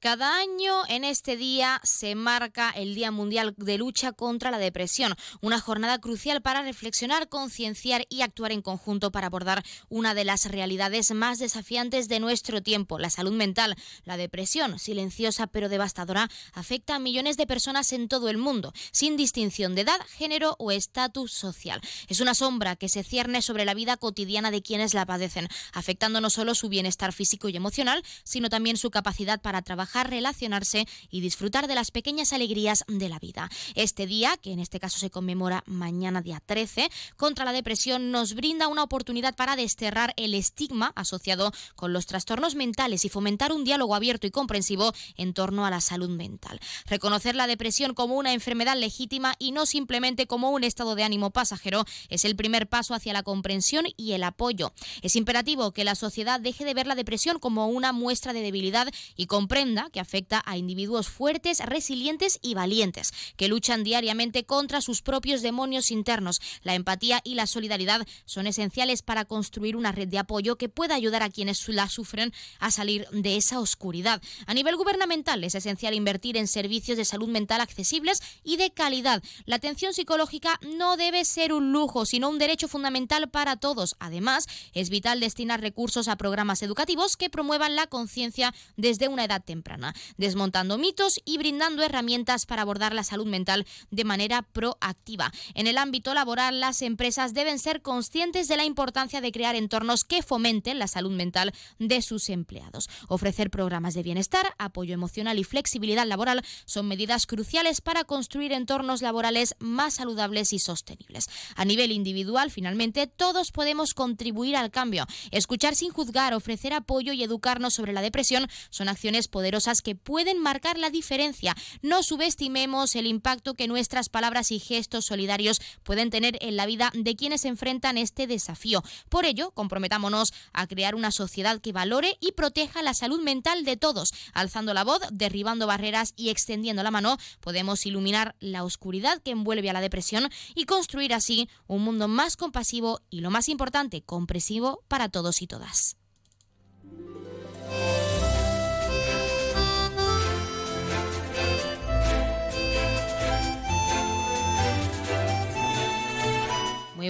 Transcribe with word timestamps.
Cada 0.00 0.38
año 0.38 0.76
en 0.88 1.04
este 1.04 1.36
día 1.36 1.78
se 1.84 2.14
marca 2.14 2.70
el 2.70 2.94
Día 2.94 3.10
Mundial 3.10 3.52
de 3.58 3.76
Lucha 3.76 4.12
contra 4.12 4.50
la 4.50 4.56
Depresión, 4.56 5.14
una 5.42 5.60
jornada 5.60 5.98
crucial 5.98 6.40
para 6.40 6.62
reflexionar, 6.62 7.28
concienciar 7.28 8.06
y 8.08 8.22
actuar 8.22 8.52
en 8.52 8.62
conjunto 8.62 9.12
para 9.12 9.26
abordar 9.26 9.62
una 9.90 10.14
de 10.14 10.24
las 10.24 10.46
realidades 10.46 11.10
más 11.12 11.38
desafiantes 11.38 12.08
de 12.08 12.18
nuestro 12.18 12.62
tiempo, 12.62 12.98
la 12.98 13.10
salud 13.10 13.32
mental. 13.32 13.76
La 14.04 14.16
depresión, 14.16 14.78
silenciosa 14.78 15.48
pero 15.48 15.68
devastadora, 15.68 16.30
afecta 16.54 16.94
a 16.94 16.98
millones 16.98 17.36
de 17.36 17.46
personas 17.46 17.92
en 17.92 18.08
todo 18.08 18.30
el 18.30 18.38
mundo, 18.38 18.72
sin 18.92 19.18
distinción 19.18 19.74
de 19.74 19.82
edad, 19.82 20.00
género 20.16 20.56
o 20.58 20.70
estatus 20.70 21.30
social. 21.30 21.78
Es 22.08 22.20
una 22.20 22.32
sombra 22.32 22.74
que 22.74 22.88
se 22.88 23.02
cierne 23.02 23.42
sobre 23.42 23.66
la 23.66 23.74
vida 23.74 23.98
cotidiana 23.98 24.50
de 24.50 24.62
quienes 24.62 24.94
la 24.94 25.04
padecen, 25.04 25.48
afectando 25.74 26.22
no 26.22 26.30
solo 26.30 26.54
su 26.54 26.70
bienestar 26.70 27.12
físico 27.12 27.50
y 27.50 27.56
emocional, 27.56 28.02
sino 28.24 28.48
también 28.48 28.78
su 28.78 28.90
capacidad 28.90 29.42
para 29.42 29.60
trabajar 29.60 29.89
relacionarse 30.04 30.86
y 31.10 31.20
disfrutar 31.20 31.66
de 31.66 31.74
las 31.74 31.90
pequeñas 31.90 32.32
alegrías 32.32 32.84
de 32.88 33.08
la 33.08 33.18
vida. 33.18 33.50
Este 33.74 34.06
día, 34.06 34.36
que 34.36 34.52
en 34.52 34.60
este 34.60 34.80
caso 34.80 34.98
se 34.98 35.10
conmemora 35.10 35.62
mañana 35.66 36.22
día 36.22 36.40
13, 36.44 36.90
contra 37.16 37.44
la 37.44 37.52
depresión 37.52 38.10
nos 38.10 38.34
brinda 38.34 38.68
una 38.68 38.82
oportunidad 38.82 39.34
para 39.34 39.56
desterrar 39.56 40.14
el 40.16 40.34
estigma 40.34 40.92
asociado 40.96 41.52
con 41.74 41.92
los 41.92 42.06
trastornos 42.06 42.54
mentales 42.54 43.04
y 43.04 43.08
fomentar 43.08 43.52
un 43.52 43.64
diálogo 43.64 43.94
abierto 43.94 44.26
y 44.26 44.30
comprensivo 44.30 44.92
en 45.16 45.34
torno 45.34 45.66
a 45.66 45.70
la 45.70 45.80
salud 45.80 46.08
mental. 46.08 46.60
Reconocer 46.86 47.34
la 47.34 47.46
depresión 47.46 47.94
como 47.94 48.16
una 48.16 48.32
enfermedad 48.32 48.76
legítima 48.76 49.34
y 49.38 49.52
no 49.52 49.66
simplemente 49.66 50.26
como 50.26 50.50
un 50.50 50.64
estado 50.64 50.94
de 50.94 51.04
ánimo 51.04 51.30
pasajero 51.30 51.84
es 52.08 52.24
el 52.24 52.36
primer 52.36 52.68
paso 52.68 52.94
hacia 52.94 53.12
la 53.12 53.22
comprensión 53.22 53.86
y 53.96 54.12
el 54.12 54.24
apoyo. 54.24 54.72
Es 55.02 55.16
imperativo 55.16 55.72
que 55.72 55.84
la 55.84 55.94
sociedad 55.94 56.40
deje 56.40 56.64
de 56.64 56.74
ver 56.74 56.86
la 56.86 56.94
depresión 56.94 57.38
como 57.38 57.68
una 57.68 57.92
muestra 57.92 58.32
de 58.32 58.42
debilidad 58.42 58.88
y 59.16 59.26
comprenda 59.26 59.79
que 59.88 60.00
afecta 60.00 60.42
a 60.44 60.56
individuos 60.58 61.08
fuertes, 61.08 61.60
resilientes 61.60 62.38
y 62.42 62.54
valientes, 62.54 63.12
que 63.36 63.48
luchan 63.48 63.84
diariamente 63.84 64.44
contra 64.44 64.80
sus 64.80 65.00
propios 65.00 65.40
demonios 65.40 65.90
internos. 65.90 66.40
La 66.62 66.74
empatía 66.74 67.20
y 67.24 67.34
la 67.34 67.46
solidaridad 67.46 68.06
son 68.24 68.46
esenciales 68.46 69.02
para 69.02 69.24
construir 69.24 69.76
una 69.76 69.92
red 69.92 70.08
de 70.08 70.18
apoyo 70.18 70.56
que 70.56 70.68
pueda 70.68 70.94
ayudar 70.94 71.22
a 71.22 71.30
quienes 71.30 71.66
la 71.68 71.88
sufren 71.88 72.32
a 72.58 72.70
salir 72.70 73.06
de 73.12 73.36
esa 73.36 73.60
oscuridad. 73.60 74.20
A 74.46 74.54
nivel 74.54 74.76
gubernamental 74.76 75.42
es 75.44 75.54
esencial 75.54 75.94
invertir 75.94 76.36
en 76.36 76.48
servicios 76.48 76.98
de 76.98 77.04
salud 77.04 77.28
mental 77.28 77.60
accesibles 77.60 78.20
y 78.44 78.56
de 78.56 78.70
calidad. 78.70 79.22
La 79.46 79.56
atención 79.56 79.94
psicológica 79.94 80.58
no 80.76 80.96
debe 80.96 81.24
ser 81.24 81.52
un 81.52 81.72
lujo, 81.72 82.06
sino 82.06 82.28
un 82.28 82.38
derecho 82.38 82.68
fundamental 82.68 83.30
para 83.30 83.56
todos. 83.56 83.96
Además, 83.98 84.46
es 84.74 84.90
vital 84.90 85.20
destinar 85.20 85.60
recursos 85.60 86.08
a 86.08 86.16
programas 86.16 86.62
educativos 86.62 87.16
que 87.16 87.30
promuevan 87.30 87.76
la 87.76 87.86
conciencia 87.86 88.54
desde 88.76 89.08
una 89.08 89.24
edad 89.24 89.42
temprana 89.42 89.69
desmontando 90.16 90.78
mitos 90.78 91.20
y 91.24 91.38
brindando 91.38 91.82
herramientas 91.82 92.46
para 92.46 92.62
abordar 92.62 92.94
la 92.94 93.04
salud 93.04 93.26
mental 93.26 93.66
de 93.90 94.04
manera 94.04 94.42
proactiva. 94.42 95.30
En 95.54 95.66
el 95.66 95.78
ámbito 95.78 96.14
laboral, 96.14 96.60
las 96.60 96.82
empresas 96.82 97.34
deben 97.34 97.58
ser 97.58 97.82
conscientes 97.82 98.48
de 98.48 98.56
la 98.56 98.64
importancia 98.64 99.20
de 99.20 99.32
crear 99.32 99.54
entornos 99.54 100.04
que 100.04 100.22
fomenten 100.22 100.78
la 100.78 100.88
salud 100.88 101.12
mental 101.12 101.52
de 101.78 102.02
sus 102.02 102.28
empleados. 102.28 102.88
Ofrecer 103.08 103.50
programas 103.50 103.94
de 103.94 104.02
bienestar, 104.02 104.54
apoyo 104.58 104.94
emocional 104.94 105.38
y 105.38 105.44
flexibilidad 105.44 106.06
laboral 106.06 106.42
son 106.64 106.88
medidas 106.88 107.26
cruciales 107.26 107.80
para 107.80 108.04
construir 108.04 108.52
entornos 108.52 109.02
laborales 109.02 109.54
más 109.58 109.94
saludables 109.94 110.52
y 110.52 110.58
sostenibles. 110.58 111.26
A 111.54 111.64
nivel 111.64 111.92
individual, 111.92 112.50
finalmente, 112.50 113.06
todos 113.06 113.52
podemos 113.52 113.94
contribuir 113.94 114.56
al 114.56 114.70
cambio. 114.70 115.06
Escuchar 115.30 115.74
sin 115.74 115.92
juzgar, 115.92 116.34
ofrecer 116.34 116.72
apoyo 116.72 117.12
y 117.12 117.22
educarnos 117.22 117.74
sobre 117.74 117.92
la 117.92 118.02
depresión 118.02 118.48
son 118.70 118.88
acciones 118.88 119.28
poderosas 119.28 119.59
que 119.82 119.94
pueden 119.94 120.40
marcar 120.40 120.78
la 120.78 120.90
diferencia. 120.90 121.54
No 121.82 122.02
subestimemos 122.02 122.96
el 122.96 123.06
impacto 123.06 123.54
que 123.54 123.68
nuestras 123.68 124.08
palabras 124.08 124.50
y 124.50 124.58
gestos 124.58 125.06
solidarios 125.06 125.60
pueden 125.82 126.10
tener 126.10 126.38
en 126.40 126.56
la 126.56 126.66
vida 126.66 126.90
de 126.94 127.14
quienes 127.14 127.44
enfrentan 127.44 127.98
este 127.98 128.26
desafío. 128.26 128.82
Por 129.08 129.24
ello, 129.24 129.50
comprometámonos 129.52 130.32
a 130.52 130.66
crear 130.66 130.94
una 130.94 131.10
sociedad 131.10 131.60
que 131.60 131.72
valore 131.72 132.16
y 132.20 132.32
proteja 132.32 132.82
la 132.82 132.94
salud 132.94 133.20
mental 133.20 133.64
de 133.64 133.76
todos. 133.76 134.12
Alzando 134.32 134.74
la 134.74 134.84
voz, 134.84 135.00
derribando 135.12 135.66
barreras 135.66 136.14
y 136.16 136.30
extendiendo 136.30 136.82
la 136.82 136.90
mano, 136.90 137.18
podemos 137.40 137.84
iluminar 137.86 138.36
la 138.40 138.64
oscuridad 138.64 139.22
que 139.22 139.32
envuelve 139.32 139.70
a 139.70 139.74
la 139.74 139.80
depresión 139.80 140.30
y 140.54 140.64
construir 140.64 141.14
así 141.14 141.48
un 141.66 141.82
mundo 141.82 142.08
más 142.08 142.36
compasivo 142.36 143.00
y, 143.10 143.20
lo 143.20 143.30
más 143.30 143.48
importante, 143.48 144.02
compresivo 144.02 144.82
para 144.88 145.08
todos 145.08 145.42
y 145.42 145.46
todas. 145.46 145.96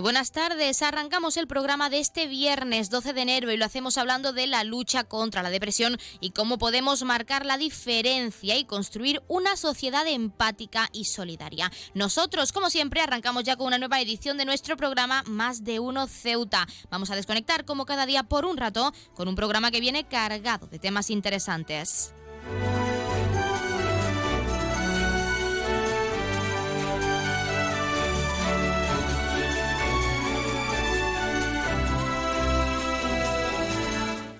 Muy 0.01 0.05
buenas 0.05 0.33
tardes. 0.33 0.81
Arrancamos 0.81 1.37
el 1.37 1.47
programa 1.47 1.91
de 1.91 1.99
este 1.99 2.27
viernes 2.27 2.89
12 2.89 3.13
de 3.13 3.21
enero 3.21 3.53
y 3.53 3.59
lo 3.59 3.67
hacemos 3.67 3.99
hablando 3.99 4.33
de 4.33 4.47
la 4.47 4.65
lucha 4.65 5.05
contra 5.05 5.43
la 5.43 5.51
depresión 5.51 5.99
y 6.21 6.31
cómo 6.31 6.57
podemos 6.57 7.03
marcar 7.03 7.45
la 7.45 7.59
diferencia 7.59 8.57
y 8.57 8.65
construir 8.65 9.23
una 9.29 9.57
sociedad 9.57 10.07
empática 10.07 10.89
y 10.95 11.05
solidaria. 11.05 11.71
Nosotros, 11.93 12.51
como 12.53 12.71
siempre, 12.71 13.03
arrancamos 13.03 13.45
ya 13.45 13.57
con 13.57 13.67
una 13.67 13.77
nueva 13.77 14.01
edición 14.01 14.39
de 14.39 14.47
nuestro 14.47 14.75
programa 14.79 15.23
Más 15.27 15.65
de 15.65 15.81
Uno 15.81 16.07
Ceuta. 16.07 16.67
Vamos 16.89 17.11
a 17.11 17.17
desconectar 17.17 17.67
como 17.67 17.85
cada 17.85 18.07
día 18.07 18.23
por 18.23 18.47
un 18.47 18.57
rato 18.57 18.95
con 19.13 19.29
un 19.29 19.35
programa 19.35 19.71
que 19.71 19.81
viene 19.81 20.05
cargado 20.05 20.67
de 20.67 20.79
temas 20.79 21.11
interesantes. 21.11 22.15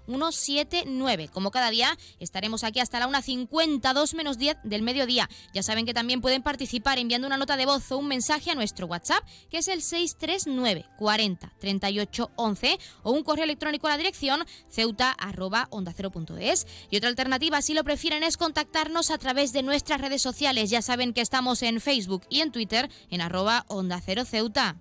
179. 0.06 1.28
Como 1.28 1.50
cada 1.50 1.70
día 1.70 1.96
estaremos 2.18 2.64
aquí 2.64 2.80
hasta 2.80 2.98
la 2.98 3.06
1.52 4.14 4.16
menos 4.16 4.38
10 4.38 4.58
del 4.64 4.82
mediodía. 4.82 5.28
Ya 5.52 5.62
saben 5.62 5.86
que 5.86 5.94
también 5.94 6.20
pueden 6.20 6.42
participar 6.42 6.98
enviando 6.98 7.26
una 7.26 7.36
nota 7.36 7.56
de 7.56 7.66
voz 7.66 7.90
o 7.92 7.98
un 7.98 8.08
mensaje 8.08 8.50
a 8.50 8.54
nuestro 8.54 8.86
WhatsApp, 8.86 9.24
que 9.50 9.58
es 9.58 9.68
el 9.68 9.82
639 9.82 10.86
40 10.98 11.52
38 11.58 12.30
11, 12.36 12.78
o 13.02 13.12
un 13.12 13.22
correo 13.22 13.44
electrónico 13.44 13.86
a 13.86 13.90
la 13.90 13.96
dirección 13.96 14.44
ceuta 14.68 15.12
arroba 15.12 15.68
onda 15.70 15.94
Y 16.90 16.96
otra 16.96 17.08
alternativa, 17.08 17.62
si 17.62 17.74
lo 17.74 17.84
prefieren, 17.84 18.22
es 18.22 18.36
contactarnos 18.36 19.10
a 19.10 19.18
través 19.18 19.52
de 19.52 19.62
nuestras 19.62 20.00
redes 20.00 20.22
sociales. 20.22 20.70
Ya 20.70 20.82
saben 20.82 21.12
que 21.12 21.20
estamos 21.20 21.62
en 21.62 21.80
Facebook 21.80 22.22
y 22.28 22.40
en 22.40 22.52
Twitter 22.52 22.90
en 23.10 23.20
arroba 23.20 23.64
onda 23.68 24.00
cero 24.04 24.24
ceuta. 24.24 24.76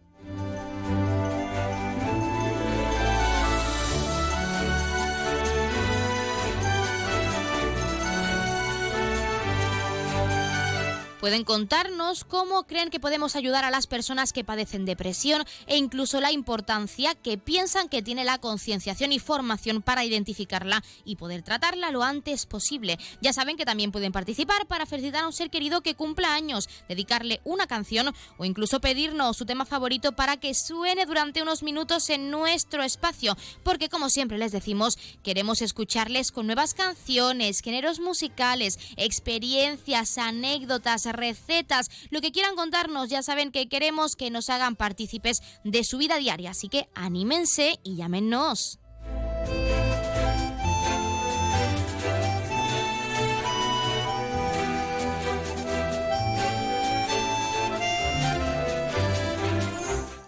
Pueden 11.19 11.43
contarnos 11.43 12.23
cómo 12.23 12.63
creen 12.63 12.89
que 12.89 13.01
podemos 13.01 13.35
ayudar 13.35 13.65
a 13.65 13.71
las 13.71 13.87
personas 13.87 14.31
que 14.31 14.45
padecen 14.45 14.85
depresión 14.85 15.43
e 15.67 15.75
incluso 15.75 16.21
la 16.21 16.31
importancia 16.31 17.13
que 17.13 17.37
piensan 17.37 17.89
que 17.89 18.01
tiene 18.01 18.23
la 18.23 18.37
concienciación 18.37 19.11
y 19.11 19.19
formación 19.19 19.81
para 19.81 20.05
identificarla 20.05 20.81
y 21.03 21.17
poder 21.17 21.41
tratarla 21.41 21.91
lo 21.91 22.03
antes 22.03 22.45
posible. 22.45 22.97
Ya 23.21 23.33
saben 23.33 23.57
que 23.57 23.65
también 23.65 23.91
pueden 23.91 24.13
participar 24.13 24.65
para 24.65 24.85
felicitar 24.85 25.25
a 25.25 25.27
un 25.27 25.33
ser 25.33 25.49
querido 25.49 25.81
que 25.81 25.93
cumpla 25.93 26.33
años, 26.33 26.69
dedicarle 26.87 27.41
una 27.43 27.67
canción 27.67 28.15
o 28.37 28.45
incluso 28.45 28.79
pedirnos 28.79 29.35
su 29.35 29.45
tema 29.45 29.65
favorito 29.65 30.13
para 30.13 30.37
que 30.37 30.53
suene 30.53 31.05
durante 31.05 31.41
unos 31.41 31.63
minutos 31.63 32.09
en 32.09 32.31
nuestro 32.31 32.81
espacio, 32.81 33.35
porque 33.63 33.89
como 33.89 34.09
siempre 34.09 34.37
les 34.37 34.53
decimos, 34.53 34.97
queremos 35.21 35.61
escucharles 35.61 36.31
con 36.31 36.45
nuevas 36.45 36.73
canciones, 36.73 37.59
géneros 37.59 37.99
musicales, 37.99 38.79
experiencias, 38.95 40.17
anécdotas, 40.17 41.08
recetas, 41.11 41.89
lo 42.09 42.21
que 42.21 42.31
quieran 42.31 42.55
contarnos, 42.55 43.09
ya 43.09 43.23
saben 43.23 43.51
que 43.51 43.69
queremos 43.69 44.15
que 44.15 44.31
nos 44.31 44.49
hagan 44.49 44.75
partícipes 44.75 45.41
de 45.63 45.83
su 45.83 45.97
vida 45.97 46.17
diaria, 46.17 46.51
así 46.51 46.69
que 46.69 46.89
anímense 46.95 47.79
y 47.83 47.95
llámenos. 47.95 48.79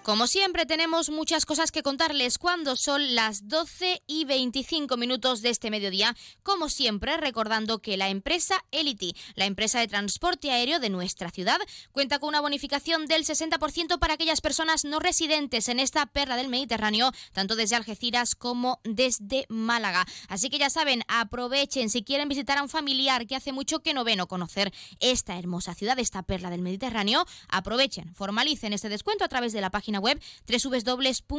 Como 0.04 0.26
siempre 0.26 0.66
tenemos 0.66 1.12
muchas 1.12 1.46
cosas 1.46 1.72
que 1.72 1.84
contarles 1.84 2.40
cuando 2.40 2.76
son 2.76 3.14
las 3.14 3.48
12 3.48 4.02
y 4.08 4.26
25 4.26 4.98
minutos 4.98 5.44
de 5.44 5.52
este 5.52 5.70
mediodía, 5.70 6.16
como 6.42 6.70
siempre 6.70 7.18
recordando 7.18 7.84
que 7.84 7.98
la 7.98 8.10
empresa 8.10 8.56
Elity, 8.72 9.14
la 9.36 9.46
empresa 9.46 9.80
de 9.80 9.88
transporte 9.88 10.50
aéreo 10.50 10.80
de 10.80 10.90
nuestra 10.90 11.30
ciudad, 11.30 11.60
cuenta 11.92 12.18
con 12.18 12.30
una 12.30 12.42
bonificación 12.42 13.06
del 13.06 13.26
60% 13.26 14.00
para 14.00 14.16
aquellas 14.16 14.42
personas 14.42 14.86
no 14.86 14.98
residentes 14.98 15.70
en 15.70 15.80
esta 15.80 16.08
perla 16.08 16.36
del 16.36 16.50
Mediterráneo, 16.50 17.12
tanto 17.32 17.56
desde 17.56 17.76
Algeciras 17.76 18.34
como 18.34 18.80
desde 18.84 19.46
Málaga. 19.50 20.08
Así 20.30 20.50
que 20.50 20.58
ya 20.58 20.72
saben, 20.72 21.04
aprovechen 21.10 21.92
si 21.92 22.04
quieren 22.04 22.28
visitar 22.28 22.58
a 22.58 22.64
un 22.64 22.70
familiar 22.70 23.28
que 23.28 23.36
hace 23.36 23.54
mucho 23.54 23.82
que 23.82 23.94
no 23.94 24.04
ven 24.04 24.22
o 24.22 24.28
conocer 24.28 24.74
esta 25.00 25.38
hermosa 25.38 25.76
ciudad, 25.76 26.00
esta 26.00 26.24
perla 26.24 26.50
del 26.50 26.64
Mediterráneo, 26.64 27.24
aprovechen, 27.50 28.16
formalicen 28.16 28.74
este 28.74 28.90
descuento 28.90 29.26
a 29.26 29.30
través 29.30 29.54
de 29.54 29.62
la 29.62 29.70
página 29.70 29.91
web 30.00 30.22
www.elity.es. 30.48 31.34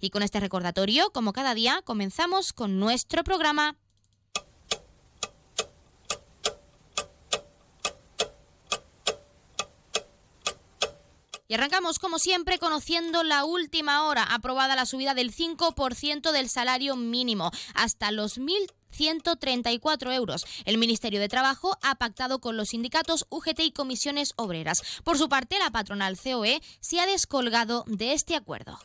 Y 0.00 0.10
con 0.10 0.22
este 0.22 0.40
recordatorio, 0.40 1.10
como 1.10 1.32
cada 1.32 1.54
día, 1.54 1.82
comenzamos 1.84 2.52
con 2.52 2.78
nuestro 2.78 3.24
programa. 3.24 3.76
Y 11.50 11.54
arrancamos, 11.54 11.98
como 11.98 12.18
siempre, 12.18 12.58
conociendo 12.58 13.22
la 13.22 13.46
última 13.46 14.04
hora. 14.04 14.22
Aprobada 14.22 14.76
la 14.76 14.84
subida 14.84 15.14
del 15.14 15.34
5% 15.34 16.30
del 16.30 16.50
salario 16.50 16.94
mínimo 16.94 17.50
hasta 17.74 18.10
los 18.10 18.38
1.000 18.38 18.70
134 18.90 20.12
euros. 20.12 20.44
El 20.64 20.78
Ministerio 20.78 21.20
de 21.20 21.28
Trabajo 21.28 21.76
ha 21.82 21.94
pactado 21.96 22.40
con 22.40 22.56
los 22.56 22.68
sindicatos 22.68 23.26
UGT 23.30 23.60
y 23.60 23.72
comisiones 23.72 24.32
obreras. 24.36 24.82
Por 25.04 25.18
su 25.18 25.28
parte, 25.28 25.58
la 25.58 25.70
patronal 25.70 26.18
COE 26.18 26.60
se 26.80 27.00
ha 27.00 27.06
descolgado 27.06 27.84
de 27.86 28.12
este 28.12 28.34
acuerdo. 28.34 28.78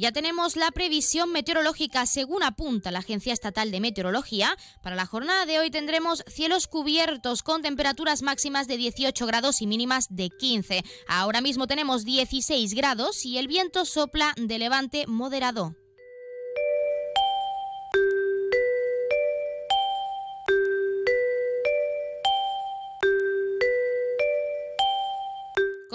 Ya 0.00 0.12
tenemos 0.12 0.56
la 0.56 0.70
previsión 0.70 1.30
meteorológica 1.30 2.06
según 2.06 2.42
apunta 2.42 2.90
la 2.90 3.00
Agencia 3.00 3.34
Estatal 3.34 3.70
de 3.70 3.80
Meteorología. 3.80 4.56
Para 4.82 4.96
la 4.96 5.04
jornada 5.04 5.44
de 5.44 5.58
hoy 5.58 5.70
tendremos 5.70 6.24
cielos 6.26 6.68
cubiertos 6.68 7.42
con 7.42 7.60
temperaturas 7.60 8.22
máximas 8.22 8.66
de 8.66 8.78
18 8.78 9.26
grados 9.26 9.60
y 9.60 9.66
mínimas 9.66 10.06
de 10.08 10.30
15. 10.30 10.84
Ahora 11.06 11.42
mismo 11.42 11.66
tenemos 11.66 12.06
16 12.06 12.72
grados 12.72 13.26
y 13.26 13.36
el 13.36 13.46
viento 13.46 13.84
sopla 13.84 14.32
de 14.38 14.58
levante 14.58 15.06
moderado. 15.06 15.74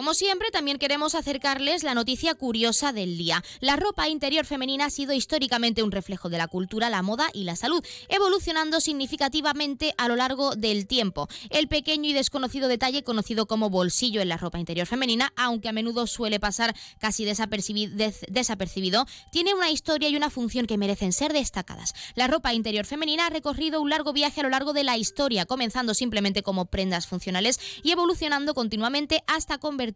Como 0.06 0.14
siempre, 0.14 0.52
también 0.52 0.78
queremos 0.78 1.16
acercarles 1.16 1.82
la 1.82 1.96
noticia 1.96 2.36
curiosa 2.36 2.94
del 2.94 3.18
día. 3.18 3.44
La 3.60 3.76
ropa 3.76 4.08
interior 4.08 4.46
femenina 4.46 4.86
ha 4.86 4.90
sido 4.92 5.14
históricamente 5.14 5.82
un 5.82 5.92
reflejo 5.92 6.30
de 6.30 6.38
la 6.38 6.48
cultura, 6.48 6.92
la 6.92 7.02
moda 7.02 7.32
y 7.34 7.44
la 7.44 7.56
salud, 7.56 7.84
evolucionando 8.08 8.82
significativamente 8.82 9.96
a 9.98 10.08
lo 10.08 10.16
largo 10.16 10.56
del 10.56 10.86
tiempo. 10.86 11.28
El 11.50 11.68
pequeño 11.68 12.08
y 12.08 12.14
desconocido 12.14 12.68
detalle 12.68 13.02
conocido 13.02 13.48
como 13.48 13.72
bolsillo 13.72 14.22
en 14.22 14.30
la 14.30 14.38
ropa 14.38 14.60
interior 14.60 14.86
femenina, 14.86 15.34
aunque 15.36 15.70
a 15.70 15.74
menudo 15.74 16.06
suele 16.06 16.40
pasar 16.40 16.76
casi 17.00 17.26
desapercibido, 17.26 19.08
tiene 19.32 19.56
una 19.56 19.72
historia 19.72 20.08
y 20.08 20.16
una 20.16 20.30
función 20.30 20.68
que 20.68 20.78
merecen 20.78 21.14
ser 21.14 21.34
destacadas. 21.34 21.96
La 22.14 22.28
ropa 22.28 22.54
interior 22.54 22.86
femenina 22.86 23.26
ha 23.26 23.32
recorrido 23.32 23.82
un 23.82 23.90
largo 23.90 24.14
viaje 24.14 24.42
a 24.42 24.44
lo 24.44 24.50
largo 24.52 24.74
de 24.74 24.84
la 24.84 24.98
historia, 24.98 25.48
comenzando 25.48 25.96
simplemente 25.96 26.44
como 26.44 26.66
prendas 26.66 27.08
funcionales 27.08 27.60
y 27.82 27.90
evolucionando 27.90 28.54
continuamente 28.54 29.24
hasta 29.26 29.58
convertirse 29.58 29.95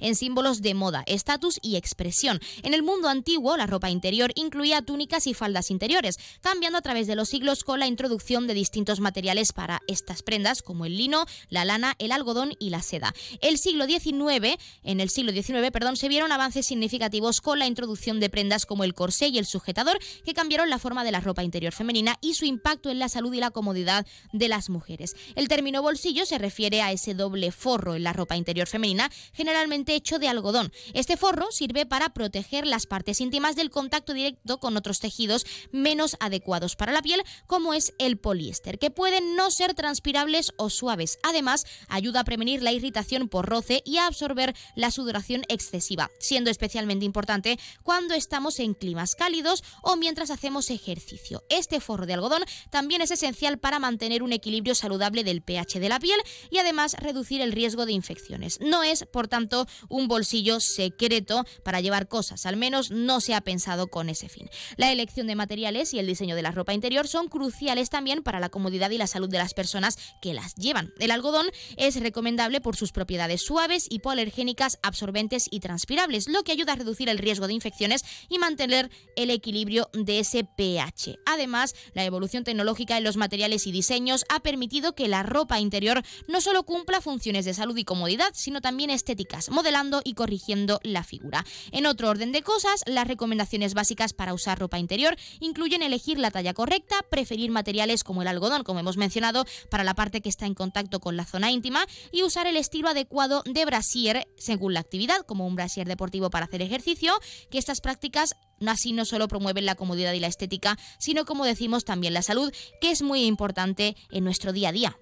en 0.00 0.16
símbolos 0.16 0.62
de 0.62 0.74
moda, 0.74 1.02
estatus 1.06 1.58
y 1.62 1.76
expresión. 1.76 2.40
En 2.62 2.72
el 2.72 2.82
mundo 2.82 3.08
antiguo, 3.08 3.56
la 3.56 3.66
ropa 3.66 3.90
interior 3.90 4.32
incluía 4.36 4.82
túnicas 4.82 5.26
y 5.26 5.34
faldas 5.34 5.70
interiores, 5.70 6.18
cambiando 6.40 6.78
a 6.78 6.82
través 6.82 7.06
de 7.06 7.14
los 7.14 7.28
siglos 7.28 7.62
con 7.62 7.78
la 7.78 7.86
introducción 7.86 8.46
de 8.46 8.54
distintos 8.54 9.00
materiales 9.00 9.52
para 9.52 9.80
estas 9.86 10.22
prendas, 10.22 10.62
como 10.62 10.86
el 10.86 10.96
lino, 10.96 11.26
la 11.50 11.64
lana, 11.64 11.94
el 11.98 12.12
algodón 12.12 12.54
y 12.58 12.70
la 12.70 12.80
seda. 12.80 13.14
El 13.40 13.58
siglo 13.58 13.86
XIX, 13.86 14.56
en 14.82 15.00
el 15.00 15.10
siglo 15.10 15.32
XIX, 15.32 15.70
perdón, 15.70 15.96
se 15.96 16.08
vieron 16.08 16.32
avances 16.32 16.66
significativos 16.66 17.40
con 17.40 17.58
la 17.58 17.66
introducción 17.66 18.20
de 18.20 18.30
prendas 18.30 18.64
como 18.64 18.84
el 18.84 18.94
corsé 18.94 19.28
y 19.28 19.38
el 19.38 19.46
sujetador, 19.46 19.98
que 20.24 20.34
cambiaron 20.34 20.70
la 20.70 20.78
forma 20.78 21.04
de 21.04 21.12
la 21.12 21.20
ropa 21.20 21.44
interior 21.44 21.72
femenina 21.72 22.16
y 22.22 22.34
su 22.34 22.46
impacto 22.46 22.90
en 22.90 22.98
la 22.98 23.08
salud 23.08 23.34
y 23.34 23.40
la 23.40 23.50
comodidad 23.50 24.06
de 24.32 24.48
las 24.48 24.70
mujeres. 24.70 25.14
El 25.34 25.48
término 25.48 25.82
bolsillo 25.82 26.24
se 26.24 26.38
refiere 26.38 26.80
a 26.80 26.92
ese 26.92 27.14
doble 27.14 27.52
forro 27.52 27.94
en 27.94 28.04
la 28.04 28.12
ropa 28.12 28.36
interior 28.36 28.66
femenina 28.66 29.10
generalmente 29.34 29.94
hecho 29.94 30.18
de 30.18 30.28
algodón. 30.28 30.72
Este 30.94 31.16
forro 31.16 31.50
sirve 31.50 31.84
para 31.84 32.14
proteger 32.14 32.66
las 32.66 32.86
partes 32.86 33.20
íntimas 33.20 33.56
del 33.56 33.70
contacto 33.70 34.14
directo 34.14 34.58
con 34.58 34.76
otros 34.76 35.00
tejidos 35.00 35.44
menos 35.72 36.16
adecuados 36.20 36.76
para 36.76 36.92
la 36.92 37.02
piel, 37.02 37.22
como 37.46 37.74
es 37.74 37.92
el 37.98 38.18
poliéster, 38.18 38.78
que 38.78 38.90
pueden 38.90 39.36
no 39.36 39.50
ser 39.50 39.74
transpirables 39.74 40.52
o 40.56 40.70
suaves. 40.70 41.18
Además, 41.22 41.66
ayuda 41.88 42.20
a 42.20 42.24
prevenir 42.24 42.62
la 42.62 42.72
irritación 42.72 43.28
por 43.28 43.46
roce 43.46 43.82
y 43.84 43.98
a 43.98 44.06
absorber 44.06 44.54
la 44.74 44.90
sudoración 44.90 45.42
excesiva, 45.48 46.10
siendo 46.18 46.50
especialmente 46.50 47.04
importante 47.04 47.58
cuando 47.82 48.14
estamos 48.14 48.58
en 48.60 48.74
climas 48.74 49.14
cálidos 49.14 49.62
o 49.82 49.96
mientras 49.96 50.30
hacemos 50.30 50.70
ejercicio. 50.70 51.42
Este 51.48 51.80
forro 51.80 52.06
de 52.06 52.14
algodón 52.14 52.44
también 52.70 53.02
es 53.02 53.10
esencial 53.10 53.58
para 53.58 53.78
mantener 53.78 54.22
un 54.22 54.32
equilibrio 54.32 54.74
saludable 54.74 55.24
del 55.24 55.42
pH 55.42 55.80
de 55.80 55.88
la 55.88 56.00
piel 56.00 56.20
y 56.50 56.58
además 56.58 56.94
reducir 56.98 57.40
el 57.40 57.52
riesgo 57.52 57.86
de 57.86 57.92
infecciones. 57.92 58.60
No 58.60 58.82
es, 58.82 59.04
por 59.12 59.23
tanto, 59.28 59.66
un 59.88 60.08
bolsillo 60.08 60.60
secreto 60.60 61.44
para 61.64 61.80
llevar 61.80 62.08
cosas, 62.08 62.46
al 62.46 62.56
menos 62.56 62.90
no 62.90 63.20
se 63.20 63.34
ha 63.34 63.40
pensado 63.40 63.88
con 63.88 64.08
ese 64.08 64.28
fin. 64.28 64.48
La 64.76 64.92
elección 64.92 65.26
de 65.26 65.36
materiales 65.36 65.94
y 65.94 65.98
el 65.98 66.06
diseño 66.06 66.36
de 66.36 66.42
la 66.42 66.50
ropa 66.50 66.74
interior 66.74 67.08
son 67.08 67.28
cruciales 67.28 67.90
también 67.90 68.22
para 68.22 68.40
la 68.40 68.48
comodidad 68.48 68.90
y 68.90 68.98
la 68.98 69.06
salud 69.06 69.28
de 69.28 69.38
las 69.38 69.54
personas 69.54 69.98
que 70.20 70.34
las 70.34 70.54
llevan. 70.54 70.92
El 70.98 71.10
algodón 71.10 71.46
es 71.76 72.00
recomendable 72.00 72.60
por 72.60 72.76
sus 72.76 72.92
propiedades 72.92 73.42
suaves, 73.42 73.86
hipoalergénicas, 73.90 74.78
absorbentes 74.82 75.48
y 75.50 75.60
transpirables, 75.60 76.28
lo 76.28 76.42
que 76.42 76.52
ayuda 76.52 76.72
a 76.72 76.76
reducir 76.76 77.08
el 77.08 77.18
riesgo 77.18 77.46
de 77.46 77.54
infecciones 77.54 78.04
y 78.28 78.38
mantener 78.38 78.90
el 79.16 79.30
equilibrio 79.30 79.88
de 79.92 80.20
ese 80.20 80.44
pH. 80.44 81.18
Además, 81.26 81.74
la 81.94 82.04
evolución 82.04 82.44
tecnológica 82.44 82.96
en 82.96 83.04
los 83.04 83.16
materiales 83.16 83.66
y 83.66 83.72
diseños 83.72 84.24
ha 84.28 84.40
permitido 84.40 84.94
que 84.94 85.08
la 85.08 85.22
ropa 85.22 85.60
interior 85.60 86.02
no 86.28 86.40
solo 86.40 86.64
cumpla 86.64 87.00
funciones 87.00 87.44
de 87.44 87.54
salud 87.54 87.76
y 87.76 87.84
comodidad, 87.84 88.30
sino 88.34 88.60
también 88.60 88.90
esté 88.90 89.13
modelando 89.50 90.02
y 90.04 90.14
corrigiendo 90.14 90.80
la 90.82 91.04
figura. 91.04 91.44
En 91.72 91.86
otro 91.86 92.08
orden 92.10 92.32
de 92.32 92.42
cosas, 92.42 92.82
las 92.86 93.06
recomendaciones 93.06 93.74
básicas 93.74 94.12
para 94.12 94.34
usar 94.34 94.58
ropa 94.58 94.78
interior 94.78 95.16
incluyen 95.40 95.82
elegir 95.82 96.18
la 96.18 96.30
talla 96.30 96.54
correcta, 96.54 96.96
preferir 97.10 97.50
materiales 97.50 98.04
como 98.04 98.22
el 98.22 98.28
algodón, 98.28 98.64
como 98.64 98.80
hemos 98.80 98.96
mencionado, 98.96 99.44
para 99.70 99.84
la 99.84 99.94
parte 99.94 100.20
que 100.20 100.28
está 100.28 100.46
en 100.46 100.54
contacto 100.54 101.00
con 101.00 101.16
la 101.16 101.24
zona 101.24 101.50
íntima 101.50 101.86
y 102.12 102.22
usar 102.22 102.46
el 102.46 102.56
estilo 102.56 102.88
adecuado 102.88 103.42
de 103.44 103.64
brasier 103.64 104.26
según 104.36 104.74
la 104.74 104.80
actividad, 104.80 105.24
como 105.26 105.46
un 105.46 105.54
brasier 105.54 105.86
deportivo 105.86 106.30
para 106.30 106.46
hacer 106.46 106.62
ejercicio, 106.62 107.12
que 107.50 107.58
estas 107.58 107.80
prácticas 107.80 108.34
así 108.66 108.92
no 108.92 109.04
solo 109.04 109.28
promueven 109.28 109.66
la 109.66 109.74
comodidad 109.74 110.12
y 110.12 110.20
la 110.20 110.26
estética, 110.26 110.78
sino 110.98 111.24
como 111.24 111.44
decimos 111.44 111.84
también 111.84 112.14
la 112.14 112.22
salud, 112.22 112.52
que 112.80 112.90
es 112.90 113.02
muy 113.02 113.24
importante 113.24 113.96
en 114.10 114.24
nuestro 114.24 114.52
día 114.52 114.70
a 114.70 114.72
día. 114.72 114.98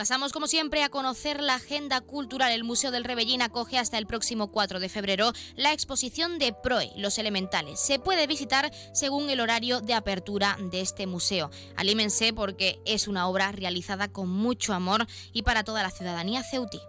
Pasamos 0.00 0.32
como 0.32 0.46
siempre 0.46 0.82
a 0.82 0.88
conocer 0.88 1.42
la 1.42 1.56
agenda 1.56 2.00
cultural. 2.00 2.52
El 2.52 2.64
Museo 2.64 2.90
del 2.90 3.04
Rebellín 3.04 3.42
acoge 3.42 3.76
hasta 3.76 3.98
el 3.98 4.06
próximo 4.06 4.50
4 4.50 4.80
de 4.80 4.88
febrero 4.88 5.34
la 5.56 5.74
exposición 5.74 6.38
de 6.38 6.54
Proe, 6.54 6.90
Los 6.96 7.18
Elementales. 7.18 7.78
Se 7.78 7.98
puede 7.98 8.26
visitar 8.26 8.70
según 8.94 9.28
el 9.28 9.40
horario 9.40 9.82
de 9.82 9.92
apertura 9.92 10.56
de 10.58 10.80
este 10.80 11.06
museo. 11.06 11.50
Alímense 11.76 12.32
porque 12.32 12.80
es 12.86 13.08
una 13.08 13.28
obra 13.28 13.52
realizada 13.52 14.10
con 14.10 14.30
mucho 14.30 14.72
amor 14.72 15.06
y 15.34 15.42
para 15.42 15.64
toda 15.64 15.82
la 15.82 15.90
ciudadanía 15.90 16.42
ceutí. 16.44 16.80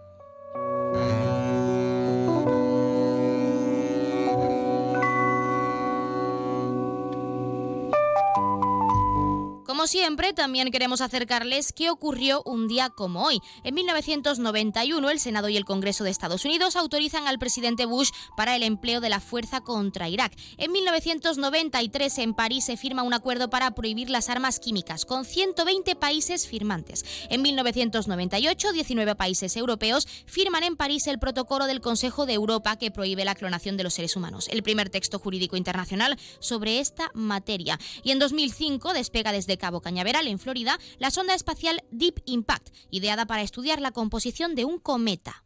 Como 9.82 9.88
siempre, 9.88 10.32
también 10.32 10.70
queremos 10.70 11.00
acercarles 11.00 11.72
qué 11.72 11.90
ocurrió 11.90 12.40
un 12.44 12.68
día 12.68 12.88
como 12.90 13.24
hoy. 13.24 13.40
En 13.64 13.74
1991, 13.74 15.10
el 15.10 15.18
Senado 15.18 15.48
y 15.48 15.56
el 15.56 15.64
Congreso 15.64 16.04
de 16.04 16.10
Estados 16.10 16.44
Unidos 16.44 16.76
autorizan 16.76 17.26
al 17.26 17.40
presidente 17.40 17.84
Bush 17.84 18.10
para 18.36 18.54
el 18.54 18.62
empleo 18.62 19.00
de 19.00 19.08
la 19.08 19.18
fuerza 19.18 19.60
contra 19.60 20.08
Irak. 20.08 20.36
En 20.56 20.70
1993, 20.70 22.18
en 22.18 22.34
París, 22.34 22.66
se 22.66 22.76
firma 22.76 23.02
un 23.02 23.12
acuerdo 23.12 23.50
para 23.50 23.72
prohibir 23.72 24.08
las 24.08 24.28
armas 24.28 24.60
químicas, 24.60 25.04
con 25.04 25.24
120 25.24 25.96
países 25.96 26.46
firmantes. 26.46 27.04
En 27.28 27.42
1998, 27.42 28.70
19 28.70 29.16
países 29.16 29.56
europeos 29.56 30.06
firman 30.26 30.62
en 30.62 30.76
París 30.76 31.08
el 31.08 31.18
protocolo 31.18 31.66
del 31.66 31.80
Consejo 31.80 32.24
de 32.24 32.34
Europa 32.34 32.76
que 32.76 32.92
prohíbe 32.92 33.24
la 33.24 33.34
clonación 33.34 33.76
de 33.76 33.82
los 33.82 33.94
seres 33.94 34.14
humanos, 34.14 34.46
el 34.52 34.62
primer 34.62 34.90
texto 34.90 35.18
jurídico 35.18 35.56
internacional 35.56 36.16
sobre 36.38 36.78
esta 36.78 37.10
materia. 37.14 37.80
Y 38.04 38.12
en 38.12 38.20
2005 38.20 38.92
despega 38.92 39.32
desde 39.32 39.58
Cabo 39.58 39.71
Cañaveral, 39.80 40.28
en 40.28 40.38
Florida, 40.38 40.78
la 40.98 41.10
sonda 41.10 41.34
espacial 41.34 41.82
Deep 41.90 42.22
Impact, 42.26 42.68
ideada 42.90 43.26
para 43.26 43.42
estudiar 43.42 43.80
la 43.80 43.92
composición 43.92 44.54
de 44.54 44.64
un 44.64 44.78
cometa. 44.78 45.44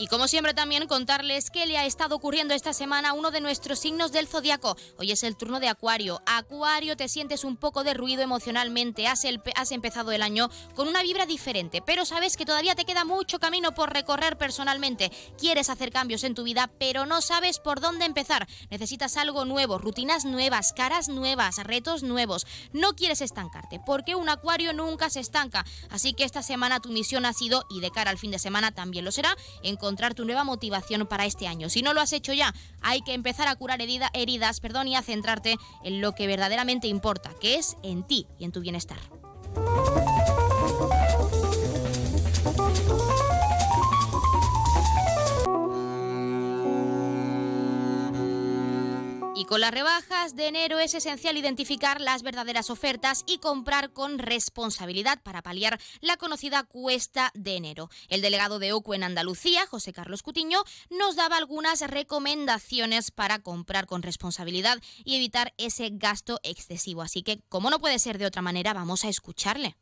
Y 0.00 0.06
como 0.06 0.28
siempre 0.28 0.54
también 0.54 0.86
contarles 0.86 1.50
qué 1.50 1.66
le 1.66 1.76
ha 1.76 1.84
estado 1.84 2.16
ocurriendo 2.16 2.54
esta 2.54 2.72
semana 2.72 3.10
a 3.10 3.12
uno 3.12 3.30
de 3.30 3.42
nuestros 3.42 3.80
signos 3.80 4.12
del 4.12 4.28
zodiaco. 4.28 4.74
Hoy 4.96 5.12
es 5.12 5.22
el 5.24 5.36
turno 5.36 5.60
de 5.60 5.68
Acuario. 5.68 6.22
Acuario, 6.24 6.96
te 6.96 7.06
sientes 7.06 7.44
un 7.44 7.58
poco 7.58 7.84
de 7.84 7.92
ruido 7.92 8.22
emocionalmente. 8.22 9.06
Has, 9.06 9.26
has 9.56 9.72
empezado 9.72 10.10
el 10.12 10.22
año 10.22 10.48
con 10.74 10.88
una 10.88 11.02
vibra 11.02 11.26
diferente, 11.26 11.82
pero 11.84 12.06
sabes 12.06 12.38
que 12.38 12.46
todavía 12.46 12.74
te 12.74 12.86
queda 12.86 13.04
mucho 13.04 13.38
camino 13.38 13.74
por 13.74 13.92
recorrer 13.92 14.38
personalmente. 14.38 15.12
Quieres 15.36 15.68
hacer 15.68 15.92
cambios 15.92 16.24
en 16.24 16.34
tu 16.34 16.44
vida, 16.44 16.70
pero 16.78 17.04
no 17.04 17.20
sabes 17.20 17.58
por 17.58 17.82
dónde 17.82 18.06
empezar. 18.06 18.48
Necesitas 18.70 19.18
algo 19.18 19.44
nuevo, 19.44 19.76
rutinas 19.76 20.24
nuevas, 20.24 20.72
caras 20.72 21.10
nuevas, 21.10 21.58
retos 21.58 22.02
nuevos. 22.02 22.46
No 22.72 22.94
quieres 22.94 23.20
estancarte, 23.20 23.82
porque 23.84 24.14
un 24.14 24.30
Acuario 24.30 24.72
nunca 24.72 25.10
se 25.10 25.20
estanca. 25.20 25.66
Así 25.90 26.14
que 26.14 26.24
esta 26.24 26.42
semana 26.42 26.80
tu 26.80 26.88
misión 26.88 27.26
ha 27.26 27.34
sido, 27.34 27.66
y 27.68 27.80
de 27.80 27.90
cara 27.90 28.10
al 28.10 28.18
fin 28.18 28.30
de 28.30 28.38
semana 28.38 28.72
también 28.72 29.04
lo 29.04 29.12
será, 29.12 29.36
encontrar 29.62 29.89
encontrar 29.90 30.14
tu 30.14 30.24
nueva 30.24 30.44
motivación 30.44 31.04
para 31.08 31.26
este 31.26 31.48
año. 31.48 31.68
Si 31.68 31.82
no 31.82 31.94
lo 31.94 32.00
has 32.00 32.12
hecho 32.12 32.32
ya, 32.32 32.54
hay 32.80 33.02
que 33.02 33.12
empezar 33.12 33.48
a 33.48 33.56
curar 33.56 33.80
heridas 33.80 34.60
perdón, 34.60 34.86
y 34.86 34.94
a 34.94 35.02
centrarte 35.02 35.56
en 35.82 36.00
lo 36.00 36.12
que 36.12 36.28
verdaderamente 36.28 36.86
importa, 36.86 37.32
que 37.40 37.56
es 37.56 37.76
en 37.82 38.04
ti 38.04 38.28
y 38.38 38.44
en 38.44 38.52
tu 38.52 38.60
bienestar. 38.60 38.98
Y 49.40 49.46
con 49.46 49.62
las 49.62 49.72
rebajas 49.72 50.36
de 50.36 50.48
enero 50.48 50.80
es 50.80 50.94
esencial 50.94 51.38
identificar 51.38 52.02
las 52.02 52.22
verdaderas 52.22 52.68
ofertas 52.68 53.24
y 53.26 53.38
comprar 53.38 53.90
con 53.90 54.18
responsabilidad 54.18 55.18
para 55.22 55.40
paliar 55.40 55.78
la 56.02 56.18
conocida 56.18 56.62
cuesta 56.64 57.30
de 57.32 57.56
enero. 57.56 57.88
El 58.10 58.20
delegado 58.20 58.58
de 58.58 58.74
OCU 58.74 58.92
en 58.92 59.02
Andalucía, 59.02 59.64
José 59.64 59.94
Carlos 59.94 60.22
Cutiño, 60.22 60.58
nos 60.90 61.16
daba 61.16 61.38
algunas 61.38 61.80
recomendaciones 61.90 63.10
para 63.12 63.38
comprar 63.38 63.86
con 63.86 64.02
responsabilidad 64.02 64.76
y 65.06 65.16
evitar 65.16 65.54
ese 65.56 65.88
gasto 65.90 66.38
excesivo. 66.42 67.00
Así 67.00 67.22
que, 67.22 67.38
como 67.48 67.70
no 67.70 67.78
puede 67.78 67.98
ser 67.98 68.18
de 68.18 68.26
otra 68.26 68.42
manera, 68.42 68.74
vamos 68.74 69.06
a 69.06 69.08
escucharle. 69.08 69.74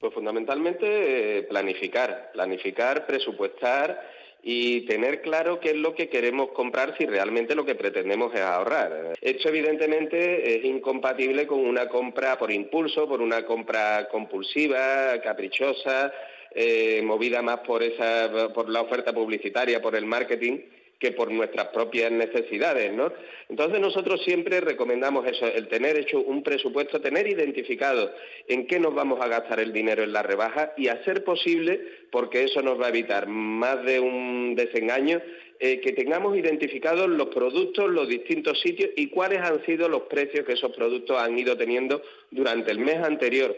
Pues 0.00 0.14
fundamentalmente 0.14 1.38
eh, 1.38 1.42
planificar, 1.42 2.30
planificar, 2.32 3.04
presupuestar 3.06 4.00
y 4.42 4.82
tener 4.86 5.22
claro 5.22 5.60
qué 5.60 5.70
es 5.70 5.76
lo 5.76 5.94
que 5.94 6.08
queremos 6.08 6.50
comprar 6.50 6.96
si 6.98 7.06
realmente 7.06 7.54
lo 7.54 7.64
que 7.64 7.76
pretendemos 7.76 8.34
es 8.34 8.40
ahorrar. 8.40 9.14
Esto 9.20 9.48
evidentemente 9.48 10.56
es 10.56 10.64
incompatible 10.64 11.46
con 11.46 11.60
una 11.60 11.88
compra 11.88 12.36
por 12.38 12.50
impulso, 12.50 13.08
por 13.08 13.20
una 13.20 13.46
compra 13.46 14.08
compulsiva, 14.10 15.20
caprichosa, 15.22 16.12
eh, 16.54 17.00
movida 17.02 17.40
más 17.40 17.60
por 17.60 17.82
esa, 17.82 18.52
por 18.52 18.68
la 18.68 18.82
oferta 18.82 19.12
publicitaria, 19.12 19.80
por 19.80 19.94
el 19.94 20.06
marketing 20.06 20.58
que 21.02 21.10
por 21.10 21.32
nuestras 21.32 21.66
propias 21.70 22.12
necesidades, 22.12 22.92
¿no? 22.92 23.12
Entonces 23.48 23.80
nosotros 23.80 24.22
siempre 24.22 24.60
recomendamos 24.60 25.26
eso, 25.26 25.46
el 25.48 25.66
tener 25.66 25.96
hecho 25.98 26.20
un 26.20 26.44
presupuesto, 26.44 27.00
tener 27.00 27.26
identificado 27.26 28.12
en 28.46 28.68
qué 28.68 28.78
nos 28.78 28.94
vamos 28.94 29.20
a 29.20 29.26
gastar 29.26 29.58
el 29.58 29.72
dinero 29.72 30.04
en 30.04 30.12
la 30.12 30.22
rebaja 30.22 30.74
y 30.76 30.86
hacer 30.86 31.24
posible, 31.24 31.80
porque 32.12 32.44
eso 32.44 32.62
nos 32.62 32.80
va 32.80 32.86
a 32.86 32.90
evitar 32.90 33.26
más 33.26 33.84
de 33.84 33.98
un 33.98 34.54
desengaño, 34.54 35.20
eh, 35.58 35.80
que 35.80 35.90
tengamos 35.90 36.36
identificados 36.36 37.08
los 37.08 37.26
productos, 37.30 37.90
los 37.90 38.06
distintos 38.06 38.60
sitios 38.60 38.90
y 38.96 39.08
cuáles 39.08 39.40
han 39.40 39.64
sido 39.66 39.88
los 39.88 40.02
precios 40.02 40.46
que 40.46 40.52
esos 40.52 40.70
productos 40.70 41.18
han 41.18 41.36
ido 41.36 41.56
teniendo 41.56 42.00
durante 42.30 42.70
el 42.70 42.78
mes 42.78 42.98
anterior 42.98 43.56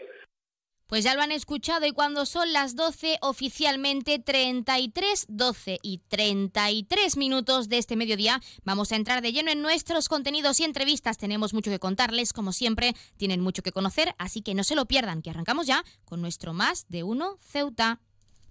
pues 0.87 1.03
ya 1.03 1.15
lo 1.15 1.21
han 1.21 1.31
escuchado 1.31 1.85
y 1.85 1.91
cuando 1.91 2.25
son 2.25 2.53
las 2.53 2.75
12 2.75 3.17
oficialmente 3.21 4.19
33, 4.19 5.25
12 5.27 5.79
y 5.81 5.99
33 6.07 7.17
minutos 7.17 7.69
de 7.69 7.77
este 7.77 7.95
mediodía 7.95 8.41
vamos 8.63 8.91
a 8.91 8.95
entrar 8.95 9.21
de 9.21 9.31
lleno 9.31 9.51
en 9.51 9.61
nuestros 9.61 10.07
contenidos 10.07 10.59
y 10.59 10.63
entrevistas. 10.63 11.17
Tenemos 11.17 11.53
mucho 11.53 11.71
que 11.71 11.79
contarles, 11.79 12.33
como 12.33 12.51
siempre, 12.51 12.95
tienen 13.17 13.41
mucho 13.41 13.63
que 13.63 13.71
conocer, 13.71 14.15
así 14.17 14.41
que 14.41 14.53
no 14.53 14.63
se 14.63 14.75
lo 14.75 14.85
pierdan, 14.85 15.21
que 15.21 15.29
arrancamos 15.29 15.67
ya 15.67 15.83
con 16.05 16.21
nuestro 16.21 16.53
Más 16.53 16.85
de 16.89 17.03
Uno 17.03 17.37
Ceuta. 17.41 17.99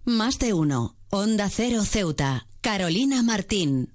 Más 0.04 0.38
de 0.38 0.52
Uno, 0.52 0.96
Onda 1.10 1.48
Cero 1.48 1.84
Ceuta, 1.84 2.46
Carolina 2.60 3.22
Martín. 3.22 3.94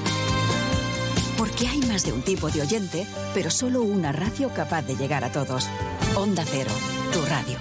Porque 1.51 1.67
hay 1.67 1.81
más 1.81 2.05
de 2.05 2.13
un 2.13 2.21
tipo 2.21 2.49
de 2.49 2.61
oyente, 2.61 3.05
pero 3.33 3.51
solo 3.51 3.81
una 3.81 4.13
radio 4.13 4.53
capaz 4.53 4.83
de 4.83 4.95
llegar 4.95 5.25
a 5.25 5.33
todos. 5.33 5.67
Onda 6.15 6.45
Cero, 6.49 6.71
tu 7.11 7.21
radio. 7.25 7.59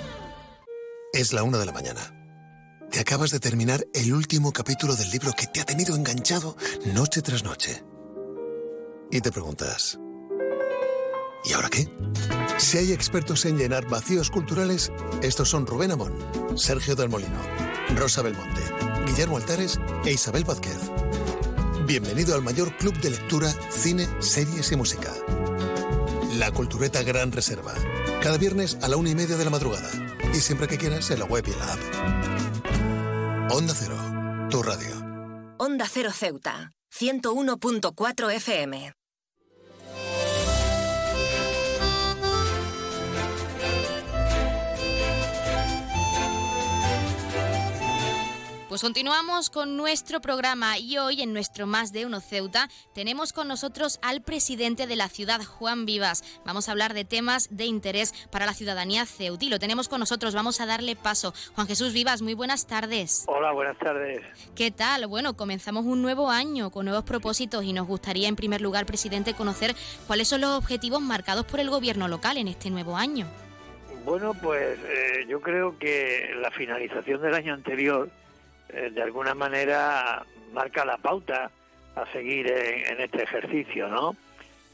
Es 1.13 1.33
la 1.33 1.43
una 1.43 1.59
de 1.59 1.67
la 1.67 1.73
mañana. 1.73 2.01
Te 2.89 3.01
acabas 3.01 3.33
de 3.33 3.41
terminar 3.41 3.85
el 3.93 4.15
último 4.15 4.53
capítulo 4.53 4.95
del 4.95 5.11
libro 5.11 5.33
que 5.33 5.49
te 5.49 5.61
ha 5.61 5.65
tenido 5.65 5.97
enganchado 5.97 6.57
noche 6.95 7.21
tras 7.21 7.43
noche. 7.43 7.83
Y 9.11 9.21
te 9.23 9.33
preguntas, 9.33 9.99
¿y 11.45 11.53
ahora 11.53 11.69
qué? 11.69 11.93
Si 12.59 12.79
hay 12.79 12.93
expertos 12.93 13.45
en 13.45 13.59
llenar 13.59 13.89
vacíos 13.89 14.31
culturales, 14.31 14.93
estos 15.21 15.49
son 15.49 15.67
Rubén 15.67 15.91
Amón, 15.91 16.15
Sergio 16.55 16.95
del 16.95 17.09
Molino, 17.09 17.41
Rosa 17.97 18.23
Belmonte, 18.23 18.63
Guillermo 19.05 19.37
Altares 19.37 19.81
e 20.05 20.13
Isabel 20.13 20.45
Vázquez. 20.45 20.79
Bienvenido 21.91 22.37
al 22.37 22.43
mayor 22.43 22.77
club 22.77 22.97
de 23.01 23.11
lectura, 23.11 23.53
cine, 23.69 24.07
series 24.21 24.71
y 24.71 24.77
música. 24.77 25.13
La 26.39 26.53
Cultureta 26.53 27.03
Gran 27.03 27.33
Reserva. 27.33 27.75
Cada 28.23 28.39
viernes 28.39 28.79
a 28.81 28.87
la 28.87 28.97
una 28.97 29.11
y 29.11 29.17
media 29.17 29.37
de 29.37 29.45
la 29.45 29.51
madrugada. 29.51 29.91
Y 30.33 30.37
siempre 30.37 30.69
que 30.69 30.79
quieras 30.79 31.11
en 31.11 31.19
la 31.19 31.25
web 31.25 31.45
y 31.49 31.51
en 31.51 31.59
la 31.59 31.73
app. 31.73 33.53
Onda 33.53 33.75
Cero, 33.77 33.97
tu 34.51 34.63
radio. 34.63 34.95
Onda 35.59 35.89
Cero 35.91 36.13
Ceuta, 36.15 36.71
101.4 36.97 38.35
FM. 38.37 38.93
Pues 48.71 48.83
continuamos 48.83 49.51
con 49.51 49.77
nuestro 49.77 50.21
programa 50.21 50.79
y 50.79 50.97
hoy 50.97 51.23
en 51.23 51.33
nuestro 51.33 51.67
Más 51.67 51.93
de 51.93 52.07
Uno 52.07 52.21
Ceuta 52.21 52.69
tenemos 52.95 53.33
con 53.33 53.49
nosotros 53.49 53.99
al 54.01 54.23
presidente 54.23 54.87
de 54.87 54.95
la 54.95 55.09
ciudad, 55.09 55.43
Juan 55.43 55.87
Vivas. 55.87 56.41
Vamos 56.47 56.69
a 56.69 56.71
hablar 56.71 56.95
de 56.95 57.05
temas 57.05 57.49
de 57.51 57.65
interés 57.65 58.15
para 58.31 58.47
la 58.47 58.55
ciudadanía 58.55 59.07
ceutí. 59.07 59.49
Lo 59.49 59.59
tenemos 59.59 59.89
con 59.89 59.99
nosotros, 59.99 60.37
vamos 60.37 60.61
a 60.61 60.67
darle 60.67 60.95
paso. 60.95 61.35
Juan 61.57 61.67
Jesús 61.67 61.93
Vivas, 61.93 62.23
muy 62.23 62.35
buenas 62.35 62.69
tardes. 62.69 63.25
Hola, 63.27 63.51
buenas 63.51 63.77
tardes. 63.77 64.23
¿Qué 64.55 64.71
tal? 64.71 65.09
Bueno, 65.09 65.37
comenzamos 65.37 65.85
un 65.85 66.01
nuevo 66.01 66.31
año 66.31 66.71
con 66.71 66.85
nuevos 66.85 67.03
propósitos 67.03 67.65
y 67.65 67.73
nos 67.73 67.89
gustaría 67.89 68.29
en 68.29 68.37
primer 68.37 68.61
lugar, 68.61 68.87
presidente, 68.87 69.35
conocer 69.35 69.75
cuáles 70.07 70.29
son 70.29 70.43
los 70.43 70.57
objetivos 70.57 71.01
marcados 71.01 71.45
por 71.45 71.59
el 71.59 71.71
gobierno 71.71 72.07
local 72.07 72.37
en 72.37 72.47
este 72.47 72.71
nuevo 72.71 72.97
año. 72.97 73.27
Bueno, 74.05 74.33
pues 74.33 74.79
eh, 74.89 75.27
yo 75.29 75.41
creo 75.41 75.77
que 75.77 76.31
la 76.41 76.53
finalización 76.53 77.21
del 77.21 77.35
año 77.35 77.53
anterior 77.53 78.11
eh, 78.73 78.91
de 78.91 79.03
alguna 79.03 79.35
manera 79.35 80.25
marca 80.53 80.85
la 80.85 80.97
pauta 80.99 81.51
a 81.97 82.07
seguir 82.13 82.47
en, 82.47 83.01
este 83.01 83.23
ejercicio, 83.23 83.89
¿no? 83.89 84.17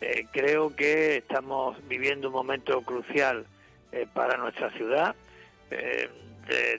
Eh, 0.00 0.26
creo 0.30 0.76
que 0.76 1.16
estamos 1.16 1.76
viviendo 1.88 2.28
un 2.28 2.34
momento 2.34 2.82
crucial 2.82 3.46
eh, 3.92 4.06
para 4.12 4.36
nuestra 4.36 4.70
ciudad, 4.72 5.14
de, 5.70 6.10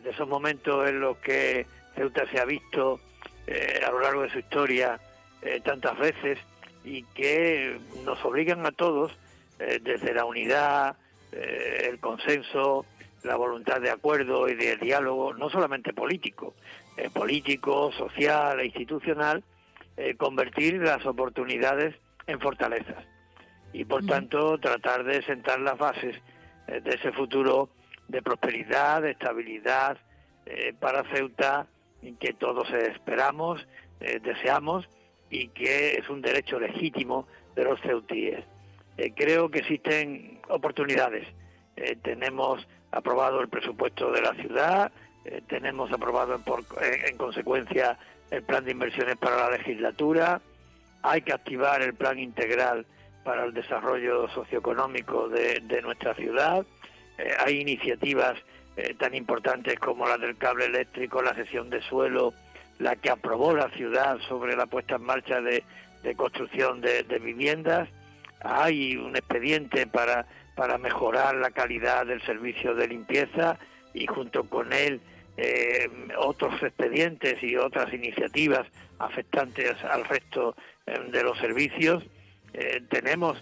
esos 0.05 0.27
momentos 0.27 0.87
en 0.87 1.01
los 1.01 1.17
que 1.17 1.65
Ceuta 1.95 2.25
se 2.31 2.39
ha 2.39 2.45
visto 2.45 3.01
a 3.85 3.91
lo 3.91 3.99
largo 3.99 4.21
de 4.21 4.29
su 4.29 4.39
historia 4.39 4.99
tantas 5.63 5.97
veces 5.97 6.39
y 6.85 7.03
que 7.03 7.77
nos 8.05 8.23
obligan 8.23 8.65
a 8.65 8.71
todos, 8.71 9.11
desde 9.57 10.13
la 10.13 10.23
unidad, 10.23 10.95
el 11.33 11.99
consenso, 11.99 12.85
la 13.23 13.35
voluntad 13.35 13.81
de 13.81 13.89
acuerdo 13.89 14.47
y 14.47 14.55
de 14.55 14.77
diálogo, 14.77 15.33
no 15.33 15.49
solamente 15.49 15.91
político, 15.93 16.53
eh, 16.97 17.11
político, 17.11 17.91
social 17.91 18.59
e 18.59 18.65
institucional, 18.65 19.43
eh, 19.97 20.15
convertir 20.15 20.81
las 20.81 21.05
oportunidades 21.05 21.93
en 22.25 22.39
fortalezas 22.39 23.05
y 23.71 23.85
por 23.85 24.03
tanto 24.03 24.57
tratar 24.57 25.03
de 25.03 25.21
sentar 25.21 25.59
las 25.59 25.77
bases 25.77 26.15
eh, 26.67 26.81
de 26.81 26.95
ese 26.95 27.11
futuro 27.11 27.69
de 28.07 28.23
prosperidad, 28.23 29.03
de 29.03 29.11
estabilidad 29.11 29.97
para 30.79 31.03
Ceuta 31.13 31.67
que 32.21 32.31
todos 32.31 32.71
esperamos, 32.71 33.67
deseamos 33.99 34.87
y 35.29 35.49
que 35.49 35.95
es 35.95 36.09
un 36.09 36.21
derecho 36.21 36.57
legítimo 36.57 37.27
de 37.53 37.65
los 37.65 37.81
ceutíes. 37.81 38.45
creo 39.17 39.51
que 39.51 39.59
existen 39.59 40.39
oportunidades. 40.47 41.27
tenemos 42.01 42.65
aprobado 42.91 43.41
el 43.41 43.49
presupuesto 43.49 44.09
de 44.13 44.21
la 44.21 44.33
ciudad, 44.35 44.93
eh, 45.27 45.41
tenemos 45.47 45.91
aprobado 45.91 46.39
en, 46.81 47.17
consecuencia 47.17 47.97
el 48.31 48.43
plan 48.43 48.63
de 48.63 48.71
inversiones 48.71 49.17
para 49.17 49.35
la 49.35 49.57
legislatura, 49.57 50.39
hay 51.01 51.21
que 51.21 51.33
activar 51.33 51.81
el 51.81 51.93
plan 51.93 52.17
integral 52.17 52.85
para 53.25 53.43
el 53.43 53.53
desarrollo 53.53 54.29
socioeconómico 54.29 55.27
de, 55.27 55.81
nuestra 55.81 56.13
ciudad, 56.13 56.65
eh, 57.17 57.33
hay 57.39 57.59
iniciativas 57.59 58.37
eh, 58.77 58.95
tan 58.97 59.15
importantes 59.15 59.77
como 59.79 60.07
la 60.07 60.17
del 60.17 60.37
cable 60.37 60.65
eléctrico, 60.65 61.21
la 61.21 61.35
sesión 61.35 61.69
de 61.69 61.81
suelo, 61.81 62.33
la 62.79 62.95
que 62.95 63.09
aprobó 63.09 63.53
la 63.53 63.69
ciudad 63.71 64.19
sobre 64.29 64.55
la 64.55 64.65
puesta 64.65 64.95
en 64.95 65.03
marcha 65.03 65.41
de, 65.41 65.63
construcción 66.15 66.79
de, 66.79 67.03
viviendas, 67.21 67.89
hay 68.39 68.95
un 68.95 69.17
expediente 69.17 69.87
para 69.87 70.77
mejorar 70.77 71.35
la 71.35 71.51
calidad 71.51 72.05
del 72.05 72.21
servicio 72.21 72.75
de 72.75 72.87
limpieza 72.87 73.57
y 73.93 74.07
junto 74.07 74.45
con 74.45 74.71
él 74.71 75.01
eh, 75.37 75.87
otros 76.17 76.61
expedientes 76.63 77.41
y 77.43 77.55
otras 77.55 77.93
iniciativas 77.93 78.67
afectantes 78.97 79.75
al 79.83 80.03
resto 80.05 80.55
eh, 80.87 80.99
de 81.11 81.23
los 81.23 81.37
servicios. 81.37 82.03
Eh, 82.53 82.81
tenemos 82.89 83.41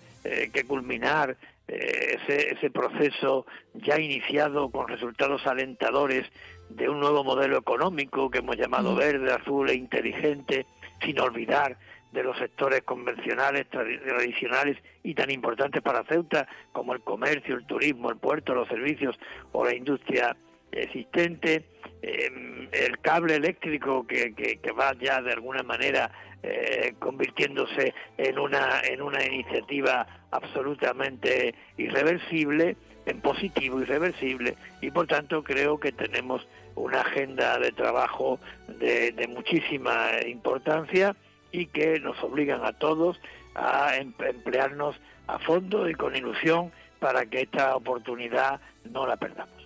que 0.52 0.64
culminar 0.64 1.38
ese, 1.68 2.56
ese 2.56 2.72
proceso 2.72 3.46
ya 3.76 4.00
iniciado 4.00 4.72
con 4.72 4.88
resultados 4.88 5.46
alentadores 5.46 6.26
de 6.70 6.90
un 6.90 7.00
nuevo 7.00 7.24
modelo 7.24 7.60
económico 7.60 8.32
que 8.32 8.40
hemos 8.40 8.58
llamado 8.58 8.96
verde, 8.96 9.32
azul 9.32 9.70
e 9.70 9.76
inteligente, 9.76 10.66
sin 11.04 11.20
olvidar 11.20 11.78
de 12.12 12.24
los 12.24 12.36
sectores 12.40 12.82
convencionales, 12.82 13.70
tradicionales 13.70 14.78
y 15.04 15.14
tan 15.14 15.30
importantes 15.30 15.84
para 15.84 16.04
Ceuta 16.06 16.48
como 16.72 16.94
el 16.94 17.02
comercio, 17.02 17.56
el 17.56 17.68
turismo, 17.68 18.10
el 18.10 18.18
puerto, 18.18 18.56
los 18.56 18.68
servicios 18.68 19.16
o 19.52 19.64
la 19.64 19.76
industria 19.76 20.36
existente, 20.76 21.66
em, 22.02 22.68
el 22.72 23.00
cable 23.00 23.36
eléctrico 23.36 24.06
que, 24.06 24.60
va 24.78 24.94
ya 25.00 25.22
de 25.22 25.32
alguna 25.32 25.64
manera 25.64 26.12
eh, 26.44 26.94
convirtiéndose 27.00 27.94
en 28.18 28.38
una, 28.38 28.82
en 28.84 29.02
una 29.02 29.24
iniciativa 29.24 30.06
absolutamente 30.32 31.56
irreversible, 31.78 32.76
en 33.06 33.22
positivo 33.22 33.80
irreversible, 33.82 34.56
y 34.82 34.92
por 34.92 35.08
tanto 35.08 35.44
creo 35.44 35.80
que 35.80 35.92
tenemos 35.92 36.46
una 36.76 37.02
agenda 37.02 37.58
de 37.58 37.72
trabajo 37.72 38.40
de, 38.68 39.12
de 39.12 39.28
muchísima 39.28 40.10
importancia 40.28 41.16
y 41.52 41.68
que 41.68 42.00
nos 42.00 42.22
obligan 42.22 42.66
a 42.66 42.74
todos 42.74 43.20
a 43.56 43.96
em, 43.96 44.14
emplearnos 44.20 45.00
a 45.28 45.40
fondo 45.40 45.90
y 45.90 45.94
con 45.96 46.16
ilusión 46.16 46.72
para 47.00 47.26
que 47.26 47.42
esta 47.42 47.76
oportunidad 47.76 48.60
no 48.92 49.08
la 49.08 49.16
perdamos 49.16 49.65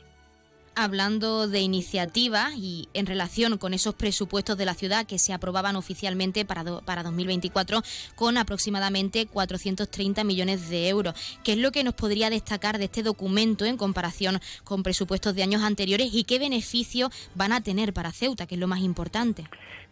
hablando 0.83 1.47
de 1.47 1.59
iniciativa 1.59 2.49
y 2.55 2.89
en 2.93 3.05
relación 3.05 3.57
con 3.57 3.73
esos 3.73 3.95
presupuestos 3.95 4.57
de 4.57 4.65
la 4.65 4.73
ciudad 4.73 5.05
que 5.05 5.19
se 5.19 5.33
aprobaban 5.33 5.75
oficialmente 5.75 6.45
para, 6.45 6.63
para 6.81 7.03
2024 7.03 7.81
con 8.15 8.37
aproximadamente 8.37 9.27
430 9.27 10.23
millones 10.23 10.69
de 10.69 10.89
euros. 10.89 11.39
¿Qué 11.43 11.53
es 11.53 11.57
lo 11.57 11.71
que 11.71 11.83
nos 11.83 11.93
podría 11.93 12.29
destacar 12.29 12.77
de 12.77 12.85
este 12.85 13.03
documento 13.03 13.65
en 13.65 13.77
comparación 13.77 14.39
con 14.63 14.83
presupuestos 14.83 15.35
de 15.35 15.43
años 15.43 15.63
anteriores 15.63 16.09
y 16.13 16.23
qué 16.23 16.39
beneficio 16.39 17.09
van 17.35 17.51
a 17.51 17.61
tener 17.61 17.93
para 17.93 18.11
Ceuta, 18.11 18.47
que 18.47 18.55
es 18.55 18.61
lo 18.61 18.67
más 18.67 18.79
importante? 18.79 19.45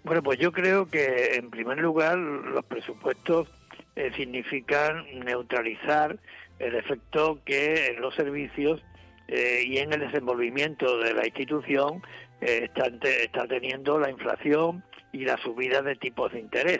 Bueno, 0.03 0.23
pues 0.23 0.39
yo 0.39 0.51
creo 0.51 0.89
que 0.89 1.35
en 1.35 1.49
primer 1.49 1.79
lugar 1.79 2.17
los 2.17 2.63
presupuestos 2.65 3.47
eh, 3.95 4.11
significan 4.15 5.05
neutralizar 5.25 6.17
el 6.59 6.75
efecto 6.75 7.39
que 7.45 7.95
los 7.99 8.15
servicios 8.15 8.81
eh, 9.27 9.63
y 9.65 9.77
en 9.79 9.91
el 9.91 9.99
desenvolvimiento 9.99 10.99
de 10.99 11.13
la 11.13 11.25
institución 11.25 12.01
eh, 12.39 12.69
está, 12.73 13.47
teniendo 13.47 13.99
la 13.99 14.09
inflación 14.09 14.83
y 15.11 15.25
la 15.25 15.37
subida 15.37 15.81
de 15.81 15.95
tipos 15.95 16.31
de 16.31 16.39
interés. 16.39 16.79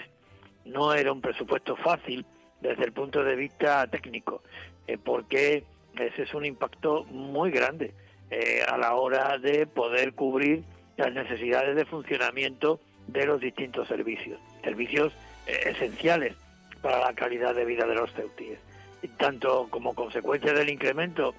No 0.65 0.93
era 0.93 1.11
un 1.11 1.21
presupuesto 1.21 1.75
fácil 1.75 2.25
desde 2.61 2.85
el 2.85 2.93
punto 2.93 3.23
de 3.23 3.35
vista 3.35 3.85
técnico, 3.87 4.43
eh, 4.87 4.97
porque 4.97 5.65
ese 5.99 6.23
es 6.23 6.33
un 6.33 6.45
impacto 6.45 7.03
muy 7.05 7.51
grande 7.51 7.93
a 8.67 8.77
la 8.77 8.93
hora 8.95 9.37
de 9.37 9.65
poder 9.65 10.13
cubrir 10.13 10.63
las 10.97 11.13
necesidades 11.13 11.77
de 11.77 11.85
funcionamiento 11.85 12.81
de 13.07 13.25
los 13.25 13.39
distintos 13.39 13.87
servicios, 13.87 14.37
servicios 14.63 15.13
esenciales 15.45 16.35
para 16.81 16.99
la 16.99 17.13
calidad 17.13 17.55
de 17.55 17.63
vida 17.63 17.87
de 17.87 17.95
los 17.95 18.11
ceutíes. 18.11 18.59
Tanto 19.17 19.67
como 19.69 19.95
consecuencia 19.95 20.51
del 20.51 20.69
incremento 20.69 21.33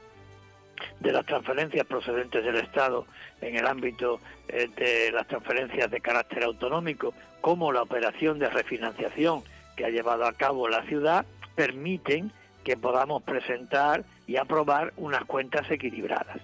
de 1.00 1.12
las 1.12 1.26
transferencias 1.26 1.86
procedentes 1.86 2.44
del 2.44 2.56
Estado 2.56 3.06
en 3.40 3.56
el 3.56 3.66
ámbito 3.66 4.20
eh, 4.48 4.68
de 4.76 5.12
las 5.12 5.26
transferencias 5.26 5.90
de 5.90 6.00
carácter 6.00 6.44
autonómico, 6.44 7.14
como 7.40 7.72
la 7.72 7.82
operación 7.82 8.38
de 8.38 8.50
refinanciación 8.50 9.42
que 9.76 9.84
ha 9.84 9.90
llevado 9.90 10.26
a 10.26 10.32
cabo 10.32 10.68
la 10.68 10.82
ciudad, 10.84 11.24
permiten 11.54 12.32
que 12.64 12.76
podamos 12.76 13.22
presentar 13.22 14.04
y 14.26 14.36
aprobar 14.36 14.92
unas 14.96 15.24
cuentas 15.24 15.70
equilibradas. 15.70 16.38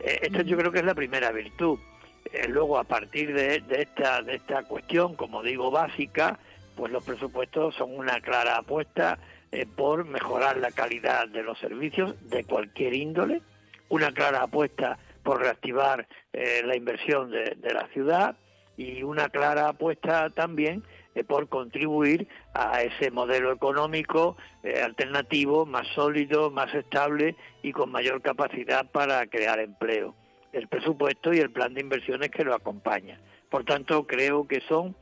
Eh, 0.00 0.20
esto 0.22 0.42
yo 0.42 0.56
creo 0.56 0.72
que 0.72 0.78
es 0.78 0.84
la 0.84 0.94
primera 0.94 1.32
virtud. 1.32 1.78
Eh, 2.32 2.48
luego, 2.48 2.78
a 2.78 2.84
partir 2.84 3.34
de, 3.34 3.62
esta, 3.70 4.22
de 4.22 4.36
esta 4.36 4.62
cuestión, 4.62 5.16
como 5.16 5.42
digo, 5.42 5.70
básica, 5.70 6.38
pues 6.76 6.92
los 6.92 7.02
presupuestos 7.02 7.74
son 7.74 7.96
una 7.96 8.20
clara 8.20 8.56
apuesta 8.56 9.18
por 9.74 10.04
mejorar 10.04 10.58
la 10.58 10.70
calidad 10.70 11.26
de 11.26 11.42
los 11.42 11.58
servicios 11.58 12.14
de 12.30 12.44
cualquier 12.44 12.94
índole, 12.94 13.42
una 13.90 14.12
clara 14.12 14.42
apuesta 14.44 14.98
por 15.22 15.40
reactivar 15.40 16.08
eh, 16.32 16.62
la 16.64 16.76
inversión 16.76 17.30
de, 17.30 17.56
la 17.72 17.86
ciudad 17.88 18.36
y 18.76 19.02
una 19.02 19.28
clara 19.28 19.68
apuesta 19.68 20.30
también 20.30 20.82
eh, 21.14 21.24
por 21.24 21.48
contribuir 21.48 22.26
a 22.54 22.82
ese 22.82 23.10
modelo 23.10 23.52
económico 23.52 24.36
eh, 24.62 24.80
alternativo 24.80 25.66
más 25.66 25.86
sólido, 25.88 26.50
más 26.50 26.74
estable 26.74 27.36
y 27.62 27.72
con 27.72 27.90
mayor 27.90 28.22
capacidad 28.22 28.90
para 28.90 29.26
crear 29.26 29.58
empleo. 29.58 30.14
El 30.52 30.68
presupuesto 30.68 31.32
y 31.32 31.38
el 31.38 31.50
plan 31.50 31.74
de 31.74 31.82
inversiones 31.82 32.30
que 32.30 32.44
lo 32.44 32.54
acompaña. 32.54 33.20
Por 33.50 33.64
tanto, 33.64 34.06
creo 34.06 34.48
que 34.48 34.60
son 34.62 34.96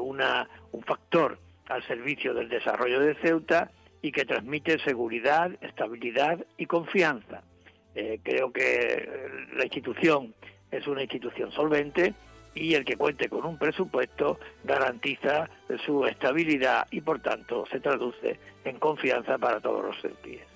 un 0.00 0.82
factor 0.86 1.38
al 1.68 1.86
servicio 1.86 2.32
del 2.32 2.48
desarrollo 2.48 3.00
de 3.00 3.14
Ceuta 3.16 3.70
y 4.00 4.10
que 4.10 4.24
transmite 4.24 4.78
seguridad, 4.78 5.50
estabilidad 5.60 6.38
y 6.56 6.64
confianza. 6.64 7.42
Creo 8.22 8.52
que 8.52 9.08
la 9.56 9.64
institución 9.64 10.34
es 10.70 10.86
una 10.86 11.02
institución 11.02 11.50
solvente 11.52 12.14
y 12.54 12.74
el 12.74 12.84
que 12.84 12.96
cuente 12.96 13.28
con 13.28 13.44
un 13.44 13.58
presupuesto 13.58 14.38
garantiza 14.64 15.48
su 15.84 16.04
estabilidad 16.06 16.86
y 16.90 17.00
por 17.00 17.20
tanto 17.20 17.64
se 17.70 17.80
traduce 17.80 18.38
en 18.64 18.78
confianza 18.78 19.38
para 19.38 19.60
todos 19.60 19.84
los 19.84 20.00
sentidos. 20.00 20.46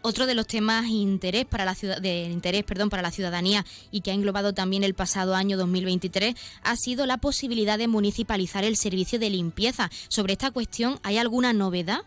Otro 0.00 0.26
de 0.26 0.36
los 0.36 0.46
temas 0.46 0.86
interés 0.86 1.44
para 1.44 1.64
la 1.64 1.74
de 2.00 2.22
interés 2.22 2.62
perdón, 2.62 2.88
para 2.88 3.02
la 3.02 3.10
ciudadanía 3.10 3.64
y 3.90 4.00
que 4.00 4.12
ha 4.12 4.14
englobado 4.14 4.54
también 4.54 4.84
el 4.84 4.94
pasado 4.94 5.34
año 5.34 5.56
2023 5.56 6.34
ha 6.62 6.76
sido 6.76 7.04
la 7.04 7.18
posibilidad 7.18 7.78
de 7.78 7.88
municipalizar 7.88 8.62
el 8.62 8.76
servicio 8.76 9.18
de 9.18 9.30
limpieza. 9.30 9.90
Sobre 10.08 10.34
esta 10.34 10.52
cuestión, 10.52 11.00
¿hay 11.02 11.18
alguna 11.18 11.52
novedad? 11.52 12.02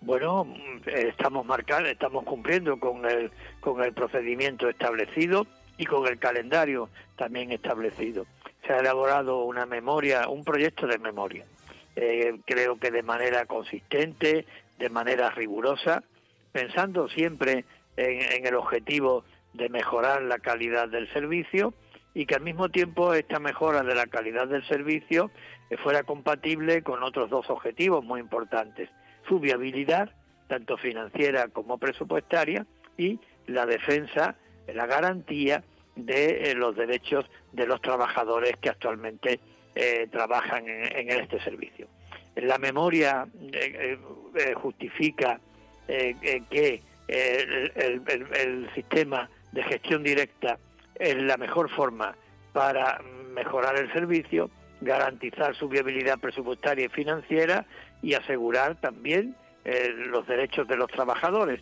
Bueno, 0.00 0.46
estamos 0.86 1.44
marcando, 1.44 1.88
estamos 1.88 2.24
cumpliendo 2.24 2.78
con 2.78 3.04
el, 3.04 3.30
con 3.64 3.82
el 3.82 3.94
procedimiento 3.94 4.68
establecido 4.68 5.46
y 5.78 5.86
con 5.86 6.06
el 6.06 6.18
calendario 6.18 6.90
también 7.16 7.50
establecido. 7.50 8.26
Se 8.66 8.74
ha 8.74 8.80
elaborado 8.80 9.44
una 9.44 9.64
memoria, 9.64 10.28
un 10.28 10.44
proyecto 10.44 10.86
de 10.86 10.98
memoria, 10.98 11.46
eh, 11.96 12.38
creo 12.44 12.78
que 12.78 12.90
de 12.90 13.02
manera 13.02 13.46
consistente, 13.46 14.44
de 14.78 14.88
manera 14.90 15.30
rigurosa, 15.30 16.04
pensando 16.52 17.08
siempre 17.08 17.64
en, 17.96 18.46
el 18.46 18.54
objetivo 18.54 19.24
de 19.54 19.70
mejorar 19.70 20.20
la 20.22 20.38
calidad 20.38 20.88
del 20.88 21.10
servicio 21.14 21.72
y 22.12 22.26
que 22.26 22.34
al 22.34 22.42
mismo 22.42 22.68
tiempo 22.68 23.14
esta 23.14 23.38
mejora 23.38 23.82
de 23.82 23.94
la 23.94 24.06
calidad 24.06 24.46
del 24.46 24.66
servicio 24.68 25.30
eh, 25.70 25.78
fuera 25.78 26.02
compatible 26.02 26.82
con 26.82 27.02
otros 27.02 27.30
dos 27.30 27.48
objetivos 27.48 28.04
muy 28.04 28.20
importantes, 28.20 28.90
su 29.26 29.40
viabilidad, 29.40 30.10
tanto 30.48 30.76
financiera 30.76 31.48
como 31.48 31.78
presupuestaria, 31.78 32.66
y 32.96 33.18
la 33.46 33.66
defensa 33.66 34.36
la 34.72 34.86
garantía 34.86 35.62
de 35.96 36.50
eh, 36.50 36.54
los 36.54 36.74
derechos 36.76 37.26
de 37.52 37.66
los 37.66 37.80
trabajadores 37.80 38.56
que 38.60 38.70
actualmente 38.70 39.40
eh, 39.74 40.08
trabajan 40.10 40.64
en, 40.66 41.10
este 41.10 41.40
servicio. 41.40 41.88
La 42.36 42.58
memoria 42.58 43.26
eh, 43.52 43.98
justifica 44.54 45.40
que 45.86 46.82
el, 47.08 48.70
sistema 48.74 49.28
de 49.52 49.62
gestión 49.64 50.02
directa 50.02 50.58
es 50.94 51.16
la 51.16 51.36
mejor 51.36 51.68
forma 51.68 52.16
para 52.52 53.00
mejorar 53.34 53.76
el 53.76 53.92
servicio, 53.92 54.50
garantizar 54.80 55.54
su 55.54 55.68
viabilidad 55.68 56.18
presupuestaria 56.18 56.86
y 56.86 56.88
financiera 56.88 57.66
y 58.02 58.14
asegurar 58.14 58.80
también 58.80 59.36
los 60.08 60.26
derechos 60.26 60.66
de 60.66 60.76
los 60.76 60.90
trabajadores. 60.90 61.60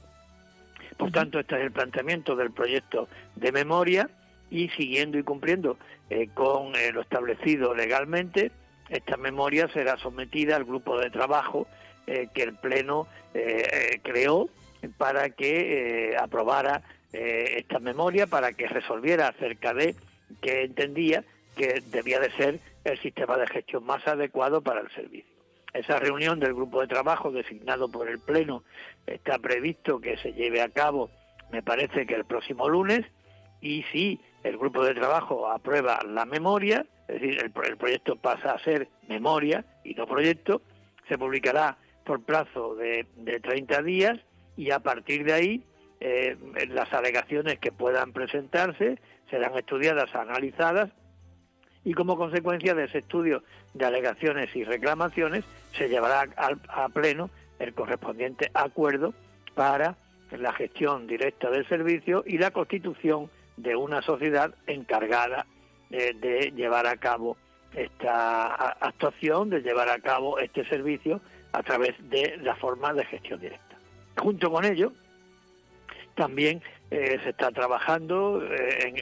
Por 0.96 1.10
tanto, 1.10 1.40
este 1.40 1.56
es 1.56 1.62
el 1.62 1.72
planteamiento 1.72 2.36
del 2.36 2.50
proyecto 2.50 3.08
de 3.36 3.52
memoria 3.52 4.08
y 4.50 4.68
siguiendo 4.70 5.18
y 5.18 5.22
cumpliendo 5.22 5.78
eh, 6.10 6.28
con 6.34 6.76
eh, 6.76 6.92
lo 6.92 7.00
establecido 7.00 7.74
legalmente, 7.74 8.52
esta 8.90 9.16
memoria 9.16 9.68
será 9.72 9.96
sometida 9.96 10.56
al 10.56 10.64
grupo 10.64 10.98
de 10.98 11.10
trabajo 11.10 11.66
eh, 12.06 12.28
que 12.34 12.42
el 12.42 12.54
Pleno 12.54 13.08
creó 14.02 14.50
para 14.98 15.30
que 15.30 16.14
aprobara 16.20 16.82
esta 17.10 17.78
memoria, 17.78 18.26
para 18.26 18.52
que 18.52 18.68
resolviera 18.68 19.28
acerca 19.28 19.72
de 19.72 19.96
que 20.42 20.64
entendía 20.64 21.24
que 21.56 21.82
debía 21.86 22.20
de 22.20 22.30
ser 22.32 22.60
el 22.84 22.98
sistema 23.00 23.38
de 23.38 23.46
gestión 23.46 23.84
más 23.84 24.06
adecuado 24.06 24.60
para 24.60 24.80
el 24.80 24.90
servicio. 24.90 25.31
Esa 25.72 25.98
reunión 25.98 26.38
del 26.38 26.54
grupo 26.54 26.80
de 26.80 26.86
trabajo 26.86 27.30
designado 27.30 27.90
por 27.90 28.08
el 28.08 28.18
Pleno 28.18 28.62
está 29.06 29.38
previsto 29.38 30.00
que 30.00 30.18
se 30.18 30.32
lleve 30.32 30.60
a 30.60 30.68
cabo, 30.68 31.10
me 31.50 31.62
parece 31.62 32.06
que 32.06 32.14
el 32.14 32.24
próximo 32.24 32.68
lunes, 32.68 33.06
y 33.60 33.82
si 33.92 34.20
el 34.42 34.58
grupo 34.58 34.84
de 34.84 34.94
trabajo 34.94 35.48
aprueba 35.48 36.00
la 36.06 36.24
memoria, 36.24 36.84
es 37.08 37.20
decir, 37.20 37.40
el, 37.42 37.76
proyecto 37.76 38.16
pasa 38.16 38.52
a 38.52 38.58
ser 38.58 38.88
memoria 39.08 39.64
y 39.84 39.94
no 39.94 40.06
proyecto, 40.06 40.62
se 41.08 41.16
publicará 41.16 41.76
por 42.04 42.22
plazo 42.22 42.74
de, 42.74 43.06
de 43.16 43.40
30 43.40 43.82
días 43.82 44.18
y 44.56 44.70
a 44.70 44.80
partir 44.80 45.24
de 45.24 45.32
ahí 45.32 45.64
eh, 46.00 46.36
las 46.68 46.92
alegaciones 46.92 47.58
que 47.58 47.72
puedan 47.72 48.12
presentarse 48.12 48.98
serán 49.30 49.56
estudiadas, 49.56 50.14
analizadas 50.14 50.90
y 51.84 51.94
como 51.94 52.16
consecuencia 52.16 52.74
de 52.74 52.84
ese 52.84 52.98
estudio 52.98 53.42
de 53.74 53.84
alegaciones 53.84 54.54
y 54.54 54.64
reclamaciones 54.64 55.44
se 55.76 55.88
llevará 55.88 56.26
a, 56.36 56.88
pleno 56.88 57.30
el 57.58 57.74
correspondiente 57.74 58.50
acuerdo 58.54 59.14
para 59.54 59.96
la 60.30 60.52
gestión 60.52 61.06
directa 61.06 61.50
del 61.50 61.68
servicio 61.68 62.24
y 62.26 62.38
la 62.38 62.50
constitución 62.50 63.30
de 63.56 63.76
una 63.76 64.02
sociedad 64.02 64.54
encargada 64.66 65.46
de, 65.90 66.52
llevar 66.56 66.86
a 66.86 66.96
cabo 66.96 67.36
esta 67.74 68.70
actuación, 68.80 69.50
de 69.50 69.60
llevar 69.60 69.88
a 69.88 69.98
cabo 69.98 70.38
este 70.38 70.64
servicio 70.68 71.20
a 71.52 71.62
través 71.62 71.94
de 72.08 72.38
la 72.42 72.56
forma 72.56 72.92
de 72.94 73.04
gestión 73.04 73.40
directa. 73.40 73.76
Junto 74.16 74.50
con 74.50 74.64
ello, 74.64 74.92
también 76.14 76.62
eh, 76.90 77.18
se 77.22 77.30
está 77.30 77.50
trabajando 77.50 78.42
eh, 78.42 78.94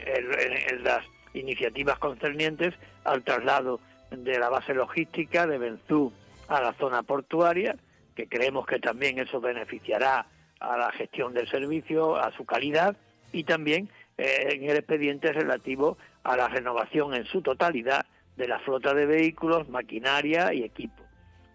en, 0.69 0.83
las 0.83 1.03
iniciativas 1.33 1.99
concernientes 1.99 2.73
al 3.03 3.23
traslado 3.23 3.79
de 4.11 4.37
la 4.39 4.49
base 4.49 4.73
logística 4.73 5.47
de 5.47 5.57
Benzú 5.57 6.11
a 6.47 6.61
la 6.61 6.73
zona 6.73 7.03
portuaria, 7.03 7.75
que 8.15 8.27
creemos 8.27 8.65
que 8.65 8.79
también 8.79 9.19
eso 9.19 9.39
beneficiará 9.39 10.25
a 10.59 10.77
la 10.77 10.91
gestión 10.91 11.33
del 11.33 11.49
servicio, 11.49 12.17
a 12.17 12.31
su 12.33 12.45
calidad 12.45 12.95
y 13.31 13.45
también 13.45 13.89
eh, 14.17 14.49
en 14.51 14.69
el 14.69 14.77
expediente 14.77 15.31
relativo 15.31 15.97
a 16.23 16.35
la 16.35 16.47
renovación 16.47 17.13
en 17.13 17.25
su 17.25 17.41
totalidad 17.41 18.05
de 18.37 18.47
la 18.47 18.59
flota 18.59 18.93
de 18.93 19.05
vehículos, 19.05 19.69
maquinaria 19.69 20.53
y 20.53 20.63
equipo. 20.63 21.03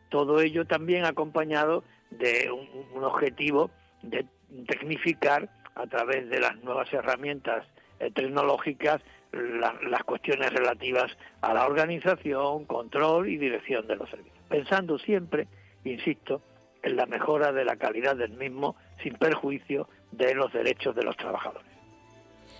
Todo 0.08 0.40
ello 0.40 0.66
también 0.66 1.04
acompañado 1.04 1.84
de 2.10 2.50
un, 2.50 3.04
objetivo 3.04 3.70
de 4.02 4.26
tecnificar 4.66 5.48
a 5.74 5.86
través 5.86 6.28
de 6.30 6.40
las 6.40 6.56
nuevas 6.62 6.92
herramientas 6.92 7.66
eh, 8.00 8.10
tecnológicas 8.10 9.02
las 9.36 10.04
cuestiones 10.04 10.52
relativas 10.52 11.16
a 11.40 11.54
la 11.54 11.66
organización, 11.66 12.64
control 12.64 13.28
y 13.28 13.36
dirección 13.36 13.86
de 13.86 13.96
los 13.96 14.08
servicios. 14.10 14.36
Pensando 14.48 14.98
siempre, 14.98 15.48
insisto, 15.84 16.40
en 16.82 16.96
la 16.96 17.06
mejora 17.06 17.52
de 17.52 17.64
la 17.64 17.76
calidad 17.76 18.16
del 18.16 18.32
mismo 18.32 18.76
sin 19.02 19.14
perjuicio 19.14 19.88
de 20.12 20.34
los 20.34 20.52
derechos 20.52 20.94
de 20.94 21.02
los 21.02 21.16
trabajadores. 21.16 21.65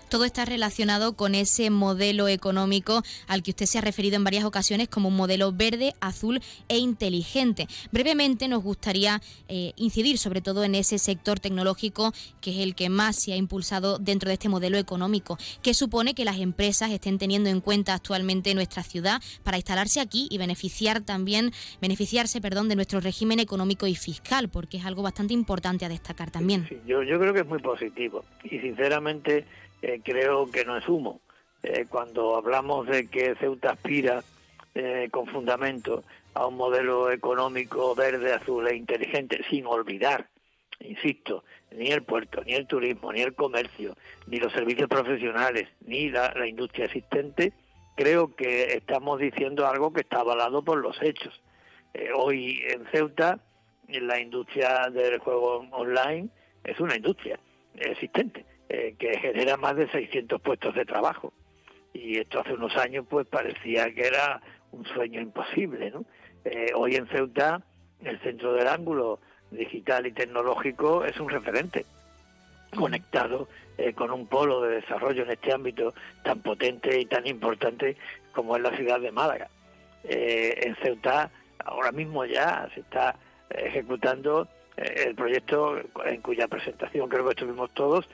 Todo 0.09 0.25
está 0.25 0.45
relacionado 0.45 1.13
con 1.13 1.35
ese 1.35 1.69
modelo 1.69 2.27
económico 2.27 3.03
al 3.27 3.43
que 3.43 3.51
usted 3.51 3.65
se 3.65 3.77
ha 3.77 3.81
referido 3.81 4.15
en 4.15 4.23
varias 4.23 4.45
ocasiones 4.45 4.87
como 4.87 5.09
un 5.09 5.17
modelo 5.17 5.51
verde, 5.51 5.93
azul 5.99 6.41
e 6.69 6.77
inteligente. 6.77 7.67
Brevemente 7.91 8.47
nos 8.47 8.63
gustaría 8.63 9.21
eh, 9.49 9.73
incidir 9.75 10.17
sobre 10.17 10.41
todo 10.41 10.63
en 10.63 10.75
ese 10.75 10.97
sector 10.97 11.39
tecnológico 11.39 12.13
que 12.41 12.51
es 12.51 12.57
el 12.57 12.75
que 12.75 12.89
más 12.89 13.17
se 13.17 13.33
ha 13.33 13.35
impulsado 13.35 13.99
dentro 13.99 14.29
de 14.29 14.33
este 14.33 14.49
modelo 14.49 14.77
económico, 14.77 15.37
que 15.61 15.73
supone 15.73 16.13
que 16.13 16.25
las 16.25 16.37
empresas 16.37 16.91
estén 16.91 17.17
teniendo 17.17 17.49
en 17.49 17.61
cuenta 17.61 17.93
actualmente 17.93 18.53
nuestra 18.55 18.83
ciudad 18.83 19.21
para 19.43 19.57
instalarse 19.57 19.99
aquí 19.99 20.27
y 20.29 20.37
beneficiar 20.37 21.01
también 21.01 21.51
beneficiarse, 21.81 22.41
perdón, 22.41 22.69
de 22.69 22.75
nuestro 22.75 22.99
régimen 22.99 23.39
económico 23.39 23.87
y 23.87 23.95
fiscal, 23.95 24.49
porque 24.49 24.77
es 24.77 24.85
algo 24.85 25.03
bastante 25.03 25.33
importante 25.33 25.85
a 25.85 25.89
destacar 25.89 26.31
también. 26.31 26.67
yo, 26.85 27.03
yo 27.03 27.19
creo 27.19 27.33
que 27.33 27.41
es 27.41 27.47
muy 27.47 27.59
positivo 27.59 28.23
y 28.43 28.59
sinceramente 28.59 29.45
eh, 29.81 30.01
creo 30.03 30.49
que 30.49 30.65
no 30.65 30.77
es 30.77 30.87
humo. 30.87 31.21
Eh, 31.63 31.85
cuando 31.89 32.35
hablamos 32.35 32.87
de 32.87 33.07
que 33.07 33.35
Ceuta 33.35 33.71
aspira 33.71 34.23
eh, 34.73 35.09
con 35.11 35.27
fundamento 35.27 36.03
a 36.33 36.45
un 36.47 36.55
modelo 36.55 37.11
económico 37.11 37.95
verde, 37.95 38.33
azul 38.33 38.67
e 38.67 38.75
inteligente, 38.75 39.41
sin 39.49 39.65
olvidar, 39.65 40.29
insisto, 40.79 41.43
ni 41.71 41.87
el 41.87 42.03
puerto, 42.03 42.43
ni 42.43 42.53
el 42.53 42.67
turismo, 42.67 43.11
ni 43.11 43.21
el 43.21 43.33
comercio, 43.33 43.95
ni 44.27 44.37
los 44.37 44.53
servicios 44.53 44.87
profesionales, 44.87 45.67
ni 45.85 46.09
la, 46.09 46.31
la 46.35 46.47
industria 46.47 46.85
existente, 46.85 47.53
creo 47.95 48.35
que 48.35 48.73
estamos 48.73 49.19
diciendo 49.19 49.67
algo 49.67 49.91
que 49.91 50.01
está 50.01 50.19
avalado 50.19 50.61
por 50.63 50.77
los 50.77 51.01
hechos. 51.01 51.41
hoy 52.15 52.61
en 52.67 52.85
Ceuta, 52.91 53.39
la 53.87 54.19
industria 54.19 54.89
del 54.91 55.17
juego 55.17 55.65
online 55.71 56.29
es 56.63 56.79
una 56.79 56.95
industria 56.95 57.39
existente 57.75 58.45
eh, 58.69 58.95
que 58.97 59.17
genera 59.19 59.57
más 59.57 59.75
de 59.75 59.89
600 59.89 60.41
puestos 60.41 60.75
de 60.75 60.85
trabajo. 60.85 61.33
Y 61.93 62.19
esto 62.19 62.39
hace 62.39 62.53
unos 62.53 62.75
años 62.77 63.05
pues 63.09 63.27
parecía 63.27 63.93
que 63.93 64.07
era 64.07 64.41
un 64.71 64.85
sueño 64.85 65.21
imposible, 65.21 65.91
¿no? 65.91 66.05
hoy 66.75 66.95
en 66.95 67.07
Ceuta 67.07 67.61
el 68.03 68.19
centro 68.21 68.53
del 68.53 68.67
ángulo 68.67 69.19
digital 69.51 70.05
y 70.05 70.11
tecnológico 70.11 71.05
es 71.05 71.19
un 71.19 71.29
referente 71.29 71.85
conectado 72.75 73.47
eh, 73.77 73.93
con 73.93 74.11
un 74.11 74.27
polo 74.27 74.61
de 74.61 74.75
desarrollo 74.81 75.23
en 75.23 75.31
este 75.31 75.53
ámbito 75.53 75.93
tan 76.23 76.41
potente 76.41 76.99
y 76.99 77.05
tan 77.05 77.25
importante 77.27 77.95
como 78.33 78.55
es 78.55 78.61
la 78.61 78.75
ciudad 78.75 78.99
de 78.99 79.11
Málaga. 79.11 79.49
Eh, 80.03 80.59
en 80.63 80.75
Ceuta 80.77 81.29
ahora 81.63 81.91
mismo 81.91 82.25
ya 82.25 82.69
se 82.73 82.81
está 82.81 83.15
ejecutando 83.49 84.43
eh, 84.43 84.47
el 84.77 85.15
proyecto 85.15 85.77
en 86.05 86.21
cuya 86.21 86.47
presentación 86.47 87.09
creo 87.09 87.25
que 87.25 87.31
estuvimos 87.31 87.73
todos 87.73 88.07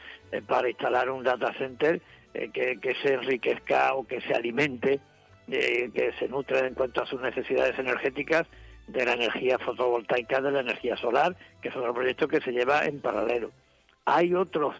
para 0.48 0.70
instalar 0.70 1.10
un 1.10 1.24
data 1.24 1.54
center 1.58 2.02
que, 2.34 2.80
que, 2.82 2.96
se 3.02 3.14
enriquezca 3.14 3.94
o 3.94 4.08
que 4.08 4.22
se 4.22 4.34
alimente, 4.34 5.02
que 5.46 6.14
se 6.18 6.28
nutre 6.30 6.60
en 6.60 6.74
cuanto 6.74 7.04
a 7.04 7.06
sus 7.06 7.22
necesidades 7.22 7.78
energéticas 7.78 8.48
de 8.88 9.06
la 9.06 9.14
energía 9.14 9.60
fotovoltaica, 9.60 10.42
de 10.42 10.52
la 10.52 10.62
energía 10.62 10.98
solar, 10.98 11.36
que 11.62 11.70
es 11.70 11.76
otro 11.76 11.94
proyecto 11.94 12.28
que 12.28 12.42
se 12.42 12.52
lleva 12.52 12.86
en 12.86 13.02
paralelo. 13.02 13.52
Hay 14.06 14.34
otros 14.34 14.76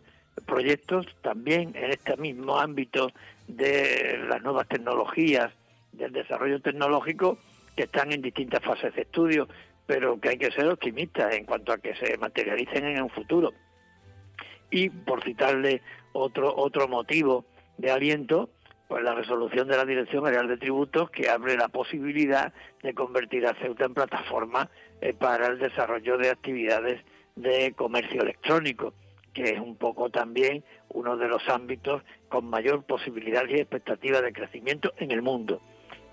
proyectos 0.46 1.06
también 1.22 1.76
en 1.76 1.92
este 1.92 2.18
mismo 2.18 2.60
ámbito 2.60 3.12
de 3.48 4.20
las 4.28 4.42
nuevas 4.42 4.68
tecnologías, 4.68 5.52
del 5.92 6.12
desarrollo 6.12 6.60
tecnológico, 6.60 7.38
que 7.76 7.84
están 7.84 8.12
en 8.12 8.22
distintas 8.22 8.64
fases 8.64 8.94
de 8.96 9.04
estudio, 9.04 9.48
pero 9.86 10.20
que 10.20 10.30
hay 10.30 10.38
que 10.38 10.52
ser 10.52 10.68
optimistas 10.68 11.34
en 11.36 11.46
cuanto 11.46 11.72
a 11.74 11.78
que 11.78 11.96
se 11.96 12.18
materialicen 12.18 12.86
en 12.86 13.04
un 13.04 13.10
futuro. 13.10 13.54
Y 14.70 14.90
por 14.90 15.24
citarle 15.24 15.82
otro 16.14 16.54
otro 16.56 16.88
motivo 16.88 17.46
de 17.78 17.92
aliento, 17.92 18.50
pues 18.88 19.04
la 19.04 19.16
resolución 19.16 19.68
de 19.68 19.78
la 19.78 19.86
Dirección 19.86 20.24
General 20.24 20.48
de 20.48 20.58
Tributos 20.58 21.10
que 21.10 21.30
abre 21.30 21.58
la 21.58 21.68
posibilidad 21.68 22.54
de 22.82 22.94
convertir 22.94 23.46
a 23.48 23.56
Ceuta 23.56 23.86
en 23.86 23.94
plataforma 23.94 24.70
eh, 25.02 25.14
para 25.14 25.48
el 25.48 25.60
desarrollo 25.60 26.18
de 26.18 26.30
actividades 26.30 27.02
de 27.36 27.74
comercio 27.74 28.22
electrónico, 28.22 28.94
que 29.34 29.46
es 29.46 29.60
un 29.60 29.76
poco 29.76 30.10
también 30.10 30.64
uno 30.90 31.18
de 31.18 31.28
los 31.28 31.48
ámbitos 31.50 32.04
con 32.30 32.46
mayor 32.46 32.84
posibilidad 32.84 33.44
y 33.48 33.56
expectativa 33.56 34.22
de 34.22 34.32
crecimiento 34.32 34.94
en 34.98 35.12
el 35.12 35.22
mundo. 35.22 35.60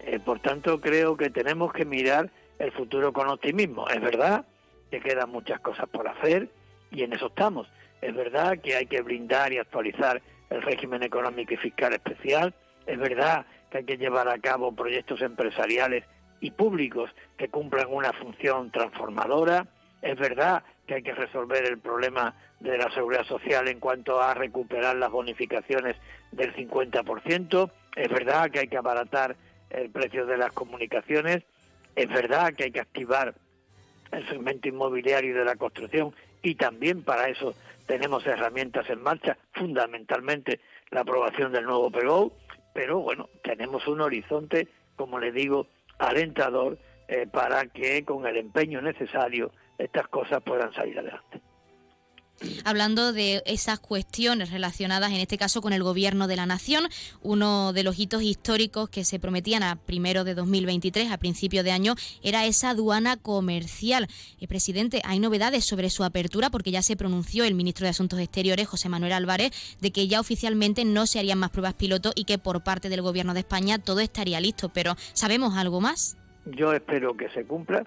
Eh, 0.00 0.18
por 0.18 0.40
tanto, 0.40 0.80
creo 0.80 1.16
que 1.16 1.28
tenemos 1.28 1.72
que 1.72 1.84
mirar 1.84 2.30
el 2.60 2.70
futuro 2.72 3.12
con 3.12 3.28
optimismo. 3.28 3.88
Es 3.88 4.00
verdad 4.00 4.44
que 4.90 5.00
quedan 5.00 5.30
muchas 5.30 5.60
cosas 5.60 5.88
por 5.88 6.06
hacer 6.06 6.48
y 6.90 7.02
en 7.02 7.12
eso 7.14 7.28
estamos. 7.28 7.66
Es 8.02 8.14
verdad 8.14 8.58
que 8.58 8.76
hay 8.76 8.86
que 8.86 9.00
blindar 9.02 9.52
y 9.52 9.58
actualizar 9.58 10.20
el 10.50 10.62
régimen 10.62 11.02
económico 11.02 11.54
y 11.54 11.56
fiscal 11.56 11.94
especial. 11.94 12.54
Es 12.86 12.98
verdad 12.98 13.46
que 13.70 13.78
hay 13.78 13.84
que 13.84 13.96
llevar 13.96 14.28
a 14.28 14.38
cabo 14.38 14.72
proyectos 14.72 15.22
empresariales 15.22 16.04
y 16.40 16.50
públicos 16.50 17.10
que 17.38 17.48
cumplan 17.48 17.86
una 17.88 18.12
función 18.12 18.70
transformadora. 18.70 19.66
Es 20.02 20.18
verdad 20.18 20.62
que 20.86 20.94
hay 20.94 21.02
que 21.02 21.14
resolver 21.14 21.64
el 21.64 21.78
problema 21.78 22.34
de 22.58 22.76
la 22.76 22.90
seguridad 22.92 23.24
social 23.24 23.68
en 23.68 23.80
cuanto 23.80 24.20
a 24.20 24.34
recuperar 24.34 24.96
las 24.96 25.10
bonificaciones 25.10 25.96
del 26.32 26.54
50%. 26.54 27.70
Es 27.96 28.08
verdad 28.08 28.50
que 28.50 28.60
hay 28.60 28.68
que 28.68 28.76
abaratar 28.76 29.36
el 29.70 29.90
precio 29.90 30.26
de 30.26 30.36
las 30.36 30.52
comunicaciones. 30.52 31.44
Es 31.96 32.08
verdad 32.08 32.54
que 32.54 32.64
hay 32.64 32.72
que 32.72 32.80
activar 32.80 33.34
el 34.12 34.28
segmento 34.28 34.68
inmobiliario 34.68 35.34
de 35.34 35.44
la 35.44 35.56
construcción 35.56 36.14
y 36.42 36.54
también 36.54 37.02
para 37.02 37.28
eso 37.28 37.54
tenemos 37.86 38.26
herramientas 38.26 38.88
en 38.88 39.02
marcha, 39.02 39.36
fundamentalmente 39.52 40.60
la 40.90 41.00
aprobación 41.00 41.52
del 41.52 41.64
nuevo 41.64 41.90
PGO, 41.90 42.32
pero 42.72 43.00
bueno, 43.00 43.28
tenemos 43.42 43.86
un 43.86 44.00
horizonte, 44.00 44.68
como 44.96 45.18
le 45.18 45.32
digo, 45.32 45.66
alentador 45.98 46.78
eh, 47.08 47.26
para 47.30 47.66
que 47.66 48.04
con 48.04 48.26
el 48.26 48.36
empeño 48.36 48.80
necesario 48.80 49.52
estas 49.78 50.08
cosas 50.08 50.42
puedan 50.42 50.72
salir 50.72 50.98
adelante 50.98 51.40
hablando 52.64 53.12
de 53.12 53.42
esas 53.46 53.78
cuestiones 53.80 54.50
relacionadas 54.50 55.10
en 55.10 55.18
este 55.18 55.38
caso 55.38 55.60
con 55.60 55.72
el 55.72 55.82
gobierno 55.82 56.26
de 56.26 56.36
la 56.36 56.46
nación. 56.46 56.88
Uno 57.22 57.72
de 57.72 57.82
los 57.82 57.98
hitos 57.98 58.22
históricos 58.22 58.88
que 58.88 59.04
se 59.04 59.18
prometían 59.18 59.62
a 59.62 59.76
primero 59.76 60.24
de 60.24 60.34
2023, 60.34 61.10
a 61.10 61.18
principio 61.18 61.62
de 61.62 61.72
año, 61.72 61.94
era 62.22 62.46
esa 62.46 62.70
aduana 62.70 63.16
comercial. 63.16 64.08
Eh, 64.40 64.48
presidente, 64.48 65.02
hay 65.04 65.18
novedades 65.20 65.64
sobre 65.64 65.90
su 65.90 66.04
apertura 66.04 66.50
porque 66.50 66.70
ya 66.70 66.82
se 66.82 66.96
pronunció 66.96 67.44
el 67.44 67.54
ministro 67.54 67.84
de 67.84 67.90
Asuntos 67.90 68.20
Exteriores, 68.20 68.68
José 68.68 68.88
Manuel 68.88 69.12
Álvarez, 69.12 69.52
de 69.80 69.90
que 69.90 70.08
ya 70.08 70.20
oficialmente 70.20 70.84
no 70.84 71.06
se 71.06 71.18
harían 71.18 71.38
más 71.38 71.50
pruebas 71.50 71.74
piloto 71.74 72.12
y 72.14 72.24
que 72.24 72.38
por 72.38 72.62
parte 72.62 72.88
del 72.88 73.02
gobierno 73.02 73.34
de 73.34 73.40
España 73.40 73.78
todo 73.78 74.00
estaría 74.00 74.40
listo. 74.40 74.68
Pero 74.68 74.96
¿sabemos 75.12 75.56
algo 75.56 75.80
más? 75.80 76.16
Yo 76.46 76.72
espero 76.72 77.16
que 77.16 77.28
se 77.30 77.44
cumpla 77.44 77.86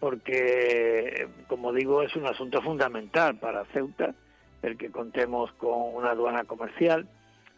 porque, 0.00 1.28
como 1.46 1.72
digo, 1.72 2.02
es 2.02 2.16
un 2.16 2.26
asunto 2.26 2.62
fundamental 2.62 3.36
para 3.36 3.66
Ceuta 3.66 4.14
el 4.62 4.76
que 4.76 4.90
contemos 4.90 5.52
con 5.52 5.94
una 5.94 6.10
aduana 6.10 6.44
comercial. 6.44 7.06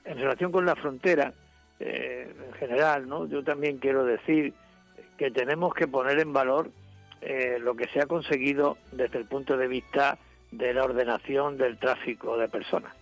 En 0.04 0.18
relación 0.18 0.52
con 0.52 0.66
la 0.66 0.76
frontera, 0.76 1.32
eh, 1.80 2.32
en 2.48 2.52
general, 2.54 3.08
¿no? 3.08 3.26
yo 3.26 3.42
también 3.42 3.78
quiero 3.78 4.04
decir 4.04 4.54
que 5.16 5.30
tenemos 5.30 5.74
que 5.74 5.88
poner 5.88 6.18
en 6.20 6.32
valor 6.32 6.70
eh, 7.20 7.58
lo 7.60 7.74
que 7.74 7.88
se 7.88 8.00
ha 8.00 8.06
conseguido 8.06 8.76
desde 8.90 9.18
el 9.18 9.26
punto 9.26 9.56
de 9.56 9.68
vista 9.68 10.18
de 10.50 10.74
la 10.74 10.84
ordenación 10.84 11.56
del 11.56 11.78
tráfico 11.78 12.36
de 12.36 12.48
personas. 12.48 12.94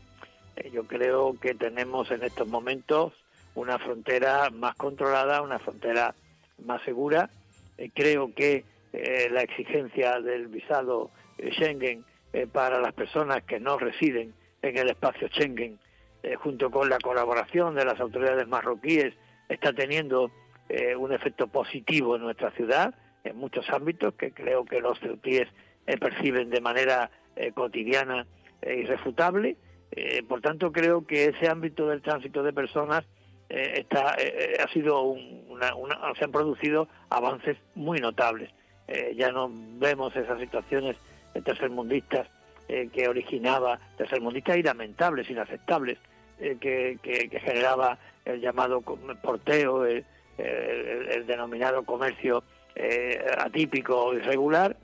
Eh, 0.57 0.71
yo 0.71 0.85
creo 0.85 1.39
que 1.41 1.55
tenemos 1.55 2.11
en 2.11 2.23
estos 2.23 2.47
momentos 2.47 3.13
una 3.55 3.79
frontera 3.79 4.51
más 4.51 4.77
controlada, 4.77 5.43
una 5.43 5.59
frontera 5.59 6.15
más 6.65 6.83
segura. 6.83 7.29
creo 7.95 8.35
que 8.35 8.65
eh, 8.93 9.29
la 9.31 9.43
exigencia 9.43 10.21
del 10.21 10.49
visado 10.49 11.13
eh, 11.39 11.53
Schengen 11.53 12.05
eh, 12.33 12.49
para 12.49 12.81
las 12.81 12.93
personas 12.93 13.43
que 13.45 13.61
no 13.61 13.79
residen 13.79 14.35
en 14.63 14.77
el 14.77 14.91
espacio 14.91 15.29
Schengen, 15.29 15.79
junto 16.43 16.71
con 16.71 16.91
la 16.91 16.99
colaboración 16.99 17.75
de 17.75 17.87
las 17.87 17.99
autoridades 17.99 18.47
marroquíes, 18.47 19.15
está 19.49 19.73
teniendo 19.73 20.31
un 20.99 21.15
efecto 21.15 21.47
positivo 21.49 22.15
en 22.15 22.23
nuestra 22.23 22.51
ciudad, 22.51 22.95
en 23.25 23.39
muchos 23.39 23.67
ámbitos 23.71 24.13
que 24.15 24.31
creo 24.31 24.67
que 24.67 24.81
los 24.81 25.01
ceutíes 25.01 25.49
perciben 25.99 26.51
de 26.51 26.61
manera 26.61 27.11
cotidiana 27.55 28.27
e 28.61 28.81
irrefutable. 28.81 29.57
por 30.29 30.43
tanto, 30.43 30.71
creo 30.73 31.07
que 31.07 31.25
ese 31.25 31.49
ámbito 31.49 31.89
del 31.89 32.03
tránsito 32.03 32.43
de 32.43 32.53
personas 32.53 33.07
está, 33.49 34.17
ha 34.63 34.69
sido 34.75 35.01
una, 35.01 35.73
se 36.19 36.25
han 36.27 36.33
producido 36.33 36.87
avances 37.09 37.57
muy 37.75 37.99
notables. 37.99 38.51
Eh, 38.91 39.15
ya 39.17 39.31
no 39.31 39.49
vemos 39.53 40.15
esas 40.17 40.41
situaciones 40.41 40.97
tercermundistas 41.45 42.27
eh, 42.69 42.89
que 42.93 43.09
originaba, 43.09 43.79
tercermundistas 43.97 44.57
y 44.57 44.65
lamentables, 44.65 45.31
inaceptables, 45.31 45.97
eh, 46.41 46.57
que, 46.61 46.99
generaba 47.41 47.99
el 48.25 48.41
llamado 48.41 48.81
porteo, 48.81 49.87
el, 49.87 50.05
denominado 51.27 51.85
comercio 51.85 52.43
atípico 53.37 54.07
o 54.07 54.15
irregular, 54.15 54.77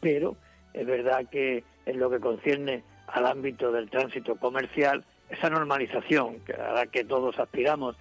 pero 0.00 0.36
es 0.72 0.84
verdad 0.84 1.26
que 1.30 1.62
en 1.86 2.00
lo 2.00 2.10
que 2.10 2.18
concierne 2.18 2.82
al 3.06 3.26
ámbito 3.26 3.70
del 3.70 3.88
tránsito 3.88 4.36
comercial, 4.36 5.04
esa 5.30 5.48
normalización 5.48 6.42
a 6.58 6.72
la 6.72 6.86
que 6.86 7.04
todos 7.04 7.38
aspiramos, 7.38 7.96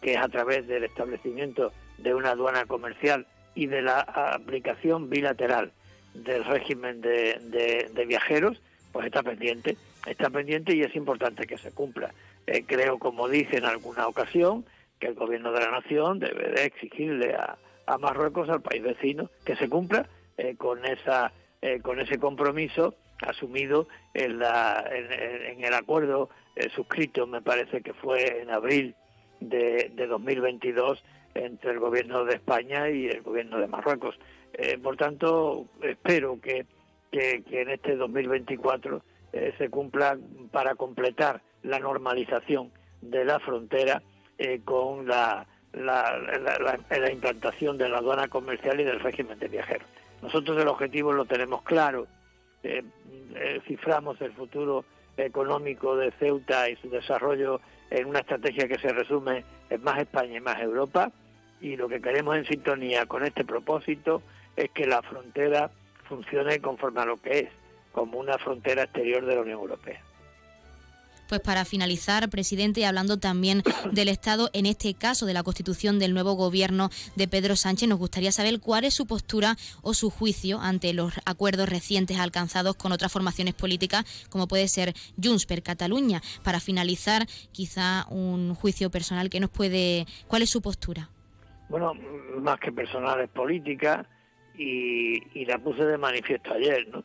que 0.00 0.12
es 0.12 0.18
a 0.18 0.28
través 0.28 0.66
del 0.68 0.84
establecimiento 0.84 1.72
de 1.98 2.14
una 2.14 2.30
aduana 2.30 2.64
comercial 2.66 3.26
y 3.54 3.66
de 3.66 3.82
la 3.82 4.00
aplicación 4.00 5.08
bilateral 5.08 5.72
del 6.14 6.44
régimen 6.44 7.00
de, 7.00 7.88
de, 7.92 8.06
viajeros, 8.06 8.60
pues 8.92 9.06
está 9.06 9.22
pendiente, 9.22 9.76
está 10.06 10.30
pendiente 10.30 10.74
y 10.74 10.82
es 10.82 10.94
importante 10.94 11.46
que 11.46 11.58
se 11.58 11.72
cumpla. 11.72 12.12
Eh, 12.46 12.64
creo, 12.66 12.98
como 12.98 13.28
dije 13.28 13.58
en 13.58 13.64
alguna 13.64 14.06
ocasión, 14.06 14.64
que 15.00 15.08
el 15.08 15.14
gobierno 15.14 15.52
de 15.52 15.60
la 15.60 15.70
nación 15.70 16.20
debe 16.20 16.50
de 16.50 16.64
exigirle 16.64 17.34
a, 17.34 17.56
a 17.86 17.98
Marruecos, 17.98 18.48
al 18.48 18.62
país 18.62 18.82
vecino, 18.82 19.30
que 19.44 19.56
se 19.56 19.68
cumpla 19.68 20.08
eh, 20.38 20.54
con 20.56 20.84
esa 20.84 21.32
eh, 21.62 21.80
con 21.80 21.98
ese 21.98 22.18
compromiso 22.18 22.94
asumido 23.22 23.88
en, 24.12 24.38
la, 24.38 24.84
en, 24.92 25.64
el 25.64 25.72
acuerdo 25.72 26.28
suscrito, 26.74 27.26
me 27.26 27.40
parece 27.40 27.80
que 27.80 27.94
fue 27.94 28.42
en 28.42 28.50
abril 28.50 28.94
de, 29.40 29.90
de 29.94 30.06
2022 30.06 31.02
entre 31.34 31.72
el 31.72 31.80
gobierno 31.80 32.24
de 32.24 32.36
España 32.36 32.88
y 32.88 33.06
el 33.06 33.22
gobierno 33.22 33.58
de 33.58 33.66
Marruecos. 33.66 34.16
Eh, 34.52 34.78
por 34.78 34.96
tanto, 34.96 35.66
espero 35.82 36.40
que, 36.40 36.66
que, 37.10 37.42
en 37.50 37.70
este 37.70 37.96
2024 37.96 39.02
eh, 39.32 39.54
se 39.58 39.68
cumpla 39.68 40.16
para 40.52 40.76
completar 40.76 41.42
la 41.62 41.80
normalización 41.80 42.70
de 43.00 43.24
la 43.24 43.40
frontera 43.40 44.02
eh, 44.38 44.60
con 44.64 45.06
la, 45.08 45.46
la, 45.72 46.18
la, 46.90 47.10
implantación 47.12 47.78
de 47.78 47.88
la 47.88 47.98
aduana 47.98 48.28
comercial 48.28 48.80
y 48.80 48.84
del 48.84 49.00
régimen 49.00 49.38
de 49.38 49.48
viajeros. 49.48 49.88
Nosotros 50.22 50.60
el 50.60 50.68
objetivo 50.68 51.12
lo 51.12 51.24
tenemos 51.24 51.62
claro, 51.62 52.06
ciframos 53.66 54.18
el 54.22 54.32
futuro 54.32 54.86
económico 55.18 55.96
de 55.96 56.12
Ceuta 56.12 56.70
y 56.70 56.76
su 56.76 56.88
desarrollo 56.88 57.60
en 57.90 58.06
una 58.06 58.20
estrategia 58.20 58.66
que 58.66 58.78
se 58.78 58.88
resume 58.88 59.44
en 59.68 59.82
más 59.82 59.98
España 59.98 60.38
y 60.38 60.40
más 60.40 60.58
Europa 60.60 61.12
y 61.60 61.76
lo 61.76 61.88
que 61.88 62.00
queremos 62.00 62.36
en 62.36 62.46
sintonía 62.46 63.06
con 63.06 63.24
este 63.24 63.44
propósito 63.44 64.22
es 64.56 64.70
que 64.70 64.86
la 64.86 65.02
frontera 65.02 65.70
funcione 66.08 66.60
conforme 66.60 67.00
a 67.00 67.06
lo 67.06 67.20
que 67.20 67.38
es, 67.40 67.48
como 67.92 68.18
una 68.18 68.38
frontera 68.38 68.84
exterior 68.84 69.24
de 69.24 69.34
la 69.34 69.40
Unión 69.40 69.58
Europea. 69.60 70.00
Pues 71.28 71.40
para 71.40 71.64
finalizar, 71.64 72.28
presidente, 72.28 72.84
hablando 72.84 73.18
también 73.18 73.62
del 73.92 74.08
Estado, 74.08 74.50
en 74.52 74.66
este 74.66 74.94
caso 74.94 75.26
de 75.26 75.32
la 75.32 75.42
constitución 75.42 75.98
del 75.98 76.12
nuevo 76.12 76.34
gobierno 76.34 76.90
de 77.16 77.28
Pedro 77.28 77.56
Sánchez, 77.56 77.88
nos 77.88 77.98
gustaría 77.98 78.30
saber 78.32 78.60
cuál 78.60 78.84
es 78.84 78.94
su 78.94 79.06
postura 79.06 79.56
o 79.82 79.94
su 79.94 80.10
juicio 80.10 80.60
ante 80.60 80.92
los 80.92 81.14
acuerdos 81.24 81.68
recientes 81.68 82.18
alcanzados 82.18 82.76
con 82.76 82.92
otras 82.92 83.10
formaciones 83.10 83.54
políticas, 83.54 84.04
como 84.28 84.48
puede 84.48 84.68
ser 84.68 84.94
Junts 85.22 85.46
per 85.46 85.62
Cataluña. 85.62 86.22
Para 86.42 86.60
finalizar, 86.60 87.26
quizá 87.52 88.06
un 88.10 88.54
juicio 88.54 88.90
personal 88.90 89.30
que 89.30 89.40
nos 89.40 89.50
puede. 89.50 90.06
¿Cuál 90.28 90.42
es 90.42 90.50
su 90.50 90.60
postura? 90.60 91.10
Bueno, 91.74 91.92
más 92.38 92.60
que 92.60 92.70
personal 92.70 93.20
es 93.20 93.28
política 93.30 94.06
y, 94.56 95.20
y 95.36 95.44
la 95.44 95.58
puse 95.58 95.84
de 95.84 95.98
manifiesto 95.98 96.54
ayer, 96.54 96.86
¿no? 96.86 97.02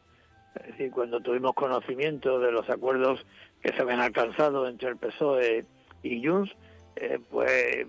Es 0.54 0.68
decir, 0.68 0.92
cuando 0.92 1.20
tuvimos 1.22 1.56
conocimiento 1.56 2.40
de 2.40 2.52
los 2.52 2.70
acuerdos 2.70 3.26
que 3.64 3.74
se 3.74 3.82
habían 3.82 4.00
alcanzado 4.00 4.68
entre 4.68 4.90
el 4.90 4.98
PSOE 4.98 5.66
y 6.04 6.24
Junts, 6.24 6.52
eh, 6.98 7.18
pues 7.32 7.88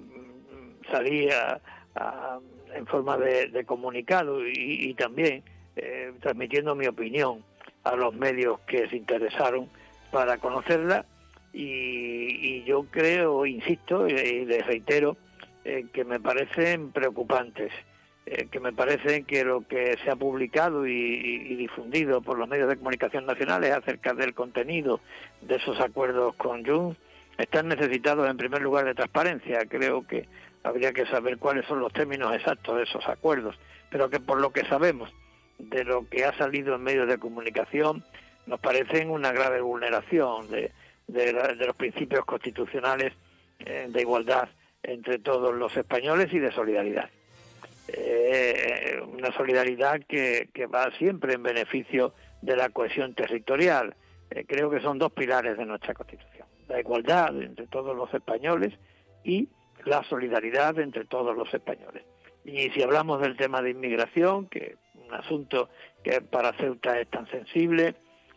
salía 0.90 1.60
en 2.74 2.86
forma 2.86 3.18
de, 3.18 3.62
comunicado 3.66 4.40
y, 4.48 4.94
también 4.94 5.44
eh, 5.76 6.14
transmitiendo 6.22 6.74
mi 6.74 6.86
opinión 6.86 7.44
a 7.84 7.94
los 7.94 8.14
medios 8.14 8.58
que 8.60 8.88
se 8.88 8.96
interesaron 8.96 9.68
para 10.10 10.38
conocerla 10.38 11.04
y, 11.52 12.62
yo 12.64 12.86
creo, 12.90 13.44
insisto 13.44 14.08
y, 14.08 14.46
les 14.46 14.66
reitero, 14.66 15.18
eh, 15.70 15.86
que 15.92 16.04
me 16.04 16.18
parecen 16.18 16.90
preocupantes 16.90 17.72
eh, 18.26 18.48
que 18.50 18.58
me 18.58 18.72
parece 18.72 19.22
que 19.22 19.44
lo 19.44 19.60
que 19.68 19.96
se 20.02 20.10
ha 20.10 20.16
publicado 20.16 20.84
y, 20.84 21.54
difundido 21.54 22.20
por 22.22 22.38
los 22.38 22.48
medios 22.48 22.68
de 22.68 22.76
comunicación 22.76 23.24
nacionales 23.24 23.70
acerca 23.70 24.12
del 24.12 24.34
contenido 24.34 24.98
de 25.40 25.54
esos 25.54 25.78
acuerdos 25.78 26.34
con 26.34 26.66
Junts 26.66 26.98
están 27.38 27.68
necesitados 27.68 28.28
en 28.28 28.36
primer 28.36 28.62
lugar 28.62 28.84
de 28.84 28.94
transparencia. 28.94 29.60
Creo 29.68 30.04
que 30.06 30.28
habría 30.64 30.92
que 30.92 31.06
saber 31.06 31.38
cuáles 31.38 31.66
son 31.66 31.78
los 31.78 31.92
términos 31.92 32.34
exactos 32.34 32.76
de 32.76 32.82
esos 32.82 33.06
acuerdos, 33.08 33.56
pero 33.90 34.10
que 34.10 34.18
por 34.18 34.40
lo 34.40 34.50
que 34.50 34.64
sabemos 34.64 35.08
de 35.58 35.84
lo 35.84 36.08
que 36.08 36.24
ha 36.24 36.36
salido 36.36 36.74
en 36.74 36.82
medios 36.82 37.06
de 37.06 37.18
comunicación 37.18 38.04
nos 38.46 38.58
parecen 38.58 39.08
una 39.10 39.30
grave 39.30 39.60
vulneración 39.60 40.50
de, 40.50 40.72
los 41.06 41.76
principios 41.76 42.24
constitucionales 42.24 43.12
eh, 43.60 43.86
de 43.88 44.00
igualdad 44.00 44.48
entre 44.82 45.18
todos 45.18 45.54
los 45.54 45.76
españoles 45.76 46.32
y 46.32 46.38
de 46.38 46.52
solidaridad 46.52 47.10
eh, 47.92 49.00
una 49.12 49.32
solidaridad 49.32 50.00
que, 50.06 50.48
va 50.72 50.90
siempre 50.98 51.34
en 51.34 51.42
beneficio 51.42 52.14
de 52.42 52.56
la 52.56 52.68
cohesión 52.68 53.14
territorial. 53.14 53.94
Eh, 54.30 54.44
creo 54.46 54.70
que 54.70 54.80
son 54.80 54.98
dos 54.98 55.12
pilares 55.12 55.56
de 55.56 55.66
nuestra 55.66 55.94
Constitución, 55.94 56.46
la 56.68 56.80
igualdad 56.80 57.40
entre 57.42 57.66
todos 57.66 57.96
los 57.96 58.12
españoles 58.14 58.72
y 59.24 59.48
la 59.84 60.04
solidaridad 60.04 60.78
entre 60.78 61.04
todos 61.04 61.36
los 61.36 61.52
españoles. 61.52 62.04
Y 62.44 62.70
si 62.70 62.82
hablamos 62.82 63.20
del 63.20 63.36
tema 63.36 63.60
de 63.60 63.70
inmigración, 63.70 64.46
que 64.46 64.76
un 64.94 65.12
asunto 65.14 65.68
que 66.02 66.20
para 66.20 66.52
Ceuta 66.54 66.98
es 67.00 67.08
tan 67.08 67.28
sensible, 67.30 67.94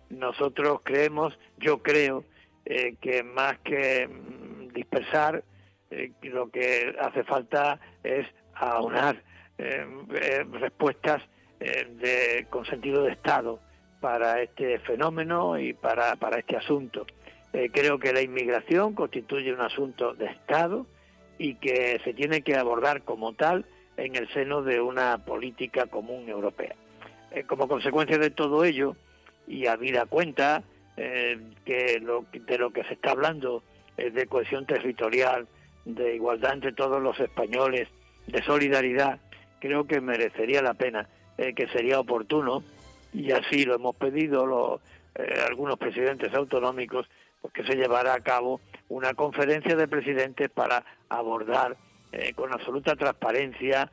nosotros 0.09 0.81
creemos, 0.83 1.37
yo 1.57 1.81
creo, 1.81 2.23
eh, 2.65 2.95
que 2.99 3.23
más 3.23 3.59
que 3.59 4.07
mm, 4.07 4.73
dispersar, 4.73 5.43
eh, 5.93 6.11
lo 6.23 6.49
que 6.49 6.95
hace 6.99 7.23
falta 7.23 7.79
es 8.03 8.25
aunar 8.55 9.21
eh, 9.57 9.85
eh, 10.15 10.43
respuestas 10.51 11.21
con 12.49 12.65
sentido 12.65 13.03
de 13.03 13.13
Estado 13.13 13.61
para 14.01 14.41
este 14.41 14.79
fenómeno 14.79 15.57
y 15.57 15.71
para, 15.71 16.17
para 16.17 16.39
este 16.39 16.57
asunto. 16.57 17.05
creo 17.71 17.99
que 17.99 18.11
la 18.11 18.21
inmigración 18.21 18.93
constituye 18.93 19.53
un 19.53 19.61
asunto 19.61 20.13
de 20.13 20.25
Estado 20.25 20.85
y 21.37 21.55
que 21.55 22.01
se 22.03 22.13
tiene 22.13 22.41
que 22.41 22.57
abordar 22.57 23.03
como 23.03 23.31
tal 23.31 23.65
en 23.95 24.17
el 24.17 24.27
seno 24.33 24.61
de 24.61 24.81
una 24.81 25.23
política 25.23 25.85
común 25.85 26.27
europea. 26.27 26.75
como 27.47 27.69
consecuencia 27.69 28.17
de 28.17 28.29
todo 28.29 28.65
ello, 28.65 28.97
y 29.47 29.67
habida 29.67 30.05
cuenta 30.05 30.63
que 30.97 32.01
de 32.33 32.57
lo 32.57 32.73
que 32.73 32.83
se 32.83 32.95
está 32.95 33.11
hablando 33.11 33.63
es 33.95 34.13
de 34.13 34.27
cohesión 34.27 34.65
territorial, 34.65 35.47
de 35.85 36.15
igualdad 36.15 36.53
entre 36.53 36.73
todos 36.73 37.01
los 37.01 37.19
españoles, 37.19 37.87
de 38.27 38.41
solidaridad, 38.43 39.19
creo 39.59 39.85
que 39.85 40.01
merecería 40.01 40.61
la 40.61 40.73
pena, 40.73 41.07
eh, 41.37 41.53
que 41.53 41.67
sería 41.67 41.99
oportuno, 41.99 42.63
y 43.13 43.31
así 43.31 43.65
lo 43.65 43.75
hemos 43.75 43.95
pedido 43.95 44.45
los, 44.45 44.81
eh, 45.15 45.41
algunos 45.47 45.77
presidentes 45.77 46.33
autonómicos, 46.33 47.07
pues 47.41 47.53
que 47.53 47.63
se 47.63 47.75
llevara 47.75 48.13
a 48.13 48.19
cabo 48.21 48.61
una 48.89 49.13
conferencia 49.13 49.75
de 49.75 49.87
presidentes 49.87 50.49
para 50.49 50.83
abordar 51.09 51.77
eh, 52.11 52.33
con 52.33 52.53
absoluta 52.53 52.95
transparencia 52.95 53.91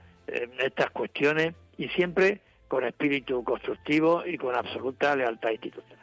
estas 0.58 0.90
cuestiones 0.90 1.54
y 1.76 1.88
siempre 1.88 2.40
con 2.68 2.84
espíritu 2.84 3.42
constructivo 3.42 4.24
y 4.24 4.38
con 4.38 4.54
absoluta 4.54 5.16
lealtad 5.16 5.50
institucional. 5.50 5.99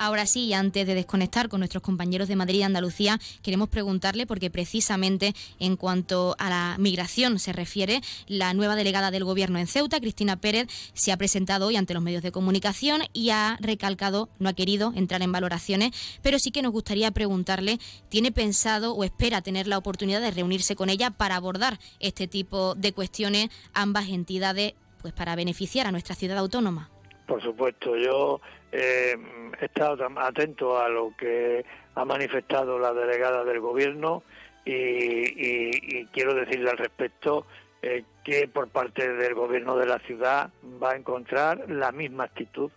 Ahora 0.00 0.26
sí, 0.26 0.52
antes 0.52 0.86
de 0.86 0.94
desconectar 0.94 1.48
con 1.48 1.58
nuestros 1.58 1.82
compañeros 1.82 2.28
de 2.28 2.36
Madrid 2.36 2.60
y 2.60 2.62
Andalucía, 2.62 3.18
queremos 3.42 3.68
preguntarle, 3.68 4.26
porque 4.28 4.48
precisamente 4.48 5.34
en 5.58 5.74
cuanto 5.74 6.36
a 6.38 6.48
la 6.48 6.76
migración 6.78 7.40
se 7.40 7.52
refiere, 7.52 8.00
la 8.28 8.54
nueva 8.54 8.76
delegada 8.76 9.10
del 9.10 9.24
Gobierno 9.24 9.58
en 9.58 9.66
Ceuta, 9.66 9.98
Cristina 9.98 10.36
Pérez, 10.36 10.68
se 10.94 11.10
ha 11.10 11.16
presentado 11.16 11.66
hoy 11.66 11.74
ante 11.74 11.94
los 11.94 12.02
medios 12.02 12.22
de 12.22 12.30
comunicación 12.30 13.02
y 13.12 13.30
ha 13.30 13.58
recalcado, 13.60 14.28
no 14.38 14.48
ha 14.48 14.52
querido 14.52 14.92
entrar 14.94 15.20
en 15.22 15.32
valoraciones, 15.32 15.90
pero 16.22 16.38
sí 16.38 16.52
que 16.52 16.62
nos 16.62 16.70
gustaría 16.70 17.10
preguntarle, 17.10 17.80
¿tiene 18.08 18.30
pensado 18.30 18.94
o 18.94 19.02
espera 19.02 19.42
tener 19.42 19.66
la 19.66 19.78
oportunidad 19.78 20.20
de 20.20 20.30
reunirse 20.30 20.76
con 20.76 20.90
ella 20.90 21.10
para 21.10 21.34
abordar 21.34 21.80
este 21.98 22.28
tipo 22.28 22.76
de 22.76 22.92
cuestiones, 22.92 23.48
ambas 23.74 24.08
entidades, 24.08 24.74
pues 25.02 25.12
para 25.12 25.34
beneficiar 25.34 25.88
a 25.88 25.92
nuestra 25.92 26.14
ciudad 26.14 26.38
autónoma? 26.38 26.88
Por 27.28 27.42
supuesto, 27.42 27.94
yo 27.94 28.40
eh, 28.72 29.14
he 29.60 29.64
estado 29.66 30.08
atento 30.16 30.80
a 30.80 30.88
lo 30.88 31.14
que 31.14 31.62
ha 31.94 32.04
manifestado 32.06 32.78
la 32.78 32.94
delegada 32.94 33.44
del 33.44 33.60
gobierno 33.60 34.22
y, 34.64 36.06
quiero 36.06 36.32
decirle 36.32 36.70
al 36.70 36.78
respecto 36.78 37.46
eh, 37.82 38.04
que 38.24 38.48
por 38.48 38.68
parte 38.68 39.12
del 39.12 39.34
gobierno 39.34 39.76
de 39.76 39.84
la 39.84 39.98
ciudad 40.00 40.50
va 40.82 40.92
a 40.92 40.96
encontrar 40.96 41.68
la 41.68 41.92
misma 41.92 42.24
actitud 42.24 42.70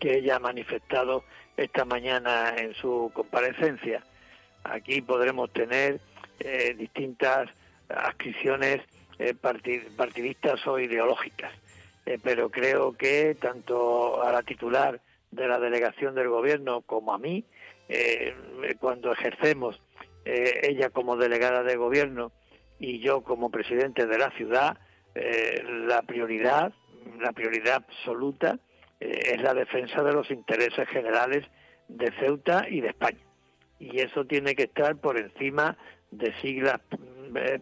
que 0.00 0.18
ella 0.18 0.36
ha 0.36 0.40
manifestado 0.40 1.22
esta 1.56 1.84
mañana 1.84 2.56
en 2.56 2.74
su 2.74 3.12
comparecencia. 3.14 4.02
Aquí 4.64 5.00
podremos 5.00 5.52
tener 5.52 6.00
eh, 6.40 6.74
distintas 6.76 7.48
adscripciones 7.88 8.80
partidistas 9.40 10.66
o 10.66 10.76
ideológicas 10.80 11.52
eh, 12.06 12.18
pero 12.22 12.50
creo 12.50 12.92
que 12.92 13.34
tanto 13.40 14.22
a 14.22 14.30
la 14.30 14.42
titular 14.42 15.00
de 15.30 15.48
la 15.48 15.58
delegación 15.58 16.14
del 16.14 16.28
gobierno 16.28 16.82
como 16.82 17.14
a 17.14 17.18
mí, 17.18 17.44
eh, 17.88 18.34
cuando 18.78 19.12
ejercemos 19.12 19.80
eh, 20.24 20.60
ella 20.62 20.90
como 20.90 21.16
delegada 21.16 21.62
de 21.62 21.76
gobierno 21.76 22.32
y 22.78 23.00
yo 23.00 23.22
como 23.22 23.50
presidente 23.50 24.06
de 24.06 24.18
la 24.18 24.30
ciudad, 24.32 24.78
la 25.86 26.02
prioridad, 26.02 26.72
la 27.20 27.30
prioridad 27.30 27.84
absoluta 27.86 28.58
es 28.98 29.40
la 29.40 29.54
defensa 29.54 30.02
de 30.02 30.12
los 30.12 30.28
intereses 30.28 30.88
generales 30.88 31.46
de 31.86 32.10
Ceuta 32.18 32.66
y 32.68 32.80
de 32.80 32.88
España. 32.88 33.20
Y 33.78 34.00
eso 34.00 34.24
tiene 34.24 34.56
que 34.56 34.64
estar 34.64 34.96
por 34.96 35.16
encima 35.16 35.78
de 36.10 36.34
siglas 36.40 36.80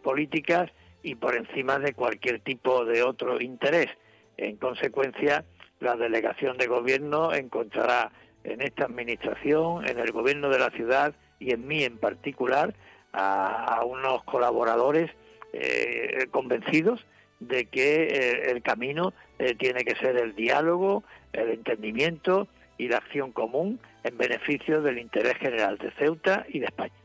políticas 0.03 0.71
y 1.03 1.15
por 1.15 1.37
encima 1.37 1.79
de 1.79 1.93
cualquier 1.93 2.41
tipo 2.41 2.87
de 2.87 3.03
otro 3.03 3.39
interés. 3.39 3.91
En 4.37 4.57
consecuencia, 4.57 5.45
la 5.81 5.97
delegación 5.97 6.57
de 6.57 6.67
gobierno 6.67 7.33
encontrará 7.35 8.13
en 8.45 8.61
esta 8.61 8.85
administración, 8.85 9.87
en 9.87 9.99
el 9.99 10.13
gobierno 10.13 10.49
de 10.49 10.59
la 10.59 10.71
ciudad 10.71 11.15
y 11.39 11.53
en 11.53 11.67
mí 11.67 11.85
en 11.85 11.99
particular, 11.99 12.75
a, 13.13 13.83
unos 13.85 14.25
colaboradores 14.25 15.11
eh, 15.53 16.27
convencidos 16.31 17.05
de 17.41 17.67
que 17.67 18.05
eh, 18.05 18.51
el 18.51 18.63
camino 18.63 19.13
eh, 19.39 19.55
tiene 19.55 19.85
que 19.85 19.97
ser 19.97 20.17
el 20.17 20.35
diálogo, 20.35 21.05
el 21.33 21.51
entendimiento 21.51 22.49
y 22.79 22.89
la 22.89 22.99
acción 22.99 23.33
común 23.33 23.81
en 24.05 24.17
beneficio 24.17 24.83
del 24.83 24.99
interés 24.99 25.35
general 25.39 25.79
de 25.79 25.91
Ceuta 25.93 26.47
y 26.49 26.61
de 26.61 26.67
España. 26.67 27.02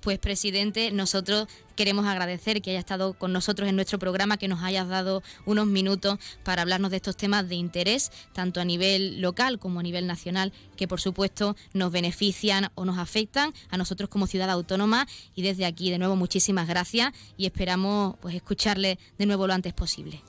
Pues 0.00 0.18
presidente, 0.18 0.90
nosotros 0.92 1.46
queremos 1.76 2.06
agradecer 2.06 2.62
que 2.62 2.70
haya 2.70 2.78
estado 2.78 3.12
con 3.14 3.32
nosotros 3.32 3.68
en 3.68 3.76
nuestro 3.76 3.98
programa, 3.98 4.38
que 4.38 4.48
nos 4.48 4.62
hayas 4.62 4.88
dado 4.88 5.22
unos 5.44 5.66
minutos 5.66 6.18
para 6.42 6.62
hablarnos 6.62 6.90
de 6.90 6.96
estos 6.96 7.16
temas 7.16 7.48
de 7.48 7.56
interés, 7.56 8.10
tanto 8.32 8.60
a 8.60 8.64
nivel 8.64 9.20
local 9.20 9.58
como 9.58 9.80
a 9.80 9.82
nivel 9.82 10.06
nacional, 10.06 10.52
que 10.76 10.88
por 10.88 11.00
supuesto 11.00 11.54
nos 11.74 11.92
benefician 11.92 12.68
o 12.74 12.86
nos 12.86 12.98
afectan 12.98 13.52
a 13.70 13.76
nosotros 13.76 14.08
como 14.08 14.26
ciudad 14.26 14.50
autónoma. 14.50 15.06
Y 15.34 15.42
desde 15.42 15.66
aquí, 15.66 15.90
de 15.90 15.98
nuevo, 15.98 16.16
muchísimas 16.16 16.66
gracias 16.66 17.12
y 17.36 17.44
esperamos 17.44 18.16
pues 18.20 18.34
escucharle 18.34 18.98
de 19.18 19.26
nuevo 19.26 19.46
lo 19.46 19.52
antes 19.52 19.74
posible. 19.74 20.22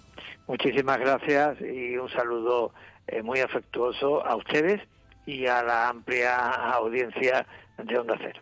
Muchísimas 0.48 1.00
gracias 1.00 1.62
y 1.62 1.96
un 1.96 2.10
saludo 2.10 2.74
eh, 3.08 3.22
muy 3.22 3.40
afectuoso 3.40 4.26
a 4.26 4.36
ustedes 4.36 4.82
y 5.26 5.48
a 5.48 5.64
la 5.64 5.90
amplia 5.90 6.36
audiencia 6.74 7.46
de 7.78 7.98
Onda 7.98 8.18
Cero. 8.20 8.42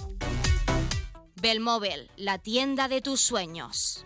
Belmóvil, 1.41 2.11
la 2.17 2.37
tienda 2.37 2.87
de 2.87 3.01
tus 3.01 3.19
sueños. 3.19 4.05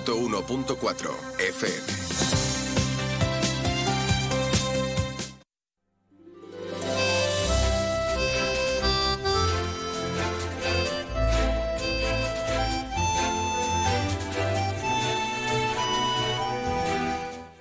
101.4 0.00 1.14
FM. 1.38 2.41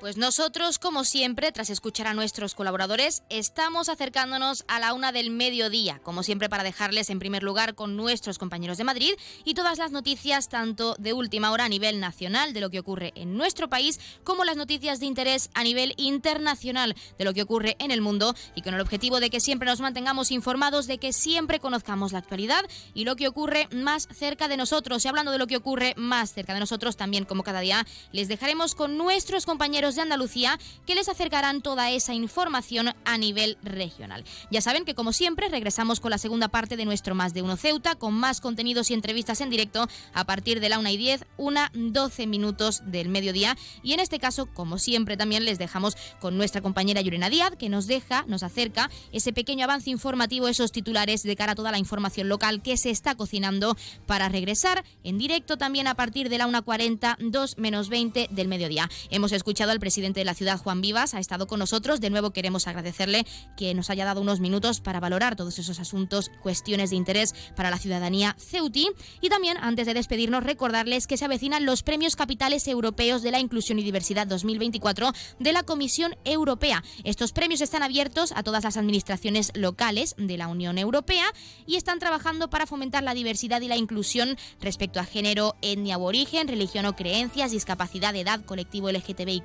Pues 0.01 0.17
nosotros, 0.17 0.79
como 0.79 1.03
siempre, 1.03 1.51
tras 1.51 1.69
escuchar 1.69 2.07
a 2.07 2.15
nuestros 2.15 2.55
colaboradores, 2.55 3.21
estamos 3.29 3.87
acercándonos 3.87 4.65
a 4.67 4.79
la 4.79 4.95
una 4.95 5.11
del 5.11 5.29
mediodía, 5.29 5.99
como 6.01 6.23
siempre 6.23 6.49
para 6.49 6.63
dejarles 6.63 7.11
en 7.11 7.19
primer 7.19 7.43
lugar 7.43 7.75
con 7.75 7.95
nuestros 7.95 8.39
compañeros 8.39 8.79
de 8.79 8.83
Madrid 8.83 9.13
y 9.45 9.53
todas 9.53 9.77
las 9.77 9.91
noticias 9.91 10.49
tanto 10.49 10.95
de 10.97 11.13
última 11.13 11.51
hora 11.51 11.65
a 11.65 11.69
nivel 11.69 11.99
nacional 11.99 12.51
de 12.51 12.61
lo 12.61 12.71
que 12.71 12.79
ocurre 12.79 13.11
en 13.13 13.37
nuestro 13.37 13.69
país, 13.69 13.99
como 14.23 14.43
las 14.43 14.57
noticias 14.57 14.99
de 14.99 15.05
interés 15.05 15.51
a 15.53 15.63
nivel 15.63 15.93
internacional 15.97 16.95
de 17.19 17.23
lo 17.23 17.35
que 17.35 17.43
ocurre 17.43 17.75
en 17.77 17.91
el 17.91 18.01
mundo 18.01 18.33
y 18.55 18.63
con 18.63 18.73
el 18.73 18.81
objetivo 18.81 19.19
de 19.19 19.29
que 19.29 19.39
siempre 19.39 19.69
nos 19.69 19.81
mantengamos 19.81 20.31
informados, 20.31 20.87
de 20.87 20.97
que 20.97 21.13
siempre 21.13 21.59
conozcamos 21.59 22.11
la 22.11 22.17
actualidad 22.17 22.65
y 22.95 23.05
lo 23.05 23.15
que 23.15 23.27
ocurre 23.27 23.67
más 23.71 24.07
cerca 24.11 24.47
de 24.47 24.57
nosotros. 24.57 25.05
Y 25.05 25.09
hablando 25.09 25.31
de 25.31 25.37
lo 25.37 25.45
que 25.45 25.57
ocurre 25.57 25.93
más 25.95 26.33
cerca 26.33 26.55
de 26.55 26.59
nosotros, 26.59 26.97
también 26.97 27.25
como 27.25 27.43
cada 27.43 27.59
día, 27.59 27.85
les 28.11 28.29
dejaremos 28.29 28.73
con 28.73 28.97
nuestros 28.97 29.45
compañeros 29.45 29.90
de 29.95 30.01
Andalucía 30.01 30.59
que 30.85 30.95
les 30.95 31.09
acercarán 31.09 31.61
toda 31.61 31.91
esa 31.91 32.13
información 32.13 32.93
a 33.05 33.17
nivel 33.17 33.57
regional. 33.63 34.23
Ya 34.49 34.61
saben 34.61 34.85
que 34.85 34.95
como 34.95 35.13
siempre 35.13 35.49
regresamos 35.49 35.99
con 35.99 36.11
la 36.11 36.17
segunda 36.17 36.47
parte 36.47 36.77
de 36.77 36.85
nuestro 36.85 37.15
Más 37.15 37.33
de 37.33 37.41
Uno 37.41 37.57
Ceuta 37.57 37.95
con 37.95 38.13
más 38.13 38.41
contenidos 38.41 38.91
y 38.91 38.93
entrevistas 38.93 39.41
en 39.41 39.49
directo 39.49 39.87
a 40.13 40.25
partir 40.25 40.59
de 40.59 40.69
la 40.69 40.79
1 40.79 40.89
y 40.89 40.97
10, 40.97 41.25
una 41.37 41.71
12 41.73 42.27
minutos 42.27 42.81
del 42.85 43.09
mediodía 43.09 43.57
y 43.83 43.93
en 43.93 43.99
este 43.99 44.19
caso 44.19 44.47
como 44.47 44.77
siempre 44.77 45.17
también 45.17 45.45
les 45.45 45.59
dejamos 45.59 45.95
con 46.19 46.37
nuestra 46.37 46.61
compañera 46.61 47.01
Yurena 47.01 47.29
Díaz 47.29 47.53
que 47.57 47.69
nos 47.69 47.87
deja, 47.87 48.23
nos 48.27 48.43
acerca 48.43 48.89
ese 49.11 49.33
pequeño 49.33 49.65
avance 49.65 49.89
informativo, 49.89 50.47
esos 50.47 50.71
titulares 50.71 51.23
de 51.23 51.35
cara 51.35 51.53
a 51.53 51.55
toda 51.55 51.71
la 51.71 51.77
información 51.77 52.29
local 52.29 52.61
que 52.61 52.77
se 52.77 52.89
está 52.89 53.15
cocinando 53.15 53.75
para 54.05 54.29
regresar 54.29 54.83
en 55.03 55.17
directo 55.17 55.57
también 55.57 55.87
a 55.87 55.95
partir 55.95 56.29
de 56.29 56.37
la 56.37 56.47
1.40, 56.47 57.17
2 57.19 57.57
menos 57.57 57.89
20 57.89 58.29
del 58.31 58.47
mediodía. 58.47 58.89
Hemos 59.09 59.31
escuchado 59.31 59.71
al 59.71 59.79
presidente 59.81 60.21
de 60.21 60.25
la 60.25 60.33
ciudad, 60.33 60.57
Juan 60.57 60.79
Vivas, 60.79 61.13
ha 61.13 61.19
estado 61.19 61.47
con 61.47 61.59
nosotros. 61.59 61.99
De 61.99 62.09
nuevo 62.09 62.31
queremos 62.31 62.67
agradecerle 62.67 63.25
que 63.57 63.73
nos 63.73 63.89
haya 63.89 64.05
dado 64.05 64.21
unos 64.21 64.39
minutos 64.39 64.79
para 64.79 65.01
valorar 65.01 65.35
todos 65.35 65.59
esos 65.59 65.81
asuntos, 65.81 66.31
cuestiones 66.41 66.91
de 66.91 66.95
interés 66.95 67.35
para 67.57 67.69
la 67.69 67.77
ciudadanía 67.77 68.37
ceutí. 68.39 68.87
Y 69.19 69.27
también, 69.27 69.57
antes 69.57 69.85
de 69.85 69.93
despedirnos, 69.93 70.45
recordarles 70.45 71.07
que 71.07 71.17
se 71.17 71.25
avecinan 71.25 71.65
los 71.65 71.83
premios 71.83 72.15
capitales 72.15 72.65
europeos 72.69 73.23
de 73.23 73.31
la 73.31 73.39
inclusión 73.39 73.79
y 73.79 73.83
diversidad 73.83 74.27
2024 74.27 75.11
de 75.39 75.51
la 75.51 75.63
Comisión 75.63 76.15
Europea. 76.23 76.83
Estos 77.03 77.33
premios 77.33 77.59
están 77.59 77.83
abiertos 77.83 78.31
a 78.33 78.43
todas 78.43 78.63
las 78.63 78.77
administraciones 78.77 79.51
locales 79.55 80.15
de 80.17 80.37
la 80.37 80.47
Unión 80.47 80.77
Europea 80.77 81.25
y 81.65 81.75
están 81.75 81.99
trabajando 81.99 82.49
para 82.49 82.67
fomentar 82.67 83.03
la 83.03 83.13
diversidad 83.13 83.61
y 83.61 83.67
la 83.67 83.77
inclusión 83.77 84.37
respecto 84.59 84.99
a 84.99 85.05
género, 85.05 85.55
etnia 85.61 85.97
o 85.97 86.03
origen, 86.03 86.47
religión 86.47 86.85
o 86.85 86.95
creencias, 86.95 87.51
discapacidad, 87.51 88.15
edad, 88.15 88.45
colectivo 88.45 88.91
LGTBI+, 88.91 89.43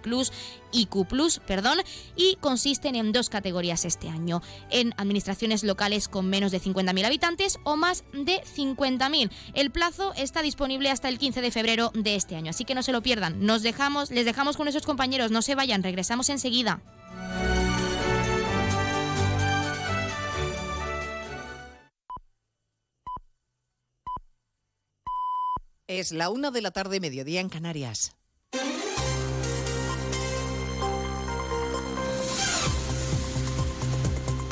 IQ 0.72 1.06
perdón, 1.46 1.78
y 2.16 2.36
consisten 2.40 2.94
en 2.94 3.12
dos 3.12 3.28
categorías 3.30 3.84
este 3.84 4.08
año, 4.08 4.42
en 4.70 4.94
administraciones 4.96 5.64
locales 5.64 6.08
con 6.08 6.28
menos 6.28 6.52
de 6.52 6.60
50.000 6.60 7.04
habitantes 7.04 7.58
o 7.64 7.76
más 7.76 8.04
de 8.12 8.42
50.000. 8.42 9.30
El 9.54 9.70
plazo 9.70 10.12
está 10.14 10.42
disponible 10.42 10.90
hasta 10.90 11.08
el 11.08 11.18
15 11.18 11.40
de 11.40 11.50
febrero 11.50 11.90
de 11.94 12.16
este 12.16 12.36
año, 12.36 12.50
así 12.50 12.64
que 12.64 12.74
no 12.74 12.82
se 12.82 12.92
lo 12.92 13.02
pierdan. 13.02 13.44
Nos 13.44 13.62
dejamos, 13.62 14.10
les 14.10 14.24
dejamos 14.24 14.56
con 14.56 14.68
esos 14.68 14.84
compañeros, 14.84 15.30
no 15.30 15.42
se 15.42 15.54
vayan, 15.54 15.82
regresamos 15.82 16.28
enseguida. 16.28 16.80
Es 25.88 26.10
la 26.10 26.30
una 26.30 26.50
de 26.50 26.62
la 26.62 26.72
tarde, 26.72 26.98
mediodía 26.98 27.40
en 27.40 27.48
Canarias. 27.48 28.16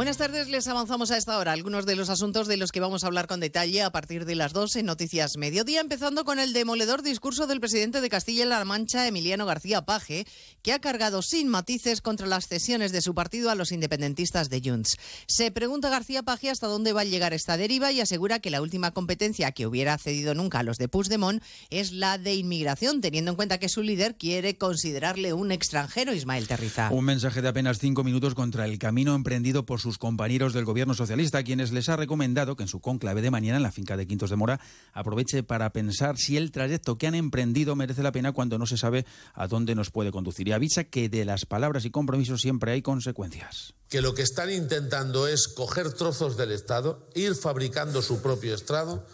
Buenas 0.00 0.16
tardes, 0.16 0.48
les 0.48 0.66
avanzamos 0.66 1.10
a 1.10 1.18
esta 1.18 1.36
hora 1.36 1.52
algunos 1.52 1.84
de 1.84 1.94
los 1.94 2.08
asuntos 2.08 2.48
de 2.48 2.56
los 2.56 2.72
que 2.72 2.80
vamos 2.80 3.04
a 3.04 3.06
hablar 3.06 3.26
con 3.26 3.38
detalle 3.38 3.82
a 3.82 3.92
partir 3.92 4.24
de 4.24 4.34
las 4.34 4.54
2 4.54 4.76
en 4.76 4.86
Noticias 4.86 5.36
Mediodía, 5.36 5.82
empezando 5.82 6.24
con 6.24 6.38
el 6.38 6.54
demoledor 6.54 7.02
discurso 7.02 7.46
del 7.46 7.60
presidente 7.60 8.00
de 8.00 8.08
Castilla-La 8.08 8.64
Mancha, 8.64 9.06
Emiliano 9.06 9.44
García 9.44 9.82
Paje, 9.82 10.26
que 10.62 10.72
ha 10.72 10.78
cargado 10.78 11.20
sin 11.20 11.48
matices 11.48 12.00
contra 12.00 12.26
las 12.26 12.48
cesiones 12.48 12.92
de 12.92 13.02
su 13.02 13.14
partido 13.14 13.50
a 13.50 13.54
los 13.54 13.72
independentistas 13.72 14.48
de 14.48 14.62
Junts. 14.64 14.96
Se 15.26 15.50
pregunta 15.50 15.90
García 15.90 16.22
Paje 16.22 16.48
hasta 16.48 16.66
dónde 16.66 16.94
va 16.94 17.02
a 17.02 17.04
llegar 17.04 17.34
esta 17.34 17.58
deriva 17.58 17.92
y 17.92 18.00
asegura 18.00 18.38
que 18.38 18.48
la 18.48 18.62
última 18.62 18.92
competencia 18.92 19.52
que 19.52 19.66
hubiera 19.66 19.98
cedido 19.98 20.34
nunca 20.34 20.60
a 20.60 20.62
los 20.62 20.78
de 20.78 20.88
Puigdemont 20.88 21.42
es 21.68 21.92
la 21.92 22.16
de 22.16 22.36
inmigración, 22.36 23.02
teniendo 23.02 23.32
en 23.32 23.36
cuenta 23.36 23.58
que 23.58 23.68
su 23.68 23.82
líder 23.82 24.16
quiere 24.16 24.56
considerarle 24.56 25.34
un 25.34 25.52
extranjero, 25.52 26.14
Ismael 26.14 26.48
Terriza. 26.48 26.88
Un 26.90 27.04
mensaje 27.04 27.42
de 27.42 27.48
apenas 27.48 27.78
cinco 27.78 28.02
minutos 28.02 28.34
contra 28.34 28.64
el 28.64 28.78
camino 28.78 29.14
emprendido 29.14 29.66
por 29.66 29.89
sus 29.90 29.98
compañeros 29.98 30.52
del 30.52 30.64
gobierno 30.64 30.94
socialista, 30.94 31.42
quienes 31.42 31.72
les 31.72 31.88
ha 31.88 31.96
recomendado 31.96 32.54
que 32.54 32.62
en 32.62 32.68
su 32.68 32.78
conclave 32.78 33.22
de 33.22 33.32
mañana 33.32 33.56
en 33.56 33.64
la 33.64 33.72
finca 33.72 33.96
de 33.96 34.06
Quintos 34.06 34.30
de 34.30 34.36
Mora 34.36 34.60
aproveche 34.92 35.42
para 35.42 35.72
pensar 35.72 36.16
si 36.16 36.36
el 36.36 36.52
trayecto 36.52 36.96
que 36.96 37.08
han 37.08 37.16
emprendido 37.16 37.74
merece 37.74 38.04
la 38.04 38.12
pena 38.12 38.30
cuando 38.30 38.56
no 38.56 38.66
se 38.66 38.76
sabe 38.76 39.04
a 39.34 39.48
dónde 39.48 39.74
nos 39.74 39.90
puede 39.90 40.12
conducir. 40.12 40.46
Y 40.46 40.52
avisa 40.52 40.84
que 40.84 41.08
de 41.08 41.24
las 41.24 41.44
palabras 41.44 41.84
y 41.84 41.90
compromisos 41.90 42.40
siempre 42.40 42.70
hay 42.70 42.82
consecuencias. 42.82 43.74
Que 43.88 44.00
lo 44.00 44.14
que 44.14 44.22
están 44.22 44.52
intentando 44.52 45.26
es 45.26 45.48
coger 45.48 45.92
trozos 45.92 46.36
del 46.36 46.52
Estado, 46.52 47.08
ir 47.16 47.34
fabricando 47.34 48.00
su 48.00 48.22
propio 48.22 48.54
Estado, 48.54 49.04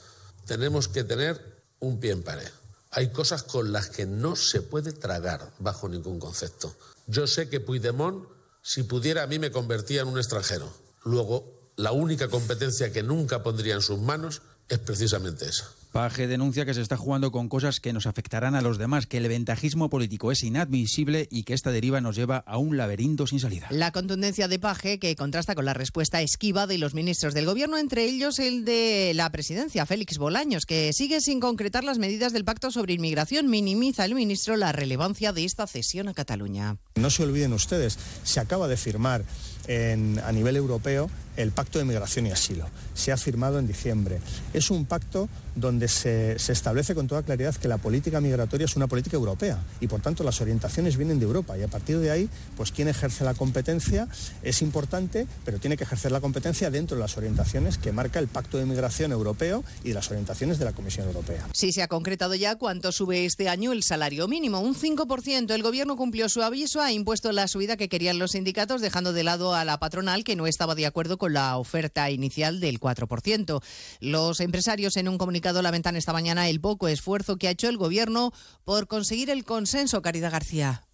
tenemos 0.44 0.88
que 0.88 1.04
tener 1.04 1.64
un 1.80 1.98
pie 2.00 2.10
en 2.10 2.22
pared. 2.22 2.50
Hay 2.90 3.12
cosas 3.12 3.44
con 3.44 3.72
las 3.72 3.88
que 3.88 4.04
no 4.04 4.36
se 4.36 4.60
puede 4.60 4.92
tragar 4.92 5.54
bajo 5.58 5.88
ningún 5.88 6.18
concepto. 6.18 6.76
Yo 7.06 7.26
sé 7.26 7.48
que 7.48 7.60
Puigdemont 7.60 8.35
si 8.66 8.82
pudiera, 8.82 9.22
a 9.22 9.28
mí 9.28 9.38
me 9.38 9.52
convertía 9.52 10.02
en 10.02 10.08
un 10.08 10.18
extranjero. 10.18 10.68
Luego, 11.04 11.70
la 11.76 11.92
única 11.92 12.26
competencia 12.26 12.92
que 12.92 13.04
nunca 13.04 13.44
pondría 13.44 13.74
en 13.74 13.80
sus 13.80 14.00
manos 14.00 14.42
es 14.68 14.80
precisamente 14.80 15.48
esa. 15.48 15.70
Paje 15.96 16.26
denuncia 16.26 16.66
que 16.66 16.74
se 16.74 16.82
está 16.82 16.98
jugando 16.98 17.32
con 17.32 17.48
cosas 17.48 17.80
que 17.80 17.94
nos 17.94 18.06
afectarán 18.06 18.54
a 18.54 18.60
los 18.60 18.76
demás, 18.76 19.06
que 19.06 19.16
el 19.16 19.28
ventajismo 19.28 19.88
político 19.88 20.30
es 20.30 20.42
inadmisible 20.42 21.26
y 21.30 21.44
que 21.44 21.54
esta 21.54 21.70
deriva 21.70 22.02
nos 22.02 22.16
lleva 22.16 22.44
a 22.46 22.58
un 22.58 22.76
laberinto 22.76 23.26
sin 23.26 23.40
salida. 23.40 23.66
La 23.70 23.92
contundencia 23.92 24.46
de 24.46 24.58
Paje, 24.58 24.98
que 24.98 25.16
contrasta 25.16 25.54
con 25.54 25.64
la 25.64 25.72
respuesta 25.72 26.20
esquiva 26.20 26.66
de 26.66 26.76
los 26.76 26.92
ministros 26.92 27.32
del 27.32 27.46
Gobierno, 27.46 27.78
entre 27.78 28.04
ellos 28.04 28.38
el 28.40 28.66
de 28.66 29.12
la 29.14 29.30
presidencia, 29.30 29.86
Félix 29.86 30.18
Bolaños, 30.18 30.66
que 30.66 30.92
sigue 30.92 31.22
sin 31.22 31.40
concretar 31.40 31.82
las 31.82 31.96
medidas 31.96 32.34
del 32.34 32.44
pacto 32.44 32.70
sobre 32.70 32.92
inmigración. 32.92 33.48
Minimiza 33.48 34.04
el 34.04 34.14
ministro 34.14 34.56
la 34.56 34.72
relevancia 34.72 35.32
de 35.32 35.46
esta 35.46 35.66
cesión 35.66 36.08
a 36.08 36.14
Cataluña. 36.14 36.76
No 36.96 37.08
se 37.08 37.22
olviden 37.22 37.54
ustedes, 37.54 37.98
se 38.22 38.38
acaba 38.38 38.68
de 38.68 38.76
firmar 38.76 39.24
a 39.66 40.32
nivel 40.32 40.56
europeo 40.56 41.08
el 41.36 41.52
Pacto 41.52 41.78
de 41.78 41.84
Migración 41.84 42.26
y 42.26 42.30
Asilo. 42.30 42.68
Se 42.94 43.12
ha 43.12 43.16
firmado 43.16 43.58
en 43.58 43.66
diciembre. 43.66 44.20
Es 44.52 44.70
un 44.70 44.86
pacto 44.86 45.28
donde 45.54 45.88
se, 45.88 46.34
establece 46.34 46.94
con 46.94 47.06
toda 47.06 47.22
claridad 47.22 47.54
que 47.54 47.66
la 47.66 47.78
política 47.78 48.20
migratoria 48.20 48.66
es 48.66 48.76
una 48.76 48.86
política 48.86 49.16
europea 49.16 49.58
y 49.80 49.86
por 49.86 50.00
tanto 50.00 50.22
las 50.22 50.40
orientaciones 50.40 50.96
vienen 50.96 51.18
de 51.18 51.24
Europa 51.24 51.56
y 51.58 51.62
a 51.62 51.68
partir 51.68 51.98
de 51.98 52.10
ahí, 52.10 52.28
pues 52.56 52.72
quien 52.72 52.88
ejerce 52.88 53.24
la 53.24 53.34
competencia 53.34 54.06
es 54.42 54.62
importante, 54.62 55.26
pero 55.44 55.58
tiene 55.58 55.76
que 55.76 55.84
ejercer 55.84 56.12
la 56.12 56.20
competencia 56.20 56.70
dentro 56.70 56.96
de 56.96 57.02
las 57.02 57.16
orientaciones 57.16 57.78
que 57.78 57.92
marca 57.92 58.18
el 58.18 58.28
Pacto 58.28 58.58
de 58.58 58.66
Migración 58.66 59.12
Europeo 59.12 59.64
y 59.82 59.92
las 59.92 60.10
orientaciones 60.10 60.58
de 60.58 60.66
la 60.66 60.72
Comisión 60.72 61.06
Europea. 61.06 61.46
Sí, 61.52 61.72
se 61.72 61.82
ha 61.82 61.88
concretado 61.88 62.34
ya 62.34 62.56
cuánto 62.56 62.92
sube 62.92 63.24
este 63.24 63.48
año 63.48 63.72
el 63.72 63.82
salario 63.82 64.28
mínimo, 64.28 64.60
un 64.60 64.74
5%. 64.74 65.50
El 65.52 65.62
Gobierno 65.62 65.96
cumplió 65.96 66.28
su 66.28 66.42
aviso, 66.42 66.82
ha 66.82 66.92
impuesto 66.92 67.32
la 67.32 67.48
subida 67.48 67.76
que 67.76 67.88
querían 67.88 68.18
los 68.18 68.32
sindicatos, 68.32 68.82
dejando 68.82 69.12
de 69.12 69.24
lado 69.24 69.54
a 69.54 69.64
la 69.64 69.78
patronal 69.78 70.22
que 70.22 70.36
no 70.36 70.46
estaba 70.46 70.74
de 70.74 70.86
acuerdo 70.86 71.16
con 71.16 71.25
la 71.28 71.56
oferta 71.58 72.10
inicial 72.10 72.60
del 72.60 72.80
4%. 72.80 73.62
Los 74.00 74.40
empresarios 74.40 74.96
en 74.96 75.08
un 75.08 75.18
comunicado 75.18 75.62
lamentan 75.62 75.96
esta 75.96 76.12
mañana 76.12 76.48
el 76.48 76.60
poco 76.60 76.88
esfuerzo 76.88 77.36
que 77.36 77.48
ha 77.48 77.52
hecho 77.52 77.68
el 77.68 77.76
Gobierno 77.76 78.32
por 78.64 78.86
conseguir 78.86 79.30
el 79.30 79.44
consenso, 79.44 80.02
Caridad 80.02 80.32
García. 80.32 80.85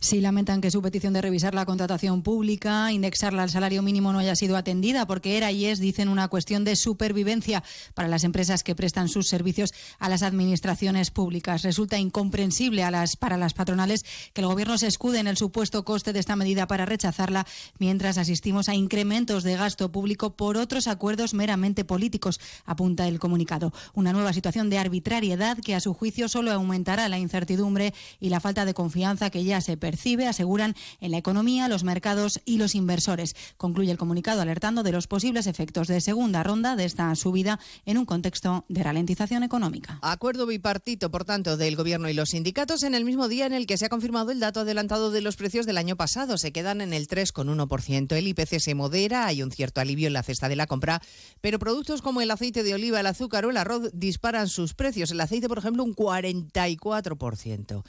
Sí, 0.00 0.20
lamentan 0.20 0.60
que 0.60 0.70
su 0.70 0.82
petición 0.82 1.12
de 1.12 1.22
revisar 1.22 1.54
la 1.54 1.64
contratación 1.64 2.22
pública, 2.22 2.92
indexarla 2.92 3.42
al 3.42 3.50
salario 3.50 3.82
mínimo 3.82 4.12
no 4.12 4.18
haya 4.18 4.36
sido 4.36 4.56
atendida 4.56 5.06
porque 5.06 5.36
era 5.36 5.50
y 5.50 5.66
es, 5.66 5.78
dicen, 5.78 6.08
una 6.08 6.28
cuestión 6.28 6.64
de 6.64 6.76
supervivencia 6.76 7.62
para 7.94 8.08
las 8.08 8.24
empresas 8.24 8.62
que 8.62 8.74
prestan 8.74 9.08
sus 9.08 9.28
servicios 9.28 9.72
a 9.98 10.08
las 10.08 10.22
administraciones 10.22 11.10
públicas. 11.10 11.62
Resulta 11.62 11.98
incomprensible 11.98 12.82
a 12.82 12.90
las, 12.90 13.16
para 13.16 13.36
las 13.36 13.54
patronales 13.54 14.04
que 14.32 14.40
el 14.40 14.46
Gobierno 14.46 14.78
se 14.78 14.86
escude 14.86 15.18
en 15.20 15.26
el 15.26 15.36
supuesto 15.36 15.84
coste 15.84 16.12
de 16.12 16.20
esta 16.20 16.36
medida 16.36 16.66
para 16.66 16.86
rechazarla, 16.86 17.46
mientras 17.78 18.18
asistimos 18.18 18.68
a 18.68 18.74
incrementos 18.74 19.42
de 19.42 19.56
gasto 19.56 19.90
público 19.90 20.36
por 20.36 20.56
otros 20.56 20.86
acuerdos 20.86 21.34
meramente 21.34 21.84
políticos, 21.84 22.40
apunta 22.64 23.08
el 23.08 23.18
comunicado. 23.18 23.72
Una 23.94 24.12
nueva 24.12 24.32
situación 24.32 24.70
de 24.70 24.78
arbitrariedad 24.78 25.58
que, 25.58 25.74
a 25.74 25.80
su 25.80 25.94
juicio, 25.94 26.28
solo 26.28 26.52
aumentará 26.52 27.08
la 27.08 27.18
incertidumbre 27.18 27.94
y 28.20 28.28
la 28.28 28.40
falta 28.40 28.64
de 28.64 28.74
confianza 28.74 29.30
que 29.30 29.44
ya 29.44 29.60
se 29.60 29.76
percibe, 29.94 30.26
aseguran, 30.26 30.74
en 31.00 31.12
la 31.12 31.18
economía, 31.18 31.68
los 31.68 31.84
mercados 31.84 32.40
y 32.44 32.58
los 32.58 32.74
inversores. 32.74 33.36
Concluye 33.56 33.92
el 33.92 33.96
comunicado 33.96 34.42
alertando 34.42 34.82
de 34.82 34.90
los 34.90 35.06
posibles 35.06 35.46
efectos 35.46 35.86
de 35.86 36.00
segunda 36.00 36.42
ronda 36.42 36.74
de 36.74 36.84
esta 36.84 37.14
subida 37.14 37.60
en 37.86 37.96
un 37.96 38.04
contexto 38.04 38.64
de 38.68 38.82
ralentización 38.82 39.44
económica. 39.44 40.00
Acuerdo 40.02 40.46
bipartito, 40.46 41.12
por 41.12 41.24
tanto, 41.24 41.56
del 41.56 41.76
Gobierno 41.76 42.08
y 42.08 42.12
los 42.12 42.30
sindicatos 42.30 42.82
en 42.82 42.96
el 42.96 43.04
mismo 43.04 43.28
día 43.28 43.46
en 43.46 43.52
el 43.52 43.68
que 43.68 43.76
se 43.76 43.86
ha 43.86 43.88
confirmado 43.88 44.32
el 44.32 44.40
dato 44.40 44.60
adelantado 44.60 45.12
de 45.12 45.20
los 45.20 45.36
precios 45.36 45.64
del 45.64 45.78
año 45.78 45.94
pasado. 45.94 46.38
Se 46.38 46.50
quedan 46.50 46.80
en 46.80 46.92
el 46.92 47.06
3,1%. 47.06 48.16
El 48.16 48.26
IPC 48.26 48.58
se 48.58 48.74
modera, 48.74 49.26
hay 49.26 49.44
un 49.44 49.52
cierto 49.52 49.80
alivio 49.80 50.08
en 50.08 50.12
la 50.12 50.24
cesta 50.24 50.48
de 50.48 50.56
la 50.56 50.66
compra, 50.66 51.00
pero 51.40 51.60
productos 51.60 52.02
como 52.02 52.20
el 52.20 52.32
aceite 52.32 52.64
de 52.64 52.74
oliva, 52.74 52.98
el 52.98 53.06
azúcar 53.06 53.46
o 53.46 53.50
el 53.50 53.56
arroz 53.58 53.90
disparan 53.92 54.48
sus 54.48 54.74
precios. 54.74 55.12
El 55.12 55.20
aceite, 55.20 55.46
por 55.46 55.58
ejemplo, 55.58 55.84
un 55.84 55.94
44%. 55.94 57.84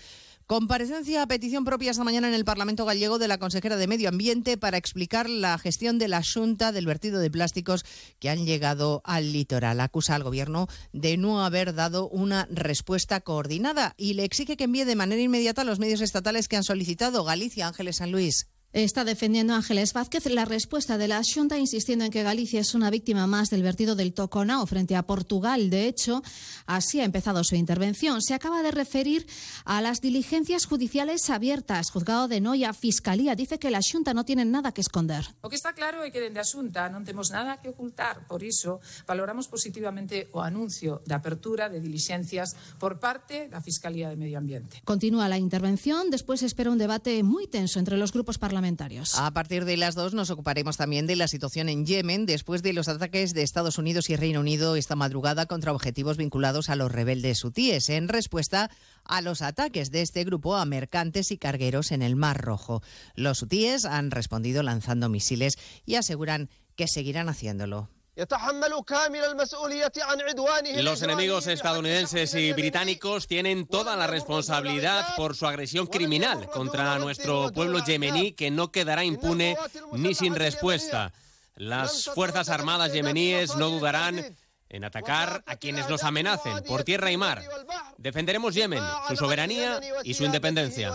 Comparecencia 0.47 1.23
a 1.23 1.27
petición 1.27 1.65
propia 1.65 1.89
esta 1.89 2.03
mañana 2.03 2.27
en 2.27 2.35
el 2.35 2.45
Parlamento 2.45 2.85
gallego 2.85 3.17
de 3.17 3.27
la 3.27 3.39
consejera 3.39 3.77
de 3.77 3.87
Medio 3.87 4.09
Ambiente 4.09 4.59
para 4.59 4.77
explicar 4.77 5.27
la 5.27 5.57
gestión 5.57 5.97
de 5.97 6.07
la 6.07 6.21
Junta 6.21 6.71
del 6.71 6.85
vertido 6.85 7.19
de 7.19 7.31
plásticos 7.31 7.83
que 8.19 8.29
han 8.29 8.45
llegado 8.45 9.01
al 9.05 9.33
litoral. 9.33 9.79
Acusa 9.79 10.13
al 10.13 10.21
Gobierno 10.21 10.67
de 10.93 11.17
no 11.17 11.43
haber 11.43 11.73
dado 11.73 12.07
una 12.09 12.47
respuesta 12.51 13.21
coordinada 13.21 13.95
y 13.97 14.13
le 14.13 14.23
exige 14.23 14.55
que 14.55 14.65
envíe 14.65 14.85
de 14.85 14.95
manera 14.95 15.19
inmediata 15.19 15.63
los 15.63 15.79
medios 15.79 16.01
estatales 16.01 16.47
que 16.47 16.57
han 16.57 16.63
solicitado 16.63 17.23
Galicia, 17.23 17.67
Ángeles 17.67 17.95
San 17.95 18.11
Luis. 18.11 18.47
Está 18.76 19.05
defendiendo 19.05 19.53
Ángeles 19.53 19.93
Vázquez 19.93 20.26
la 20.26 20.43
respuesta 20.43 20.97
de 20.97 21.07
la 21.07 21.21
Junta, 21.23 21.57
insistiendo 21.57 22.03
en 22.03 22.11
que 22.11 22.23
Galicia 22.23 22.59
es 22.59 22.76
una 22.76 22.89
víctima 22.89 23.26
más 23.26 23.49
del 23.49 23.63
vertido 23.63 23.95
del 23.95 24.13
Toconao 24.13 24.67
frente 24.67 24.97
a 24.97 25.03
Portugal. 25.03 25.69
De 25.69 25.88
hecho, 25.88 26.21
así 26.65 26.99
ha 26.99 27.05
empezado 27.05 27.41
su 27.45 27.55
intervención. 27.55 28.21
Se 28.21 28.34
acaba 28.34 28.63
de 28.63 28.71
referir 28.71 29.28
a 29.63 29.82
las 29.82 30.01
diligencias 30.01 30.65
judiciales 30.65 31.30
abiertas. 31.30 31.89
Juzgado 31.89 32.28
de 32.28 32.41
Noia, 32.41 32.73
Fiscalía, 32.73 33.34
dice 33.34 33.59
que 33.59 33.71
la 33.71 33.80
Junta 33.80 34.13
no 34.13 34.26
tiene 34.26 34.43
nada 34.43 34.73
que 34.73 34.82
esconder. 34.82 35.23
O 35.39 35.47
que 35.47 35.55
está 35.55 35.71
claro 35.71 36.03
é 36.03 36.11
que 36.11 36.19
dende 36.19 36.43
a 36.43 36.43
Xunta 36.43 36.91
non 36.91 37.07
temos 37.07 37.32
nada 37.32 37.63
que 37.63 37.71
ocultar. 37.71 38.28
Por 38.28 38.43
iso, 38.43 38.84
valoramos 39.07 39.47
positivamente 39.47 40.28
o 40.36 40.43
anuncio 40.43 40.99
de 41.07 41.15
apertura 41.15 41.71
de 41.71 41.80
diligencias 41.80 42.59
por 42.76 42.99
parte 42.99 43.47
da 43.47 43.63
Fiscalía 43.63 44.11
de 44.11 44.19
Medio 44.19 44.36
Ambiente. 44.36 44.84
Continúa 44.84 45.32
la 45.32 45.39
intervención. 45.39 46.11
Después 46.11 46.43
espera 46.43 46.76
un 46.76 46.78
debate 46.78 47.23
muy 47.23 47.47
tenso 47.47 47.80
entre 47.80 47.95
los 47.95 48.11
grupos 48.11 48.36
parlamentarios. 48.36 48.64
A 49.18 49.32
partir 49.32 49.66
de 49.66 49.78
las 49.78 49.95
dos 49.95 50.13
nos 50.13 50.30
ocuparemos 50.30 50.78
también 50.78 51.07
de 51.07 51.16
la 51.16 51.28
situación 51.28 51.70
en 51.70 51.86
Yemen 51.86 52.26
después 52.26 52.63
de 52.63 52.74
los 52.74 52.88
ataques 52.88 53.34
de 53.34 53.43
Estados 53.43 53.78
Unidos 53.78 54.09
y 54.09 54.16
Reino 54.16 54.39
Unido 54.39 54.76
esta 54.76 54.95
madrugada 54.95 55.45
contra 55.45 55.72
objetivos 55.72 56.18
vinculados 56.18 56.70
a 56.70 56.76
los 56.76 56.91
rebeldes 56.91 57.43
hutíes 57.43 57.89
en 57.89 58.07
respuesta 58.07 58.72
a 59.03 59.22
los 59.22 59.41
ataques 59.41 59.91
de 59.91 60.01
este 60.01 60.24
grupo 60.24 60.55
a 60.55 60.66
mercantes 60.66 61.32
y 61.32 61.38
cargueros 61.38 61.91
en 61.91 62.01
el 62.01 62.16
Mar 62.16 62.41
Rojo. 62.41 62.82
Los 63.16 63.41
hutíes 63.41 63.86
han 63.86 64.11
respondido 64.11 64.63
lanzando 64.63 65.09
misiles 65.09 65.57
y 65.86 65.95
aseguran 65.95 66.49
que 66.76 66.88
seguirán 66.88 67.30
haciéndolo. 67.30 67.89
Los 70.82 71.01
enemigos 71.01 71.47
estadounidenses 71.47 72.34
y 72.36 72.53
británicos 72.53 73.28
tienen 73.28 73.68
toda 73.68 73.97
la 73.97 74.07
responsabilidad 74.07 75.16
por 75.18 75.36
su 75.36 75.45
agresión 75.45 75.88
criminal 75.88 76.49
contra 76.49 76.97
nuestro 76.97 77.51
pueblo 77.51 77.84
yemení 77.84 78.32
que 78.32 78.51
no 78.51 78.72
quedará 78.72 79.03
impune 79.03 79.57
ni 79.91 80.16
sin 80.16 80.34
respuesta. 80.36 81.11
Las 81.55 82.05
Fuerzas 82.05 82.49
Armadas 82.49 82.93
yemeníes 82.93 83.55
no 83.57 83.70
dudarán 83.70 84.38
en 84.70 84.84
atacar 84.84 85.43
a 85.45 85.57
quienes 85.57 85.89
nos 85.89 86.03
amenacen 86.03 86.63
por 86.63 86.84
tierra 86.84 87.11
y 87.11 87.18
mar. 87.18 87.43
Defenderemos 87.97 88.55
Yemen, 88.55 88.84
su 89.07 89.16
soberanía 89.16 89.80
y 90.03 90.13
su 90.13 90.24
independencia. 90.24 90.93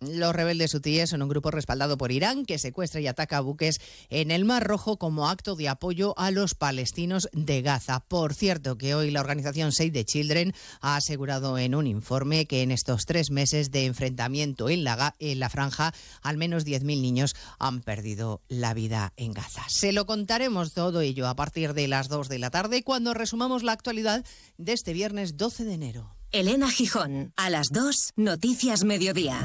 Los 0.00 0.32
rebeldes 0.32 0.74
hutíes 0.74 1.10
son 1.10 1.22
un 1.22 1.28
grupo 1.28 1.50
respaldado 1.50 1.98
por 1.98 2.12
Irán 2.12 2.44
que 2.44 2.58
secuestra 2.58 3.00
y 3.00 3.08
ataca 3.08 3.40
buques 3.40 3.80
en 4.10 4.30
el 4.30 4.44
Mar 4.44 4.64
Rojo 4.64 4.96
como 4.96 5.28
acto 5.28 5.56
de 5.56 5.68
apoyo 5.68 6.16
a 6.16 6.30
los 6.30 6.54
palestinos 6.54 7.28
de 7.32 7.62
Gaza. 7.62 8.00
Por 8.00 8.34
cierto, 8.34 8.78
que 8.78 8.94
hoy 8.94 9.10
la 9.10 9.20
organización 9.20 9.72
Save 9.72 9.90
the 9.90 10.04
Children 10.04 10.54
ha 10.80 10.94
asegurado 10.94 11.58
en 11.58 11.74
un 11.74 11.88
informe 11.88 12.46
que 12.46 12.62
en 12.62 12.70
estos 12.70 13.06
tres 13.06 13.32
meses 13.32 13.72
de 13.72 13.86
enfrentamiento 13.86 14.68
en 14.68 14.84
la, 14.84 15.48
franja, 15.50 15.92
al 16.22 16.36
menos 16.36 16.64
10.000 16.64 17.00
niños 17.00 17.34
han 17.58 17.80
perdido 17.80 18.40
la 18.48 18.74
vida 18.74 19.12
en 19.16 19.32
Gaza. 19.32 19.64
Se 19.68 19.90
lo 19.90 20.06
contaremos 20.06 20.74
todo 20.74 21.00
ello 21.00 21.26
a 21.26 21.34
partir 21.34 21.74
de 21.74 21.88
las 21.88 22.08
2 22.08 22.28
de 22.28 22.38
la 22.38 22.50
tarde 22.50 22.84
cuando 22.84 23.14
resumamos 23.14 23.64
la 23.64 23.72
actualidad 23.72 24.24
de 24.58 24.72
este 24.72 24.92
viernes 24.92 25.36
12 25.36 25.64
de 25.64 25.74
enero. 25.74 26.14
Elena 26.30 26.70
Gijón, 26.70 27.32
a 27.36 27.50
las 27.50 27.70
2, 27.70 28.12
Noticias 28.16 28.84
Mediodía. 28.84 29.44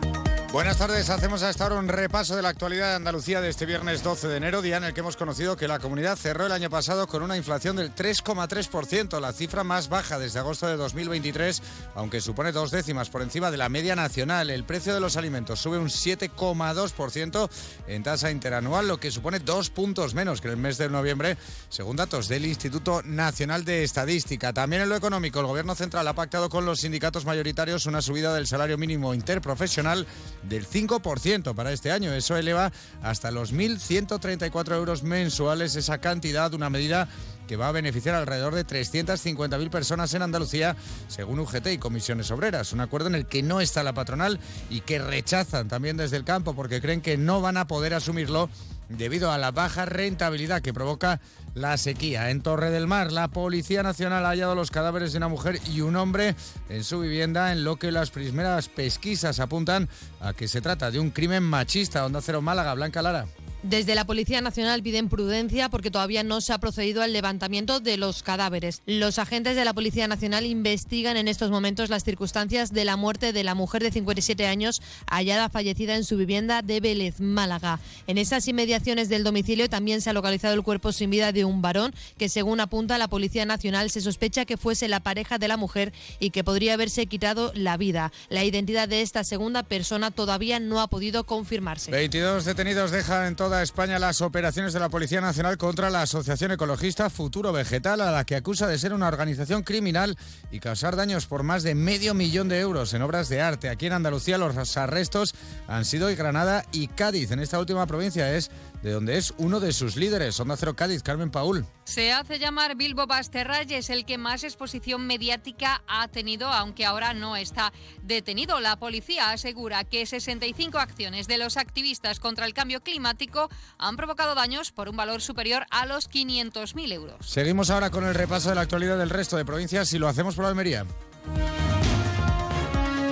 Buenas 0.51 0.77
tardes, 0.77 1.09
hacemos 1.09 1.43
hasta 1.43 1.63
ahora 1.63 1.77
un 1.77 1.87
repaso 1.87 2.35
de 2.35 2.41
la 2.41 2.49
actualidad 2.49 2.89
de 2.89 2.95
Andalucía 2.95 3.39
de 3.39 3.47
este 3.47 3.65
viernes 3.65 4.03
12 4.03 4.27
de 4.27 4.35
enero, 4.35 4.61
día 4.61 4.75
en 4.75 4.83
el 4.83 4.93
que 4.93 4.99
hemos 4.99 5.15
conocido 5.15 5.55
que 5.55 5.65
la 5.65 5.79
comunidad 5.79 6.17
cerró 6.17 6.45
el 6.45 6.51
año 6.51 6.69
pasado 6.69 7.07
con 7.07 7.23
una 7.23 7.37
inflación 7.37 7.77
del 7.77 7.95
3,3%, 7.95 9.21
la 9.21 9.31
cifra 9.31 9.63
más 9.63 9.87
baja 9.87 10.19
desde 10.19 10.39
agosto 10.39 10.67
de 10.67 10.75
2023, 10.75 11.63
aunque 11.95 12.19
supone 12.19 12.51
dos 12.51 12.69
décimas 12.69 13.09
por 13.09 13.21
encima 13.21 13.49
de 13.49 13.55
la 13.55 13.69
media 13.69 13.95
nacional. 13.95 14.49
El 14.49 14.65
precio 14.65 14.93
de 14.93 14.99
los 14.99 15.15
alimentos 15.15 15.57
sube 15.57 15.77
un 15.77 15.87
7,2% 15.87 17.49
en 17.87 18.03
tasa 18.03 18.29
interanual, 18.29 18.89
lo 18.89 18.99
que 18.99 19.09
supone 19.09 19.39
dos 19.39 19.69
puntos 19.69 20.13
menos 20.15 20.41
que 20.41 20.49
en 20.49 20.55
el 20.55 20.59
mes 20.59 20.77
de 20.77 20.89
noviembre, 20.89 21.37
según 21.69 21.95
datos 21.95 22.27
del 22.27 22.45
Instituto 22.45 23.01
Nacional 23.05 23.63
de 23.63 23.85
Estadística. 23.85 24.51
También 24.51 24.81
en 24.81 24.89
lo 24.89 24.97
económico, 24.97 25.39
el 25.39 25.45
Gobierno 25.45 25.75
Central 25.75 26.09
ha 26.09 26.13
pactado 26.13 26.49
con 26.49 26.65
los 26.65 26.81
sindicatos 26.81 27.23
mayoritarios 27.23 27.85
una 27.85 28.01
subida 28.01 28.33
del 28.33 28.47
salario 28.47 28.77
mínimo 28.77 29.13
interprofesional 29.13 30.05
del 30.43 30.67
5% 30.67 31.53
para 31.55 31.71
este 31.71 31.91
año. 31.91 32.13
Eso 32.13 32.37
eleva 32.37 32.71
hasta 33.01 33.31
los 33.31 33.53
1.134 33.53 34.75
euros 34.75 35.03
mensuales 35.03 35.75
esa 35.75 35.99
cantidad, 35.99 36.53
una 36.53 36.69
medida 36.69 37.07
que 37.47 37.57
va 37.57 37.67
a 37.67 37.73
beneficiar 37.73 38.15
alrededor 38.15 38.55
de 38.55 38.65
350.000 38.65 39.69
personas 39.69 40.13
en 40.13 40.21
Andalucía, 40.21 40.75
según 41.09 41.39
UGT 41.39 41.67
y 41.67 41.77
Comisiones 41.77 42.31
Obreras. 42.31 42.71
Un 42.71 42.79
acuerdo 42.79 43.07
en 43.07 43.15
el 43.15 43.25
que 43.25 43.43
no 43.43 43.59
está 43.59 43.83
la 43.83 43.93
patronal 43.93 44.39
y 44.69 44.81
que 44.81 44.99
rechazan 44.99 45.67
también 45.67 45.97
desde 45.97 46.17
el 46.17 46.23
campo 46.23 46.55
porque 46.55 46.79
creen 46.79 47.01
que 47.01 47.17
no 47.17 47.41
van 47.41 47.57
a 47.57 47.67
poder 47.67 47.93
asumirlo 47.93 48.49
debido 48.97 49.31
a 49.31 49.37
la 49.37 49.51
baja 49.51 49.85
rentabilidad 49.85 50.61
que 50.61 50.73
provoca 50.73 51.19
la 51.53 51.77
sequía. 51.77 52.29
En 52.29 52.41
Torre 52.41 52.71
del 52.71 52.87
Mar, 52.87 53.11
la 53.11 53.27
Policía 53.27 53.83
Nacional 53.83 54.25
ha 54.25 54.29
hallado 54.29 54.55
los 54.55 54.71
cadáveres 54.71 55.11
de 55.11 55.17
una 55.17 55.27
mujer 55.27 55.59
y 55.71 55.81
un 55.81 55.95
hombre 55.95 56.35
en 56.69 56.83
su 56.83 56.99
vivienda, 56.99 57.51
en 57.51 57.63
lo 57.63 57.77
que 57.77 57.91
las 57.91 58.11
primeras 58.11 58.69
pesquisas 58.69 59.39
apuntan 59.39 59.89
a 60.19 60.33
que 60.33 60.47
se 60.47 60.61
trata 60.61 60.91
de 60.91 60.99
un 60.99 61.11
crimen 61.11 61.43
machista. 61.43 62.05
Onda 62.05 62.21
Cero 62.21 62.41
Málaga, 62.41 62.73
Blanca 62.73 63.01
Lara. 63.01 63.25
Desde 63.63 63.93
la 63.93 64.05
Policía 64.05 64.41
Nacional 64.41 64.81
piden 64.81 65.07
prudencia 65.07 65.69
porque 65.69 65.91
todavía 65.91 66.23
no 66.23 66.41
se 66.41 66.51
ha 66.51 66.57
procedido 66.57 67.03
al 67.03 67.13
levantamiento 67.13 67.79
de 67.79 67.95
los 67.95 68.23
cadáveres. 68.23 68.81
Los 68.87 69.19
agentes 69.19 69.55
de 69.55 69.63
la 69.63 69.73
Policía 69.73 70.07
Nacional 70.07 70.47
investigan 70.47 71.15
en 71.15 71.27
estos 71.27 71.51
momentos 71.51 71.91
las 71.91 72.03
circunstancias 72.03 72.73
de 72.73 72.85
la 72.85 72.97
muerte 72.97 73.33
de 73.33 73.43
la 73.43 73.53
mujer 73.53 73.83
de 73.83 73.91
57 73.91 74.47
años 74.47 74.81
hallada 75.05 75.47
fallecida 75.47 75.95
en 75.95 76.05
su 76.05 76.17
vivienda 76.17 76.63
de 76.63 76.79
Vélez, 76.79 77.19
Málaga. 77.19 77.79
En 78.07 78.17
esas 78.17 78.47
inmediaciones 78.47 79.09
del 79.09 79.23
domicilio 79.23 79.69
también 79.69 80.01
se 80.01 80.09
ha 80.09 80.13
localizado 80.13 80.55
el 80.55 80.63
cuerpo 80.63 80.91
sin 80.91 81.11
vida 81.11 81.31
de 81.31 81.45
un 81.45 81.61
varón 81.61 81.93
que, 82.17 82.29
según 82.29 82.61
apunta 82.61 82.97
la 82.97 83.09
Policía 83.09 83.45
Nacional, 83.45 83.91
se 83.91 84.01
sospecha 84.01 84.45
que 84.45 84.57
fuese 84.57 84.87
la 84.87 85.01
pareja 85.01 85.37
de 85.37 85.47
la 85.47 85.57
mujer 85.57 85.93
y 86.19 86.31
que 86.31 86.43
podría 86.43 86.73
haberse 86.73 87.05
quitado 87.05 87.51
la 87.53 87.77
vida. 87.77 88.11
La 88.29 88.43
identidad 88.43 88.87
de 88.87 89.01
esta 89.01 89.23
segunda 89.23 89.61
persona 89.61 90.09
todavía 90.09 90.59
no 90.59 90.81
ha 90.81 90.87
podido 90.87 91.25
confirmarse. 91.25 91.91
22 91.91 92.45
detenidos 92.45 92.89
dejan 92.89 93.27
en 93.27 93.35
toda 93.51 93.63
España 93.63 93.99
las 93.99 94.21
operaciones 94.21 94.71
de 94.71 94.79
la 94.79 94.87
Policía 94.87 95.19
Nacional 95.19 95.57
contra 95.57 95.89
la 95.89 96.03
Asociación 96.03 96.51
Ecologista 96.51 97.09
Futuro 97.09 97.51
Vegetal, 97.51 97.99
a 97.99 98.09
la 98.09 98.23
que 98.23 98.37
acusa 98.37 98.65
de 98.65 98.79
ser 98.79 98.93
una 98.93 99.09
organización 99.09 99.63
criminal 99.63 100.17
y 100.51 100.61
causar 100.61 100.95
daños 100.95 101.25
por 101.25 101.43
más 101.43 101.61
de 101.61 101.75
medio 101.75 102.13
millón 102.13 102.47
de 102.47 102.61
euros 102.61 102.93
en 102.93 103.01
obras 103.01 103.27
de 103.27 103.41
arte. 103.41 103.67
Aquí 103.67 103.87
en 103.87 103.91
Andalucía 103.91 104.37
los 104.37 104.77
arrestos 104.77 105.35
han 105.67 105.83
sido 105.83 106.09
en 106.09 106.15
Granada 106.15 106.63
y 106.71 106.87
Cádiz. 106.87 107.31
En 107.31 107.41
esta 107.41 107.59
última 107.59 107.85
provincia 107.87 108.33
es 108.33 108.51
de 108.81 108.91
donde 108.91 109.17
es 109.17 109.33
uno 109.37 109.59
de 109.59 109.71
sus 109.73 109.95
líderes. 109.95 110.39
Onda 110.39 110.57
Cero 110.57 110.75
Cádiz, 110.75 111.03
Carmen 111.03 111.31
Paul. 111.31 111.65
Se 111.83 112.11
hace 112.11 112.39
llamar 112.39 112.75
Bilbo 112.75 113.07
Basterray, 113.07 113.65
es 113.73 113.89
el 113.89 114.05
que 114.05 114.17
más 114.17 114.43
exposición 114.43 115.07
mediática 115.07 115.83
ha 115.87 116.07
tenido, 116.07 116.47
aunque 116.47 116.85
ahora 116.85 117.13
no 117.13 117.35
está 117.35 117.73
detenido. 118.03 118.59
La 118.59 118.77
policía 118.77 119.31
asegura 119.31 119.83
que 119.83 120.05
65 120.05 120.79
acciones 120.79 121.27
de 121.27 121.37
los 121.37 121.57
activistas 121.57 122.19
contra 122.19 122.45
el 122.45 122.53
cambio 122.53 122.81
climático 122.81 123.49
han 123.77 123.97
provocado 123.97 124.35
daños 124.35 124.71
por 124.71 124.89
un 124.89 124.97
valor 124.97 125.21
superior 125.21 125.65
a 125.69 125.85
los 125.85 126.09
500.000 126.09 126.93
euros. 126.93 127.25
Seguimos 127.25 127.69
ahora 127.69 127.89
con 127.89 128.05
el 128.05 128.15
repaso 128.15 128.49
de 128.49 128.55
la 128.55 128.61
actualidad 128.61 128.97
del 128.97 129.09
resto 129.09 129.37
de 129.37 129.45
provincias 129.45 129.91
y 129.93 129.99
lo 129.99 130.07
hacemos 130.07 130.35
por 130.35 130.45
Almería. 130.45 130.85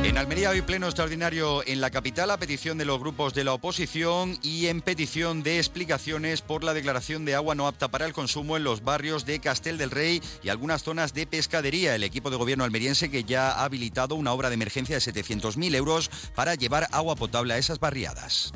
En 0.01 0.17
Almería 0.17 0.49
hoy 0.49 0.61
pleno 0.61 0.87
extraordinario 0.87 1.61
en 1.67 1.81
la 1.81 1.91
capital 1.91 2.31
a 2.31 2.37
petición 2.37 2.77
de 2.77 2.85
los 2.85 2.99
grupos 2.99 3.33
de 3.33 3.43
la 3.43 3.53
oposición 3.53 4.39
y 4.41 4.67
en 4.67 4.81
petición 4.81 5.43
de 5.43 5.57
explicaciones 5.57 6.41
por 6.41 6.63
la 6.63 6.73
declaración 6.73 7.25
de 7.25 7.35
agua 7.35 7.53
no 7.53 7.67
apta 7.67 7.89
para 7.89 8.05
el 8.05 8.13
consumo 8.13 8.55
en 8.55 8.63
los 8.63 8.81
barrios 8.83 9.25
de 9.25 9.39
Castel 9.39 9.77
del 9.77 9.91
Rey 9.91 10.21
y 10.41 10.49
algunas 10.49 10.83
zonas 10.83 11.13
de 11.13 11.27
pescadería. 11.27 11.95
El 11.95 12.03
equipo 12.03 12.29
de 12.29 12.37
gobierno 12.37 12.63
almeriense 12.63 13.11
que 13.11 13.25
ya 13.25 13.51
ha 13.51 13.65
habilitado 13.65 14.15
una 14.15 14.31
obra 14.31 14.49
de 14.49 14.55
emergencia 14.55 14.95
de 14.95 15.01
700.000 15.01 15.75
euros 15.75 16.09
para 16.33 16.55
llevar 16.55 16.87
agua 16.91 17.15
potable 17.15 17.53
a 17.53 17.57
esas 17.57 17.79
barriadas. 17.79 18.53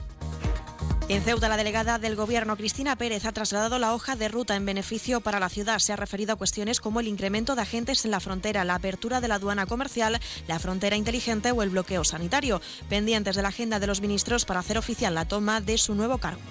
En 1.10 1.22
Ceuta, 1.22 1.50
la 1.50 1.58
delegada 1.58 2.00
del 2.00 2.16
Gobierno, 2.16 2.56
Cristina 2.56 2.96
Pérez, 2.96 3.26
ha 3.26 3.34
trasladado 3.34 3.78
la 3.78 3.94
hoja 3.94 4.16
de 4.16 4.30
ruta 4.30 4.56
en 4.56 4.66
beneficio 4.66 5.20
para 5.20 5.40
la 5.40 5.50
ciudad. 5.50 5.80
Se 5.80 5.92
ha 5.92 5.98
referido 5.98 6.34
a 6.34 6.38
cuestiones 6.38 6.80
como 6.80 7.02
el 7.02 7.10
incremento 7.10 7.56
de 7.56 7.62
agentes 7.62 8.06
en 8.06 8.12
la 8.12 8.22
frontera, 8.22 8.64
la 8.64 8.76
apertura 8.76 9.20
de 9.20 9.28
la 9.28 9.36
aduana 9.36 9.66
comercial, 9.66 10.20
la 10.48 10.60
frontera 10.60 10.96
inteligente 10.96 11.52
o 11.52 11.62
el 11.62 11.72
bloqueo 11.72 12.06
sanitario, 12.06 12.62
pendientes 12.88 13.36
de 13.36 13.42
la 13.42 13.50
agenda 13.50 13.80
de 13.80 13.88
los 13.88 14.00
ministros 14.00 14.46
para 14.46 14.62
hacer 14.62 14.78
oficial 14.78 15.14
la 15.14 15.28
toma 15.28 15.60
de 15.60 15.78
su 15.78 15.94
nuevo 15.94 16.20
cargo. 16.20 16.42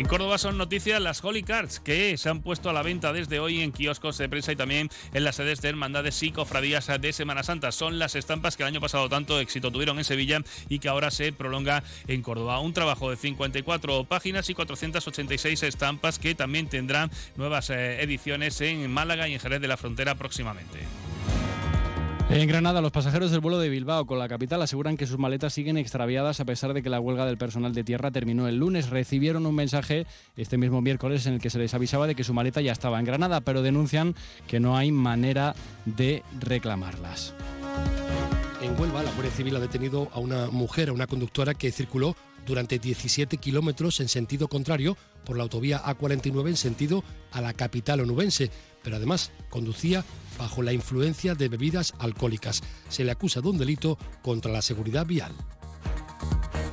En 0.00 0.06
Córdoba 0.06 0.38
son 0.38 0.56
noticias 0.56 0.98
las 0.98 1.22
Holy 1.22 1.42
Cards 1.42 1.78
que 1.78 2.16
se 2.16 2.30
han 2.30 2.40
puesto 2.40 2.70
a 2.70 2.72
la 2.72 2.82
venta 2.82 3.12
desde 3.12 3.38
hoy 3.38 3.60
en 3.60 3.70
kioscos 3.70 4.16
de 4.16 4.30
prensa 4.30 4.50
y 4.50 4.56
también 4.56 4.88
en 5.12 5.24
las 5.24 5.36
sedes 5.36 5.60
de 5.60 5.68
hermandades 5.68 6.22
y 6.22 6.32
cofradías 6.32 6.90
de 6.98 7.12
Semana 7.12 7.42
Santa. 7.42 7.70
Son 7.70 7.98
las 7.98 8.14
estampas 8.14 8.56
que 8.56 8.62
el 8.62 8.68
año 8.68 8.80
pasado 8.80 9.10
tanto 9.10 9.38
éxito 9.38 9.70
tuvieron 9.70 9.98
en 9.98 10.04
Sevilla 10.04 10.40
y 10.70 10.78
que 10.78 10.88
ahora 10.88 11.10
se 11.10 11.34
prolonga 11.34 11.82
en 12.08 12.22
Córdoba. 12.22 12.60
Un 12.60 12.72
trabajo 12.72 13.10
de 13.10 13.16
54 13.18 14.04
páginas 14.04 14.48
y 14.48 14.54
486 14.54 15.64
estampas 15.64 16.18
que 16.18 16.34
también 16.34 16.70
tendrán 16.70 17.10
nuevas 17.36 17.68
eh, 17.68 18.00
ediciones 18.00 18.58
en 18.62 18.90
Málaga 18.90 19.28
y 19.28 19.34
en 19.34 19.40
Jerez 19.40 19.60
de 19.60 19.68
la 19.68 19.76
Frontera 19.76 20.14
próximamente. 20.14 20.78
En 22.32 22.46
Granada, 22.46 22.80
los 22.80 22.92
pasajeros 22.92 23.32
del 23.32 23.40
vuelo 23.40 23.58
de 23.58 23.68
Bilbao 23.68 24.06
con 24.06 24.20
la 24.20 24.28
capital 24.28 24.62
aseguran 24.62 24.96
que 24.96 25.08
sus 25.08 25.18
maletas 25.18 25.52
siguen 25.52 25.76
extraviadas 25.76 26.38
a 26.38 26.44
pesar 26.44 26.72
de 26.72 26.80
que 26.80 26.88
la 26.88 27.00
huelga 27.00 27.26
del 27.26 27.36
personal 27.36 27.74
de 27.74 27.82
tierra 27.82 28.12
terminó 28.12 28.46
el 28.46 28.56
lunes. 28.56 28.88
Recibieron 28.88 29.46
un 29.46 29.54
mensaje 29.56 30.06
este 30.36 30.56
mismo 30.56 30.80
miércoles 30.80 31.26
en 31.26 31.34
el 31.34 31.40
que 31.40 31.50
se 31.50 31.58
les 31.58 31.74
avisaba 31.74 32.06
de 32.06 32.14
que 32.14 32.22
su 32.22 32.32
maleta 32.32 32.60
ya 32.60 32.70
estaba 32.70 33.00
en 33.00 33.04
Granada, 33.04 33.40
pero 33.40 33.62
denuncian 33.62 34.14
que 34.46 34.60
no 34.60 34.76
hay 34.76 34.92
manera 34.92 35.56
de 35.84 36.22
reclamarlas. 36.38 37.34
En 38.62 38.78
Huelva, 38.80 39.02
la 39.02 39.10
Guardia 39.10 39.32
Civil 39.32 39.56
ha 39.56 39.60
detenido 39.60 40.08
a 40.12 40.20
una 40.20 40.46
mujer, 40.52 40.90
a 40.90 40.92
una 40.92 41.08
conductora 41.08 41.54
que 41.54 41.72
circuló 41.72 42.14
durante 42.46 42.78
17 42.78 43.38
kilómetros 43.38 43.98
en 43.98 44.08
sentido 44.08 44.46
contrario 44.46 44.96
por 45.24 45.36
la 45.36 45.42
autovía 45.42 45.82
A49 45.82 46.48
en 46.48 46.56
sentido 46.56 47.04
a 47.32 47.40
la 47.40 47.54
capital 47.54 48.00
onubense, 48.00 48.50
pero 48.82 48.96
además 48.96 49.30
conducía 49.48 50.04
bajo 50.38 50.62
la 50.62 50.72
influencia 50.72 51.34
de 51.34 51.48
bebidas 51.48 51.94
alcohólicas. 51.98 52.62
Se 52.88 53.04
le 53.04 53.12
acusa 53.12 53.40
de 53.40 53.48
un 53.48 53.58
delito 53.58 53.98
contra 54.22 54.52
la 54.52 54.62
seguridad 54.62 55.06
vial. 55.06 55.32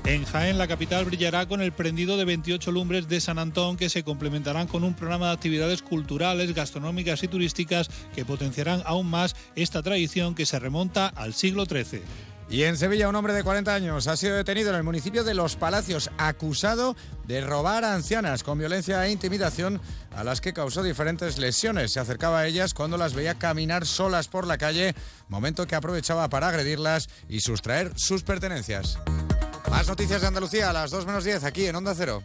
En 0.08 0.24
Jaén, 0.24 0.58
la 0.58 0.70
capital 0.70 1.03
brillará 1.03 1.49
con 1.49 1.62
el 1.62 1.74
prendido 1.74 2.16
de 2.16 2.24
28 2.24 2.72
lumbres 2.72 3.10
de 3.10 3.20
San 3.20 3.39
Antón 3.39 3.76
que 3.76 3.89
se 3.89 4.03
complementarán 4.03 4.68
con 4.68 4.86
un 4.86 4.93
programa 4.93 5.28
de 5.28 5.34
actividades 5.34 5.82
culturales, 5.82 6.55
gastronómicas 6.55 7.24
y 7.24 7.28
turísticas 7.28 7.89
que 8.16 8.24
potenciarán 8.24 8.82
aún 8.86 9.08
más 9.08 9.36
esta 9.55 9.84
tradición 9.84 10.34
que 10.34 10.45
se 10.45 10.60
remonta 10.60 11.08
al 11.08 11.34
siglo 11.34 11.66
XIII. 11.66 12.03
Y 12.50 12.64
en 12.64 12.78
Sevilla, 12.78 13.10
un 13.10 13.16
hombre 13.16 13.34
de 13.34 13.43
40 13.43 13.74
años 13.74 14.08
ha 14.08 14.16
sido 14.16 14.36
detenido 14.36 14.70
en 14.70 14.78
el 14.78 14.84
municipio 14.84 15.26
de 15.26 15.34
Los 15.34 15.58
Palacios, 15.58 16.10
acusado 16.18 16.95
de 17.26 17.41
robar 17.41 17.84
a 17.84 17.93
ancianas 17.93 18.43
con 18.43 18.58
violencia 18.58 19.06
e 19.06 19.12
intimidación 19.12 19.82
a 20.16 20.24
las 20.24 20.39
que 20.39 20.54
causó 20.54 20.82
diferentes 20.82 21.38
lesiones. 21.39 21.91
Se 21.91 22.00
acercaba 22.00 22.39
a 22.39 22.48
ellas 22.48 22.74
cuando 22.74 22.98
las 22.98 23.14
veía 23.14 23.36
caminar 23.36 23.86
solas 23.86 24.30
por 24.30 24.48
la 24.48 24.58
calle, 24.58 24.95
momento 25.28 25.68
que 25.68 25.76
aprovechaba 25.76 26.30
para 26.30 26.48
agredirlas 26.48 27.10
y 27.28 27.41
sustraer 27.41 27.91
sus 28.00 28.24
pertenencias. 28.24 28.98
Más 29.70 29.88
noticias 29.88 30.22
de 30.22 30.28
Andalucía 30.28 30.70
a 30.70 30.74
las 30.74 30.91
2 30.91 31.06
menos 31.06 31.26
10 31.26 31.43
aquí 31.43 31.66
en 31.66 31.76
Onda 31.76 31.93
Cero. 31.95 32.24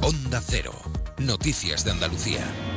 Onda 0.00 0.42
Cero. 0.44 0.72
Noticias 1.18 1.84
de 1.84 1.90
Andalucía. 1.90 2.73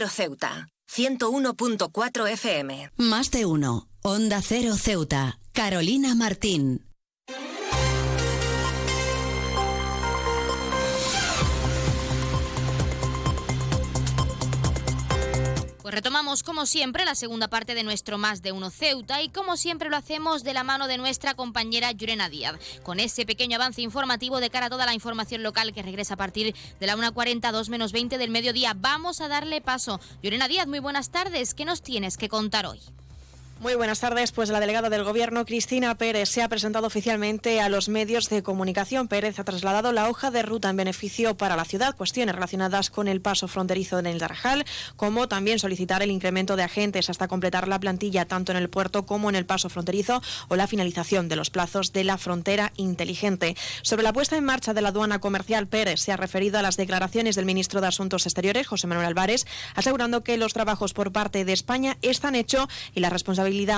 Cero 0.00 0.08
Ceuta, 0.08 0.68
101.4 0.90 2.26
FM. 2.32 2.90
Más 2.96 3.30
de 3.30 3.44
uno. 3.44 3.86
Onda 4.00 4.40
Cero 4.40 4.74
Ceuta. 4.76 5.38
Carolina 5.52 6.14
Martín. 6.14 6.89
Pues 15.90 16.04
retomamos 16.04 16.44
como 16.44 16.66
siempre 16.66 17.04
la 17.04 17.16
segunda 17.16 17.48
parte 17.48 17.74
de 17.74 17.82
nuestro 17.82 18.16
Más 18.16 18.42
de 18.42 18.52
Uno 18.52 18.70
Ceuta 18.70 19.22
y 19.22 19.28
como 19.28 19.56
siempre 19.56 19.90
lo 19.90 19.96
hacemos 19.96 20.44
de 20.44 20.54
la 20.54 20.62
mano 20.62 20.86
de 20.86 20.98
nuestra 20.98 21.34
compañera 21.34 21.90
Yurena 21.90 22.28
Díaz, 22.28 22.60
con 22.84 23.00
ese 23.00 23.26
pequeño 23.26 23.56
avance 23.56 23.82
informativo 23.82 24.38
de 24.38 24.50
cara 24.50 24.66
a 24.66 24.70
toda 24.70 24.86
la 24.86 24.94
información 24.94 25.42
local 25.42 25.72
que 25.72 25.82
regresa 25.82 26.14
a 26.14 26.16
partir 26.16 26.54
de 26.78 26.86
la 26.86 26.96
1.40, 26.96 27.50
2 27.50 27.68
menos 27.70 27.90
20 27.90 28.18
del 28.18 28.30
mediodía. 28.30 28.72
Vamos 28.76 29.20
a 29.20 29.26
darle 29.26 29.60
paso. 29.60 29.98
Yurena 30.22 30.46
Díaz, 30.46 30.68
muy 30.68 30.78
buenas 30.78 31.10
tardes. 31.10 31.54
¿Qué 31.54 31.64
nos 31.64 31.82
tienes 31.82 32.16
que 32.16 32.28
contar 32.28 32.66
hoy? 32.66 32.78
Muy 33.60 33.74
buenas 33.74 34.00
tardes. 34.00 34.32
Pues 34.32 34.48
la 34.48 34.58
delegada 34.58 34.88
del 34.88 35.04
Gobierno, 35.04 35.44
Cristina 35.44 35.94
Pérez, 35.94 36.30
se 36.30 36.42
ha 36.42 36.48
presentado 36.48 36.86
oficialmente 36.86 37.60
a 37.60 37.68
los 37.68 37.90
medios 37.90 38.30
de 38.30 38.42
comunicación. 38.42 39.06
Pérez 39.06 39.38
ha 39.38 39.44
trasladado 39.44 39.92
la 39.92 40.08
hoja 40.08 40.30
de 40.30 40.40
ruta 40.40 40.70
en 40.70 40.78
beneficio 40.78 41.36
para 41.36 41.56
la 41.56 41.66
ciudad, 41.66 41.94
cuestiones 41.94 42.34
relacionadas 42.34 42.88
con 42.88 43.06
el 43.06 43.20
paso 43.20 43.48
fronterizo 43.48 43.98
en 43.98 44.06
el 44.06 44.18
Darjal, 44.18 44.64
como 44.96 45.28
también 45.28 45.58
solicitar 45.58 46.02
el 46.02 46.10
incremento 46.10 46.56
de 46.56 46.62
agentes 46.62 47.10
hasta 47.10 47.28
completar 47.28 47.68
la 47.68 47.78
plantilla 47.78 48.24
tanto 48.24 48.50
en 48.50 48.56
el 48.56 48.70
puerto 48.70 49.04
como 49.04 49.28
en 49.28 49.36
el 49.36 49.44
paso 49.44 49.68
fronterizo 49.68 50.22
o 50.48 50.56
la 50.56 50.66
finalización 50.66 51.28
de 51.28 51.36
los 51.36 51.50
plazos 51.50 51.92
de 51.92 52.04
la 52.04 52.16
frontera 52.16 52.72
inteligente. 52.76 53.56
Sobre 53.82 54.04
la 54.04 54.14
puesta 54.14 54.38
en 54.38 54.44
marcha 54.44 54.72
de 54.72 54.80
la 54.80 54.88
aduana 54.88 55.18
comercial, 55.18 55.66
Pérez 55.66 56.00
se 56.00 56.12
ha 56.12 56.16
referido 56.16 56.58
a 56.58 56.62
las 56.62 56.78
declaraciones 56.78 57.36
del 57.36 57.44
ministro 57.44 57.82
de 57.82 57.88
Asuntos 57.88 58.24
Exteriores, 58.24 58.66
José 58.66 58.86
Manuel 58.86 59.08
Álvarez, 59.08 59.46
asegurando 59.74 60.22
que 60.22 60.38
los 60.38 60.54
trabajos 60.54 60.94
por 60.94 61.12
parte 61.12 61.44
de 61.44 61.52
España 61.52 61.98
están 62.00 62.34
hechos 62.34 62.66
y 62.94 63.00
la 63.00 63.10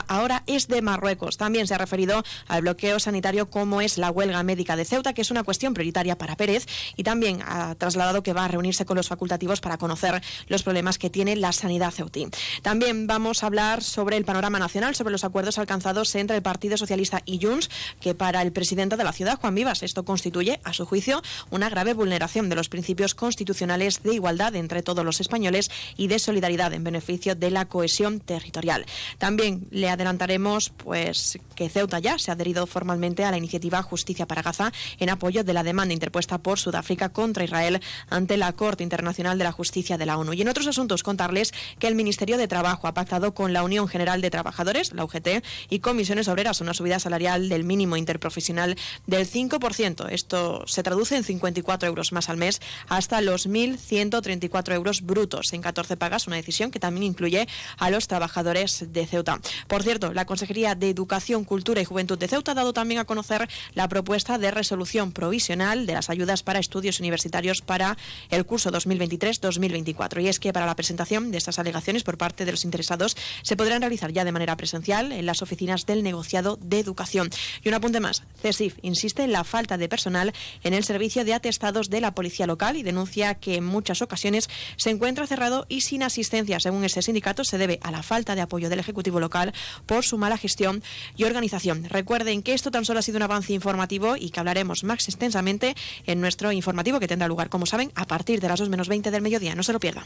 ahora 0.09 0.43
es 0.47 0.69
de 0.69 0.83
Marruecos. 0.83 1.37
También 1.37 1.67
se 1.67 1.75
ha 1.75 1.79
referido 1.79 2.23
al 2.49 2.63
bloqueo 2.63 2.99
sanitario 2.99 3.51
como 3.51 3.81
es 3.81 3.99
la 3.99 4.11
huelga 4.11 4.43
médica 4.43 4.77
de 4.77 4.85
Ceuta, 4.85 5.13
que 5.13 5.23
es 5.23 5.31
una 5.31 5.43
cuestión 5.43 5.75
prioritaria 5.75 6.17
para 6.19 6.37
Pérez, 6.37 6.67
y 6.97 7.03
también 7.03 7.41
ha 7.47 7.75
trasladado 7.75 8.23
que 8.23 8.33
va 8.33 8.45
a 8.45 8.49
reunirse 8.49 8.85
con 8.85 8.97
los 8.97 9.09
facultativos 9.09 9.61
para 9.61 9.79
conocer 9.79 10.23
los 10.49 10.63
problemas 10.63 10.99
que 10.99 11.11
tiene 11.11 11.37
la 11.37 11.53
sanidad 11.53 11.93
ceutí. 11.93 12.27
También 12.63 13.07
vamos 13.07 13.43
a 13.43 13.47
hablar 13.47 13.83
sobre 13.83 14.17
el 14.17 14.25
panorama 14.25 14.59
nacional, 14.59 14.95
sobre 14.95 15.13
los 15.13 15.25
acuerdos 15.25 15.59
alcanzados 15.59 16.15
entre 16.15 16.37
el 16.37 16.43
Partido 16.43 16.77
Socialista 16.77 17.23
y 17.25 17.45
Junts, 17.45 17.71
que 18.01 18.15
para 18.15 18.43
el 18.43 18.53
presidente 18.53 18.97
de 18.97 19.05
la 19.05 19.13
ciudad, 19.13 19.39
Juan 19.41 19.55
Vivas, 19.55 19.83
esto 19.83 20.05
constituye, 20.05 20.61
a 20.65 20.73
su 20.73 20.87
juicio, 20.87 21.23
una 21.51 21.69
grave 21.69 21.95
vulneración 21.95 22.49
de 22.49 22.57
los 22.57 22.69
principios 22.69 23.15
constitucionales 23.15 24.03
de 24.03 24.15
igualdad 24.15 24.55
entre 24.55 24.83
todos 24.83 25.05
los 25.05 25.21
españoles 25.21 25.71
y 25.97 26.09
de 26.09 26.19
solidaridad 26.19 26.73
en 26.73 26.85
beneficio 26.85 27.35
de 27.35 27.51
la 27.51 27.67
cohesión 27.67 28.21
territorial. 28.21 28.87
También 29.19 29.62
le 29.71 29.89
adelantaremos 29.89 30.71
pues 30.71 31.39
que 31.55 31.69
Ceuta 31.69 31.99
ya 31.99 32.19
se 32.19 32.31
ha 32.31 32.35
adherido 32.35 32.67
formalmente 32.67 33.25
a 33.25 33.31
la 33.31 33.39
iniciativa 33.39 33.83
Justicia 33.83 34.27
para 34.27 34.43
Gaza 34.43 34.73
en 34.99 35.11
apoyo 35.11 35.45
de 35.45 35.53
la 35.53 35.63
demanda 35.63 35.95
interpuesta 35.95 36.39
por 36.39 36.59
Sudáfrica 36.59 37.11
contra 37.11 37.45
Israel 37.45 37.81
ante 38.09 38.37
la 38.37 38.53
Corte 38.53 38.83
Internacional 38.83 39.39
de 39.39 39.45
la 39.45 39.53
Justicia 39.53 39.99
de 39.99 40.07
la 40.07 40.19
ONU. 40.19 40.33
Y 40.33 40.43
en 40.43 40.49
otros 40.49 40.67
asuntos 40.67 41.03
contarles 41.03 41.53
que 41.79 41.89
el 41.89 41.95
Ministerio 41.95 42.37
de 42.37 42.49
Trabajo 42.49 42.87
ha 42.87 42.95
pactado 42.95 43.35
con 43.35 43.53
la 43.53 43.63
Unión 43.63 43.89
General 43.89 44.21
de 44.21 44.31
Trabajadores, 44.31 44.93
la 44.93 45.05
UGT, 45.05 45.45
y 45.71 45.81
Comisiones 45.81 46.29
Obreras 46.29 46.61
una 46.61 46.75
subida 46.75 46.99
salarial 46.99 47.49
del 47.49 47.65
mínimo 47.65 47.97
interprofesional 47.97 48.77
del 49.07 49.29
5%. 49.29 50.09
Esto 50.11 50.65
se 50.67 50.83
traduce 50.83 51.17
en 51.17 51.25
54 51.25 51.89
euros 51.89 52.13
más 52.13 52.29
al 52.29 52.37
mes 52.37 52.61
hasta 52.89 53.21
los 53.21 53.49
1.134 53.49 54.75
euros 54.75 55.03
brutos 55.03 55.53
en 55.53 55.63
14 55.63 55.97
pagas, 55.97 56.27
una 56.27 56.37
decisión 56.37 56.71
que 56.71 56.81
también 56.81 57.05
incluye 57.05 57.47
a 57.79 57.91
los 57.91 58.09
trabajadores 58.09 58.93
de 58.93 59.07
Ceuta. 59.07 59.41
Por 59.67 59.83
cierto, 59.83 60.13
la 60.13 60.25
Consejería 60.25 60.75
de 60.75 60.91
Educación, 60.91 61.45
Cultura 61.45 61.81
y 61.81 61.85
Juventud 61.85 62.19
de 62.19 62.29
Ceuta 62.29 62.53
ha 62.53 62.55
dado 62.55 62.73
también 62.73 63.01
a 63.01 63.05
conocer 63.05 63.49
la 63.75 63.89
propuesta 63.89 64.39
de 64.39 64.51
resolución 64.51 65.13
provisional 65.13 65.87
de 65.87 65.95
las 65.95 66.11
ayudas 66.11 66.43
para 66.43 66.59
estudios 66.59 67.01
universitarios 67.01 67.63
para 67.63 67.97
el 68.31 68.45
curso 68.45 68.71
2023-2024. 68.71 70.23
Y 70.23 70.29
es 70.29 70.41
que 70.41 70.53
para 70.53 70.67
la 70.67 70.77
presentación 70.77 71.31
de 71.31 71.39
estas 71.39 71.59
alegaciones 71.59 72.05
por 72.05 72.19
parte 72.19 72.45
de 72.45 72.53
los 72.53 72.65
interesados 72.65 73.17
se 73.43 73.57
podrán 73.57 73.83
realizar 73.83 74.13
ya 74.13 74.25
de 74.25 74.33
manera 74.33 74.57
presencial 74.57 75.13
en 75.13 75.27
las 75.27 75.43
oficinas 75.43 75.87
del 75.87 76.03
negociado 76.03 76.59
de 76.63 76.79
educación. 76.79 77.31
Y 77.63 77.69
un 77.69 77.75
apunte 77.75 78.01
más, 78.01 78.23
CESIF 78.41 78.77
insiste 78.83 79.25
en 79.25 79.33
la 79.33 79.45
falta 79.45 79.79
de 79.79 79.89
personal 79.89 80.33
en 80.63 80.75
el 80.75 80.85
servicio 80.85 81.25
de 81.25 81.35
atestados 81.35 81.91
de 81.91 82.01
la 82.01 82.15
policía 82.15 82.47
local 82.47 82.77
y 82.77 82.83
denuncia 82.83 83.35
que 83.35 83.57
en 83.57 83.65
muchas 83.65 84.03
ocasiones 84.03 84.49
se 84.77 84.91
encuentra 84.91 85.27
cerrado 85.27 85.67
y 85.69 85.83
sin 85.83 86.03
asistencia. 86.03 86.61
Según 86.61 86.85
ese 86.85 87.03
sindicato, 87.03 87.45
se 87.45 87.59
debe 87.59 87.79
a 87.83 87.91
la 87.91 88.03
falta 88.03 88.35
de 88.35 88.41
apoyo 88.41 88.69
del 88.69 88.79
Ejecutivo 88.79 89.21
local 89.21 89.42
por 89.87 90.05
su 90.05 90.19
mala 90.19 90.37
gestión 90.37 90.83
y 91.17 91.25
organización. 91.25 91.85
Recuerden 91.85 92.43
que 92.43 92.55
esto 92.55 92.71
tan 92.71 92.85
solo 92.85 93.01
ha 93.01 93.03
sido 93.03 93.17
un 93.17 93.23
avance 93.23 93.53
informativo 93.53 94.17
y 94.17 94.31
que 94.31 94.41
hablaremos 94.41 94.85
más 94.85 95.09
extensamente 95.09 95.75
en 96.07 96.21
nuestro 96.21 96.53
informativo 96.53 97.01
que 97.01 97.09
tendrá 97.09 97.29
lugar, 97.29 97.49
como 97.49 97.67
saben, 97.67 97.93
a 97.95 98.07
partir 98.07 98.41
de 98.41 98.49
las 98.49 98.61
2 98.61 98.69
menos 98.69 98.89
20 98.89 99.11
del 99.11 99.23
mediodía. 99.23 99.55
No 99.55 99.63
se 99.63 99.73
lo 99.73 99.81
pierdan. 99.81 100.05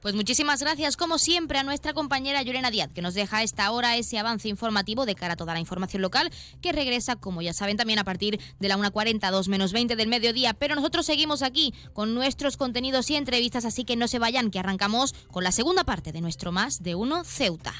Pues 0.00 0.14
muchísimas 0.14 0.60
gracias, 0.60 0.96
como 0.96 1.18
siempre, 1.18 1.58
a 1.58 1.64
nuestra 1.64 1.92
compañera 1.92 2.42
Llorena 2.42 2.70
Díaz, 2.70 2.90
que 2.94 3.02
nos 3.02 3.14
deja 3.14 3.38
a 3.38 3.42
esta 3.42 3.70
hora 3.72 3.96
ese 3.96 4.18
avance 4.18 4.48
informativo 4.48 5.06
de 5.06 5.16
cara 5.16 5.34
a 5.34 5.36
toda 5.36 5.54
la 5.54 5.60
información 5.60 6.02
local, 6.02 6.30
que 6.62 6.70
regresa, 6.72 7.16
como 7.16 7.42
ya 7.42 7.52
saben, 7.52 7.76
también 7.76 7.98
a 7.98 8.04
partir 8.04 8.40
de 8.60 8.68
la 8.68 8.78
1.40, 8.78 9.30
2 9.30 9.48
menos 9.48 9.72
20 9.72 9.96
del 9.96 10.08
mediodía. 10.08 10.54
Pero 10.54 10.76
nosotros 10.76 11.04
seguimos 11.04 11.42
aquí 11.42 11.74
con 11.94 12.14
nuestros 12.14 12.56
contenidos 12.56 13.10
y 13.10 13.16
entrevistas, 13.16 13.64
así 13.64 13.84
que 13.84 13.96
no 13.96 14.06
se 14.06 14.20
vayan, 14.20 14.52
que 14.52 14.60
arrancamos 14.60 15.14
con 15.32 15.42
la 15.42 15.50
segunda 15.50 15.82
parte 15.82 16.12
de 16.12 16.20
nuestro 16.20 16.52
Más 16.52 16.82
de 16.82 16.94
Uno 16.94 17.24
Ceuta. 17.24 17.74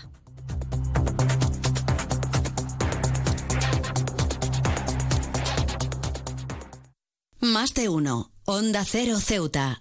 Más 7.41 7.72
de 7.72 7.89
uno. 7.89 8.32
Onda 8.47 8.84
Cero 8.84 9.20
Ceuta. 9.20 9.80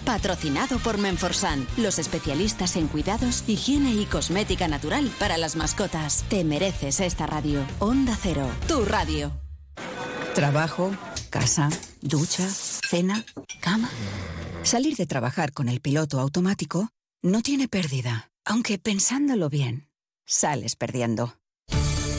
Patrocinado 0.05 0.79
por 0.79 0.97
Menforsan, 0.97 1.67
los 1.77 1.99
especialistas 1.99 2.75
en 2.75 2.87
cuidados, 2.87 3.43
higiene 3.47 3.93
y 3.93 4.05
cosmética 4.05 4.67
natural 4.67 5.11
para 5.19 5.37
las 5.37 5.55
mascotas. 5.55 6.25
Te 6.29 6.43
mereces 6.43 6.99
esta 6.99 7.27
radio. 7.27 7.63
Onda 7.79 8.17
Cero, 8.19 8.47
tu 8.67 8.83
radio. 8.85 9.31
Trabajo, 10.33 10.91
casa, 11.29 11.69
ducha, 12.01 12.47
cena, 12.47 13.25
cama. 13.59 13.89
Salir 14.63 14.95
de 14.95 15.05
trabajar 15.05 15.51
con 15.53 15.69
el 15.69 15.81
piloto 15.81 16.19
automático 16.19 16.89
no 17.21 17.41
tiene 17.41 17.67
pérdida, 17.67 18.31
aunque 18.45 18.79
pensándolo 18.79 19.49
bien, 19.49 19.89
sales 20.25 20.75
perdiendo. 20.75 21.40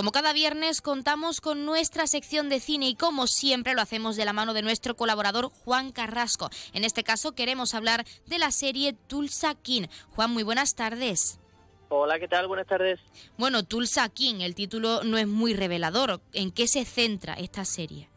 Como 0.00 0.12
cada 0.12 0.32
viernes 0.32 0.80
contamos 0.80 1.42
con 1.42 1.66
nuestra 1.66 2.06
sección 2.06 2.48
de 2.48 2.58
cine 2.58 2.88
y 2.88 2.94
como 2.94 3.26
siempre 3.26 3.74
lo 3.74 3.82
hacemos 3.82 4.16
de 4.16 4.24
la 4.24 4.32
mano 4.32 4.54
de 4.54 4.62
nuestro 4.62 4.96
colaborador 4.96 5.50
Juan 5.50 5.92
Carrasco. 5.92 6.48
En 6.72 6.84
este 6.84 7.04
caso 7.04 7.32
queremos 7.34 7.74
hablar 7.74 8.06
de 8.24 8.38
la 8.38 8.50
serie 8.50 8.94
Tulsa 8.94 9.54
King. 9.56 9.88
Juan, 10.16 10.30
muy 10.30 10.42
buenas 10.42 10.74
tardes. 10.74 11.38
Hola, 11.90 12.18
¿qué 12.18 12.28
tal? 12.28 12.46
Buenas 12.48 12.66
tardes. 12.66 12.98
Bueno, 13.36 13.62
Tulsa 13.62 14.08
King, 14.08 14.36
el 14.40 14.54
título 14.54 15.04
no 15.04 15.18
es 15.18 15.26
muy 15.26 15.52
revelador. 15.52 16.22
¿En 16.32 16.50
qué 16.50 16.66
se 16.66 16.86
centra 16.86 17.34
esta 17.34 17.66
serie? 17.66 18.08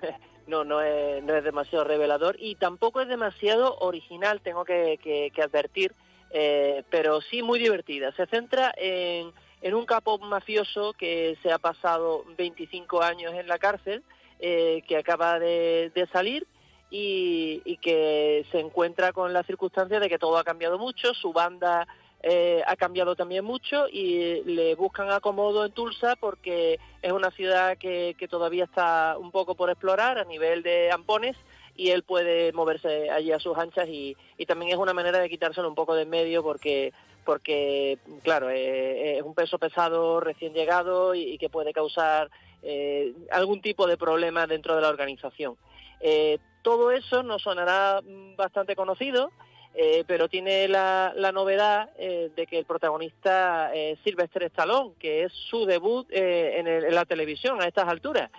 No, 0.46 0.64
no 0.64 0.80
es, 0.80 1.22
no 1.24 1.36
es 1.36 1.44
demasiado 1.44 1.84
revelador 1.84 2.36
y 2.40 2.54
tampoco 2.54 3.02
es 3.02 3.08
demasiado 3.08 3.76
original, 3.80 4.40
tengo 4.40 4.64
que, 4.64 4.98
que- 5.04 5.30
que 5.34 5.42
advertir, 5.42 5.94
eh, 6.30 6.84
pero 6.88 7.20
sí 7.20 7.42
muy 7.42 7.58
divertida. 7.58 8.12
Se 8.16 8.24
centra 8.28 8.72
en, 8.78 9.30
en 9.62 9.74
un 9.74 9.86
capo 9.86 10.18
mafioso 10.18 10.92
que 10.92 11.36
se 11.42 11.52
ha 11.52 11.58
pasado 11.58 12.24
25 12.36 13.02
años 13.02 13.34
en 13.34 13.48
la 13.48 13.58
cárcel, 13.58 14.02
eh, 14.40 14.82
que 14.86 14.96
acaba 14.96 15.38
de, 15.38 16.08
salir 16.12 16.46
y, 16.90 17.76
que 17.82 18.46
se 18.52 18.60
encuentra 18.60 19.12
con 19.12 19.32
la 19.32 19.42
circunstancia 19.42 20.00
de 20.00 20.08
que 20.08 20.18
todo 20.18 20.38
ha 20.38 20.44
cambiado 20.44 20.78
mucho, 20.78 21.12
su 21.14 21.32
banda 21.32 21.86
eh, 22.22 22.62
ha 22.66 22.76
cambiado 22.76 23.14
también 23.14 23.44
mucho 23.44 23.88
y 23.88 24.42
le 24.44 24.74
buscan 24.74 25.10
acomodo 25.10 25.64
en 25.64 25.72
Tulsa 25.72 26.16
porque 26.16 26.78
es 27.02 27.12
una 27.12 27.30
ciudad 27.30 27.78
que, 27.78 28.16
que 28.18 28.28
todavía 28.28 28.64
está 28.64 29.16
un 29.18 29.30
poco 29.30 29.54
por 29.54 29.70
explorar 29.70 30.18
a 30.18 30.24
nivel 30.24 30.62
de 30.62 30.90
ampones 30.90 31.36
y 31.76 31.90
él 31.90 32.02
puede 32.02 32.52
moverse 32.52 33.08
allí 33.08 33.30
a 33.30 33.38
sus 33.38 33.56
anchas 33.56 33.88
y, 33.88 34.16
y 34.36 34.46
también 34.46 34.72
es 34.72 34.78
una 34.78 34.92
manera 34.92 35.20
de 35.20 35.30
quitárselo 35.30 35.68
un 35.68 35.76
poco 35.76 35.94
de 35.94 36.02
en 36.02 36.10
medio 36.10 36.42
porque 36.42 36.92
porque 37.28 37.98
claro 38.22 38.48
eh, 38.48 39.18
es 39.18 39.22
un 39.22 39.34
peso 39.34 39.58
pesado 39.58 40.18
recién 40.18 40.54
llegado 40.54 41.14
y, 41.14 41.36
que 41.36 41.50
puede 41.50 41.74
causar 41.74 42.30
eh, 42.62 43.12
algún 43.30 43.60
tipo 43.60 43.86
de 43.86 43.98
problema 43.98 44.46
dentro 44.46 44.74
de 44.74 44.80
la 44.80 44.88
organización. 44.88 45.58
Eh, 46.00 46.38
todo 46.62 46.90
eso 46.90 47.22
nos 47.22 47.42
sonará 47.42 48.00
mm, 48.02 48.34
bastante 48.36 48.74
conocido, 48.74 49.30
eh, 49.74 50.04
pero 50.06 50.28
tiene 50.30 50.68
la, 50.68 51.12
la 51.16 51.30
novedad 51.30 51.90
eh, 51.98 52.30
de 52.34 52.46
que 52.46 52.58
el 52.60 52.64
protagonista 52.64 53.74
es 53.74 53.98
Sylvester 54.04 54.44
Stallone, 54.44 54.94
que 54.98 55.24
es 55.24 55.32
su 55.50 55.66
debut 55.66 56.06
eh, 56.10 56.54
en, 56.56 56.66
el- 56.66 56.84
en 56.86 56.94
la 56.94 57.04
televisión 57.04 57.60
a 57.60 57.66
estas 57.66 57.88
alturas. 57.88 58.30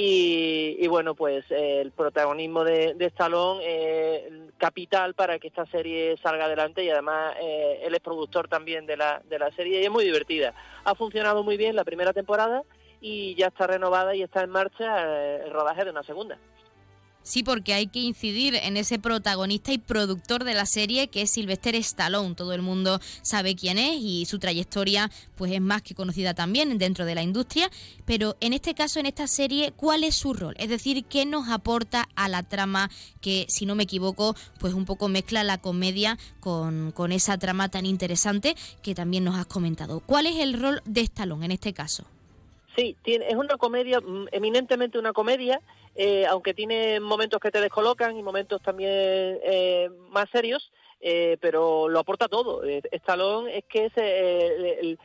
Y, 0.00 0.76
y 0.78 0.86
bueno, 0.86 1.16
pues 1.16 1.44
eh, 1.50 1.80
el 1.80 1.90
protagonismo 1.90 2.62
de, 2.62 2.94
de 2.94 3.06
Stallone 3.06 3.64
es 3.64 4.32
capital 4.56 5.14
para 5.14 5.40
que 5.40 5.48
esta 5.48 5.66
serie 5.66 6.16
salga 6.22 6.44
adelante 6.44 6.84
y 6.84 6.90
además 6.90 7.34
eh, 7.42 7.80
él 7.82 7.96
es 7.96 8.00
productor 8.00 8.46
también 8.46 8.86
de 8.86 8.96
la, 8.96 9.20
de 9.28 9.40
la 9.40 9.50
serie 9.56 9.80
y 9.80 9.84
es 9.84 9.90
muy 9.90 10.04
divertida. 10.04 10.54
Ha 10.84 10.94
funcionado 10.94 11.42
muy 11.42 11.56
bien 11.56 11.74
la 11.74 11.82
primera 11.82 12.12
temporada 12.12 12.62
y 13.00 13.34
ya 13.34 13.48
está 13.48 13.66
renovada 13.66 14.14
y 14.14 14.22
está 14.22 14.44
en 14.44 14.50
marcha 14.50 14.86
eh, 15.04 15.42
el 15.46 15.50
rodaje 15.50 15.84
de 15.84 15.90
una 15.90 16.04
segunda. 16.04 16.38
Sí, 17.28 17.42
porque 17.42 17.74
hay 17.74 17.88
que 17.88 17.98
incidir 17.98 18.54
en 18.54 18.78
ese 18.78 18.98
protagonista 18.98 19.70
y 19.70 19.76
productor 19.76 20.44
de 20.44 20.54
la 20.54 20.64
serie 20.64 21.08
que 21.08 21.20
es 21.20 21.30
Sylvester 21.30 21.74
Stallone. 21.74 22.34
Todo 22.34 22.54
el 22.54 22.62
mundo 22.62 23.02
sabe 23.20 23.54
quién 23.54 23.76
es 23.76 24.00
y 24.00 24.24
su 24.24 24.38
trayectoria 24.38 25.10
pues 25.36 25.52
es 25.52 25.60
más 25.60 25.82
que 25.82 25.94
conocida 25.94 26.32
también 26.32 26.78
dentro 26.78 27.04
de 27.04 27.14
la 27.14 27.22
industria. 27.22 27.70
Pero 28.06 28.38
en 28.40 28.54
este 28.54 28.74
caso, 28.74 28.98
en 28.98 29.04
esta 29.04 29.26
serie, 29.26 29.72
¿cuál 29.72 30.04
es 30.04 30.14
su 30.14 30.32
rol? 30.32 30.54
Es 30.56 30.70
decir, 30.70 31.04
¿qué 31.04 31.26
nos 31.26 31.50
aporta 31.50 32.08
a 32.16 32.30
la 32.30 32.44
trama 32.44 32.90
que, 33.20 33.44
si 33.50 33.66
no 33.66 33.74
me 33.74 33.82
equivoco, 33.82 34.34
pues 34.58 34.72
un 34.72 34.86
poco 34.86 35.08
mezcla 35.08 35.44
la 35.44 35.58
comedia 35.58 36.16
con, 36.40 36.92
con 36.92 37.12
esa 37.12 37.36
trama 37.36 37.68
tan 37.68 37.84
interesante 37.84 38.56
que 38.82 38.94
también 38.94 39.24
nos 39.24 39.36
has 39.36 39.44
comentado? 39.44 40.00
¿Cuál 40.00 40.24
es 40.24 40.36
el 40.36 40.58
rol 40.58 40.80
de 40.86 41.02
Stallone 41.02 41.44
en 41.44 41.52
este 41.52 41.74
caso? 41.74 42.06
Sí, 42.78 42.96
tiene, 43.02 43.26
es 43.28 43.34
una 43.34 43.56
comedia, 43.56 44.00
mm, 44.00 44.28
eminentemente 44.30 45.00
una 45.00 45.12
comedia, 45.12 45.60
eh, 45.96 46.26
aunque 46.26 46.54
tiene 46.54 47.00
momentos 47.00 47.40
que 47.40 47.50
te 47.50 47.60
descolocan 47.60 48.16
y 48.16 48.22
momentos 48.22 48.62
también 48.62 48.92
eh, 49.42 49.90
más 50.10 50.30
serios, 50.30 50.70
eh, 51.00 51.38
pero 51.40 51.88
lo 51.88 51.98
aporta 51.98 52.28
todo. 52.28 52.62
Eh, 52.64 52.80
Stallone 52.92 53.58
es 53.58 53.64
que 53.64 53.86
es 53.86 53.92
eh, 53.96 54.78
el, 54.80 54.98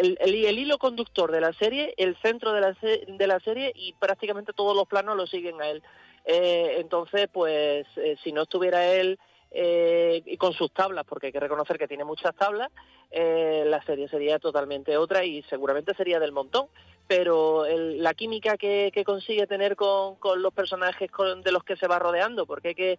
el- 0.00 0.18
el- 0.20 0.58
hilo 0.60 0.78
conductor 0.78 1.32
de 1.32 1.40
la 1.40 1.52
serie, 1.54 1.92
el 1.96 2.16
centro 2.22 2.52
de 2.52 2.60
la, 2.60 2.76
de 2.80 3.26
la 3.26 3.40
serie 3.40 3.72
y 3.74 3.92
prácticamente 3.94 4.52
todos 4.52 4.76
los 4.76 4.86
planos 4.86 5.16
lo 5.16 5.26
siguen 5.26 5.60
a 5.60 5.68
él. 5.68 5.82
Eh, 6.24 6.76
entonces, 6.78 7.28
pues, 7.32 7.84
eh, 7.96 8.16
si 8.22 8.30
no 8.30 8.42
estuviera 8.42 8.86
él 8.94 9.18
eh, 9.58 10.22
y 10.26 10.36
con 10.36 10.52
sus 10.52 10.70
tablas, 10.70 11.06
porque 11.08 11.28
hay 11.28 11.32
que 11.32 11.40
reconocer 11.40 11.78
que 11.78 11.88
tiene 11.88 12.04
muchas 12.04 12.34
tablas, 12.36 12.70
eh, 13.10 13.64
la 13.66 13.82
serie 13.84 14.06
sería 14.06 14.38
totalmente 14.38 14.98
otra 14.98 15.24
y 15.24 15.42
seguramente 15.44 15.94
sería 15.94 16.20
del 16.20 16.32
montón. 16.32 16.66
Pero 17.08 17.64
el- 17.64 18.02
la 18.02 18.12
química 18.12 18.58
que, 18.58 18.92
consigue 19.06 19.46
tener 19.46 19.74
con, 19.74 20.18
los 20.42 20.52
personajes 20.52 21.10
con- 21.10 21.40
de 21.42 21.52
los 21.52 21.64
que 21.64 21.76
se 21.76 21.86
va 21.86 21.98
rodeando, 21.98 22.44
porque 22.44 22.68
hay 22.68 22.74
que 22.74 22.98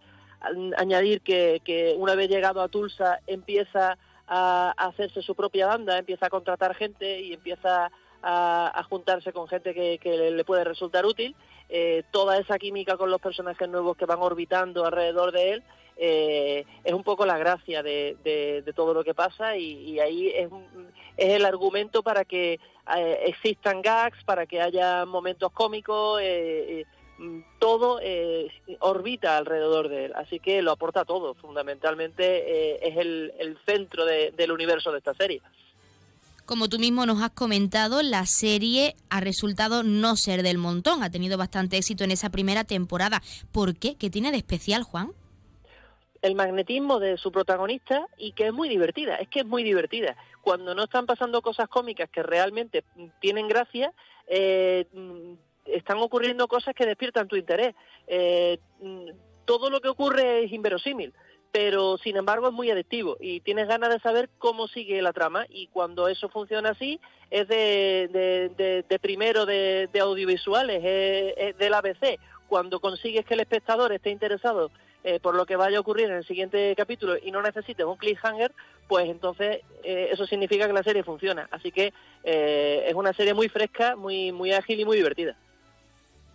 añadir 0.77 1.21
que, 1.21 1.93
una 1.97 2.15
vez 2.15 2.27
llegado 2.27 2.61
a 2.61 2.69
Tulsa 2.69 3.19
empieza 3.27 3.95
a, 4.27 4.73
a 4.75 4.85
hacerse 4.87 5.21
su 5.21 5.35
propia 5.35 5.67
banda, 5.67 5.99
empieza 5.99 6.25
a 6.25 6.29
contratar 6.31 6.73
gente 6.73 7.21
y 7.21 7.33
empieza 7.33 7.91
a, 8.23 8.83
juntarse 8.89 9.31
con 9.31 9.47
gente 9.47 9.73
que, 9.73 10.31
le 10.31 10.43
puede 10.43 10.63
resultar 10.63 11.05
útil. 11.05 11.35
Eh, 11.69 12.03
toda 12.11 12.37
esa 12.37 12.57
química 12.57 12.97
con 12.97 13.11
los 13.11 13.21
personajes 13.21 13.67
nuevos 13.69 13.97
que 13.97 14.05
van 14.05 14.19
orbitando 14.21 14.85
alrededor 14.85 15.31
de 15.33 15.51
él 15.51 15.63
eh, 15.99 16.65
es 16.83 16.93
un 16.93 17.03
poco 17.03 17.25
la 17.25 17.37
gracia 17.37 17.81
de, 17.81 18.63
todo 18.75 18.93
lo 18.93 19.03
que 19.03 19.13
pasa 19.13 19.57
y, 19.57 19.99
ahí 19.99 20.27
es, 20.29 20.49
es, 21.17 21.29
el 21.33 21.45
argumento 21.45 22.03
para 22.03 22.23
que 22.23 22.59
eh, 22.95 23.19
existan 23.25 23.81
gags, 23.81 24.23
para 24.23 24.45
que 24.45 24.61
haya 24.61 25.05
momentos 25.05 25.51
cómicos, 25.51 26.19
eh, 26.21 26.85
todo 27.57 27.99
orbita 28.79 29.37
alrededor 29.37 29.89
de 29.89 30.05
él, 30.05 30.13
así 30.15 30.39
que 30.39 30.61
lo 30.61 30.71
aporta 30.71 31.03
todo, 31.03 31.33
fundamentalmente 31.33 32.87
es 32.87 32.95
el, 32.95 33.57
centro 33.65 34.05
del 34.05 34.51
universo 34.51 34.91
de 34.91 34.99
esta 34.99 35.15
serie. 35.15 35.41
Como 36.45 36.69
tú 36.69 36.77
mismo 36.77 37.07
nos 37.07 37.21
has 37.23 37.31
comentado, 37.31 38.03
la 38.03 38.25
serie 38.27 38.95
ha 39.09 39.19
resultado 39.19 39.81
no 39.81 40.15
ser 40.15 40.43
del 40.43 40.59
montón, 40.59 41.01
ha 41.01 41.09
tenido 41.09 41.39
bastante 41.39 41.75
éxito 41.75 42.03
en 42.03 42.11
esa 42.11 42.29
primera 42.29 42.63
temporada. 42.63 43.21
¿Por 43.51 43.75
qué? 43.75 43.95
¿Qué 43.95 44.11
tiene 44.11 44.31
de 44.31 44.37
especial, 44.37 44.83
Juan? 44.83 45.11
El 46.21 46.35
magnetismo 46.35 46.99
de 46.99 47.17
su 47.17 47.31
protagonista 47.31 48.07
y 48.17 48.31
que 48.31 48.47
es 48.47 48.53
muy 48.53 48.69
divertida, 48.69 49.15
es 49.15 49.27
que 49.27 49.39
es 49.39 49.45
muy 49.45 49.63
divertida. 49.63 50.15
Cuando 50.41 50.73
no 50.75 50.83
están 50.83 51.05
pasando 51.05 51.41
cosas 51.41 51.67
cómicas 51.67 52.09
que 52.09 52.23
realmente 52.23 52.83
tienen 53.19 53.47
gracia, 53.47 53.93
eh, 54.27 54.85
están 55.65 55.97
ocurriendo 55.97 56.47
cosas 56.47 56.73
que 56.73 56.85
despiertan 56.85 57.27
tu 57.27 57.35
interés. 57.35 57.75
Eh, 58.07 58.59
todo 59.45 59.69
lo 59.69 59.81
que 59.81 59.89
ocurre 59.89 60.43
es 60.43 60.51
inverosímil, 60.51 61.13
pero 61.51 61.97
sin 61.97 62.17
embargo 62.17 62.47
es 62.47 62.53
muy 62.53 62.69
adictivo 62.69 63.17
y 63.19 63.39
tienes 63.41 63.67
ganas 63.67 63.89
de 63.89 63.99
saber 63.99 64.29
cómo 64.37 64.67
sigue 64.67 65.01
la 65.01 65.13
trama 65.13 65.45
y 65.49 65.67
cuando 65.67 66.07
eso 66.07 66.29
funciona 66.29 66.69
así 66.71 66.99
es 67.29 67.47
de, 67.47 68.99
primero 69.01 69.45
de, 69.45 69.89
audiovisuales, 70.01 70.83
es, 70.83 71.33
es 71.37 71.57
del 71.57 71.73
ABC. 71.73 72.19
Cuando 72.47 72.79
consigues 72.79 73.25
que 73.25 73.33
el 73.33 73.41
espectador 73.41 73.91
esté 73.91 74.09
interesado 74.09 74.71
eh, 75.09 75.21
por 75.21 75.35
lo 75.35 75.45
que 75.45 75.55
vaya 75.55 75.77
a 75.77 75.79
ocurrir 75.79 76.09
en 76.09 76.17
el 76.17 76.25
siguiente 76.25 76.73
capítulo 76.75 77.15
y 77.17 77.31
no 77.31 77.41
necesites 77.41 77.85
un 77.85 77.95
cliffhanger, 77.95 78.51
pues 78.89 79.07
entonces 79.07 79.61
eh, 79.81 80.09
eso 80.11 80.27
significa 80.27 80.67
que 80.67 80.73
la 80.73 80.83
serie 80.83 81.01
funciona. 81.01 81.47
Así 81.49 81.71
que 81.71 81.93
eh, 82.25 82.83
es 82.85 82.93
una 82.93 83.13
serie 83.13 83.33
muy 83.33 83.47
fresca, 83.47 83.95
muy, 83.95 84.33
muy 84.33 84.51
ágil 84.51 84.81
y 84.81 84.83
muy 84.83 84.97
divertida. 84.97 85.37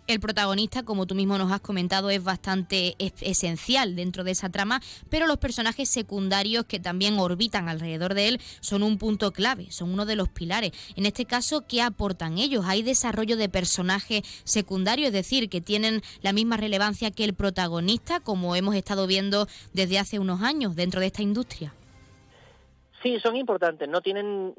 El 0.05 0.19
protagonista, 0.19 0.83
como 0.83 1.05
tú 1.05 1.15
mismo 1.15 1.37
nos 1.37 1.49
has 1.53 1.61
comentado, 1.61 2.09
es 2.09 2.21
bastante 2.21 2.97
esencial 3.21 3.95
dentro 3.95 4.25
de 4.25 4.31
esa 4.31 4.49
trama, 4.49 4.81
pero 5.09 5.27
los 5.27 5.37
personajes 5.37 5.89
secundarios 5.89 6.65
que 6.65 6.81
también 6.81 7.17
orbitan 7.19 7.69
alrededor 7.69 8.13
de 8.13 8.27
él 8.27 8.41
son 8.59 8.83
un 8.83 8.97
punto 8.97 9.31
clave, 9.31 9.71
son 9.71 9.91
uno 9.91 10.05
de 10.05 10.17
los 10.17 10.27
pilares. 10.27 10.73
En 10.97 11.05
este 11.05 11.23
caso, 11.23 11.65
¿qué 11.67 11.81
aportan 11.81 12.37
ellos? 12.37 12.65
¿Hay 12.67 12.83
desarrollo 12.83 13.37
de 13.37 13.47
personajes 13.47 14.23
secundarios, 14.43 15.07
es 15.07 15.13
decir, 15.13 15.49
que 15.49 15.61
tienen 15.61 16.03
la 16.21 16.33
misma 16.33 16.57
relevancia 16.57 17.09
que 17.11 17.23
el 17.23 17.33
protagonista, 17.33 18.19
como 18.19 18.57
hemos 18.57 18.75
estado 18.75 19.07
viendo 19.07 19.47
desde 19.71 19.99
hace 19.99 20.19
unos 20.19 20.41
años 20.41 20.75
dentro 20.75 20.99
de 20.99 21.07
esta 21.07 21.21
industria? 21.21 21.73
Sí, 23.03 23.19
son 23.19 23.35
importantes, 23.35 23.89
no 23.89 23.99
tienen 23.99 24.53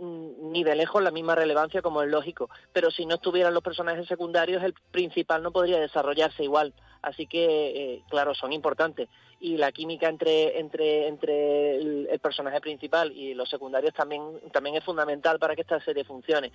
ni 0.53 0.65
de 0.65 0.77
lejos 0.77 1.03
la 1.03 1.11
misma 1.11 1.35
relevancia 1.35 1.81
como 1.81 2.03
es 2.03 2.11
lógico, 2.11 2.51
pero 2.75 2.91
si 2.91 3.07
no 3.07 3.15
estuvieran 3.15 3.55
los 3.55 3.63
personajes 3.63 4.07
secundarios, 4.07 4.63
el 4.63 4.75
principal 4.91 5.43
no 5.43 5.51
podría 5.51 5.81
desarrollarse 5.81 6.45
igual. 6.45 6.75
Así 7.01 7.27
que, 7.27 7.95
eh, 7.95 8.03
claro, 8.11 8.35
son 8.35 8.53
importantes. 8.53 9.09
Y 9.41 9.57
la 9.57 9.73
química 9.73 10.11
entre, 10.11 10.59
entre, 10.59 11.09
entre 11.09 11.77
el, 11.77 12.21
personaje 12.21 12.61
principal 12.61 13.13
y 13.13 13.33
los 13.33 13.49
secundarios 13.49 13.95
también, 13.95 14.23
también 14.53 14.77
es 14.77 14.85
fundamental 14.85 15.39
para 15.39 15.55
que 15.55 15.63
esta 15.63 15.81
serie 15.81 16.05
funcione. 16.05 16.53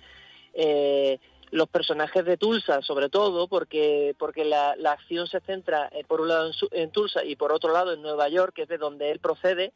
Eh, 0.54 1.18
los 1.50 1.68
personajes 1.68 2.24
de 2.24 2.36
Tulsa, 2.36 2.82
sobre 2.82 3.08
todo, 3.08 3.48
porque, 3.48 4.14
porque 4.16 4.44
la, 4.44 4.76
acción 4.86 5.26
se 5.26 5.40
centra, 5.40 5.88
eh, 5.90 6.04
por 6.06 6.20
un 6.20 6.28
lado, 6.28 6.52
en, 6.70 6.92
Tulsa 6.92 7.24
y 7.24 7.34
por 7.34 7.52
otro 7.52 7.72
lado 7.72 7.92
en 7.92 8.02
Nueva 8.02 8.28
York, 8.28 8.54
que 8.54 8.62
es 8.62 8.68
de 8.68 8.78
donde 8.78 9.10
él 9.10 9.18
procede. 9.18 9.72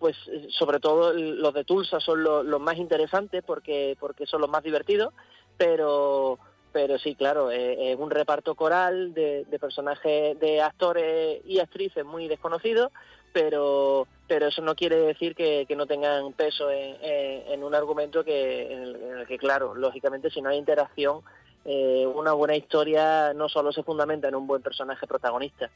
Pues 0.00 0.16
sobre 0.48 0.80
todo 0.80 1.12
los 1.12 1.52
de 1.52 1.64
Tulsa 1.64 2.00
son 2.00 2.24
los, 2.24 2.60
más 2.60 2.78
interesantes 2.78 3.44
porque, 3.46 3.96
porque 4.00 4.26
son 4.26 4.40
los 4.40 4.48
más 4.48 4.64
divertidos, 4.64 5.12
pero, 5.58 6.38
pero 6.72 6.98
sí, 6.98 7.14
claro, 7.14 7.50
es, 7.50 7.96
un 7.98 8.10
reparto 8.10 8.54
coral 8.54 9.12
de, 9.12 9.46
personajes, 9.60 10.40
de 10.40 10.62
actores 10.62 11.42
y 11.44 11.58
actrices 11.58 12.04
muy 12.04 12.28
desconocidos, 12.28 12.90
pero, 13.34 14.08
pero 14.26 14.46
eso 14.46 14.62
no 14.62 14.74
quiere 14.74 14.96
decir 14.96 15.34
que, 15.34 15.66
no 15.76 15.86
tengan 15.86 16.32
peso 16.32 16.70
en, 16.70 17.62
un 17.62 17.74
argumento 17.74 18.24
que, 18.24 18.72
en 18.72 18.82
el, 18.82 19.26
que, 19.28 19.36
claro, 19.36 19.74
lógicamente 19.74 20.30
si 20.30 20.40
no 20.40 20.48
hay 20.48 20.56
interacción, 20.56 21.20
eh, 21.66 22.06
una 22.06 22.32
buena 22.32 22.56
historia 22.56 23.34
no 23.34 23.50
solo 23.50 23.70
se 23.70 23.82
fundamenta 23.82 24.28
en 24.28 24.34
un 24.34 24.46
buen 24.46 24.62
personaje 24.62 25.06
protagonista. 25.06 25.70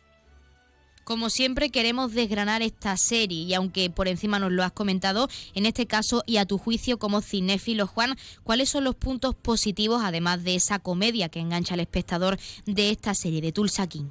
Como 1.04 1.28
siempre 1.28 1.70
queremos 1.70 2.14
desgranar 2.14 2.62
esta 2.62 2.96
serie 2.96 3.42
y 3.42 3.52
aunque 3.52 3.90
por 3.90 4.08
encima 4.08 4.38
nos 4.38 4.52
lo 4.52 4.62
has 4.62 4.72
comentado, 4.72 5.28
en 5.54 5.66
este 5.66 5.86
caso 5.86 6.22
y 6.26 6.38
a 6.38 6.46
tu 6.46 6.56
juicio 6.56 6.98
como 6.98 7.20
cinéfilo 7.20 7.86
Juan, 7.86 8.16
¿cuáles 8.42 8.70
son 8.70 8.84
los 8.84 8.94
puntos 8.94 9.34
positivos 9.34 10.00
además 10.02 10.44
de 10.44 10.54
esa 10.54 10.78
comedia 10.78 11.28
que 11.28 11.40
engancha 11.40 11.74
al 11.74 11.80
espectador 11.80 12.38
de 12.64 12.90
esta 12.90 13.12
serie 13.12 13.42
de 13.42 13.52
Tulsa 13.52 13.86
King? 13.86 14.06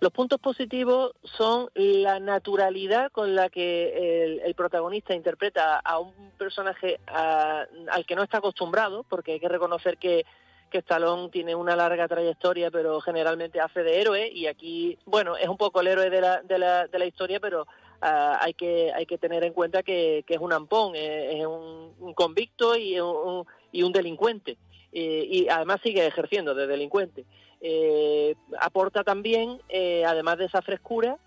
Los 0.00 0.12
puntos 0.12 0.40
positivos 0.40 1.12
son 1.22 1.70
la 1.74 2.18
naturalidad 2.18 3.12
con 3.12 3.36
la 3.36 3.48
que 3.48 4.40
el, 4.44 4.54
protagonista 4.56 5.14
interpreta 5.14 5.78
a 5.78 6.00
un 6.00 6.12
personaje 6.36 6.98
al 7.06 8.04
que 8.04 8.16
no 8.16 8.24
está 8.24 8.38
acostumbrado, 8.38 9.04
porque 9.04 9.34
hay 9.34 9.40
que 9.40 9.48
reconocer 9.48 9.98
que 9.98 10.26
que 10.72 10.78
Stallone 10.78 11.28
tiene 11.28 11.54
una 11.54 11.76
larga 11.76 12.08
trayectoria, 12.08 12.70
pero 12.70 13.00
generalmente 13.00 13.60
hace 13.60 13.82
de 13.82 14.00
héroe 14.00 14.28
y 14.32 14.46
aquí, 14.46 14.98
bueno, 15.04 15.36
es 15.36 15.46
un 15.46 15.58
poco 15.58 15.82
el 15.82 15.88
héroe 15.88 16.08
de 16.08 16.20
la, 16.20 16.40
de 16.40 16.58
la, 16.58 16.88
de 16.88 16.98
la 16.98 17.04
historia, 17.04 17.38
pero 17.38 17.66
ah, 18.00 18.38
hay, 18.40 18.54
que, 18.54 18.90
hay 18.92 19.04
que 19.04 19.18
tener 19.18 19.44
en 19.44 19.52
cuenta 19.52 19.82
que, 19.82 20.24
es 20.26 20.38
un 20.38 20.52
ampón, 20.52 20.96
eh, 20.96 21.38
es, 21.38 21.46
un, 21.46 22.14
convicto 22.14 22.76
y 22.76 22.98
un, 22.98 23.44
y 23.70 23.82
un 23.82 23.92
delincuente. 23.92 24.56
Eh, 24.94 25.26
y 25.30 25.48
además 25.48 25.80
sigue 25.82 26.06
ejerciendo 26.06 26.54
de 26.54 26.66
delincuente. 26.66 27.26
Eh, 27.60 28.34
aporta 28.58 29.04
también, 29.04 29.60
además 30.06 30.38
de 30.38 30.46
esa 30.46 30.62
frescura, 30.62 31.18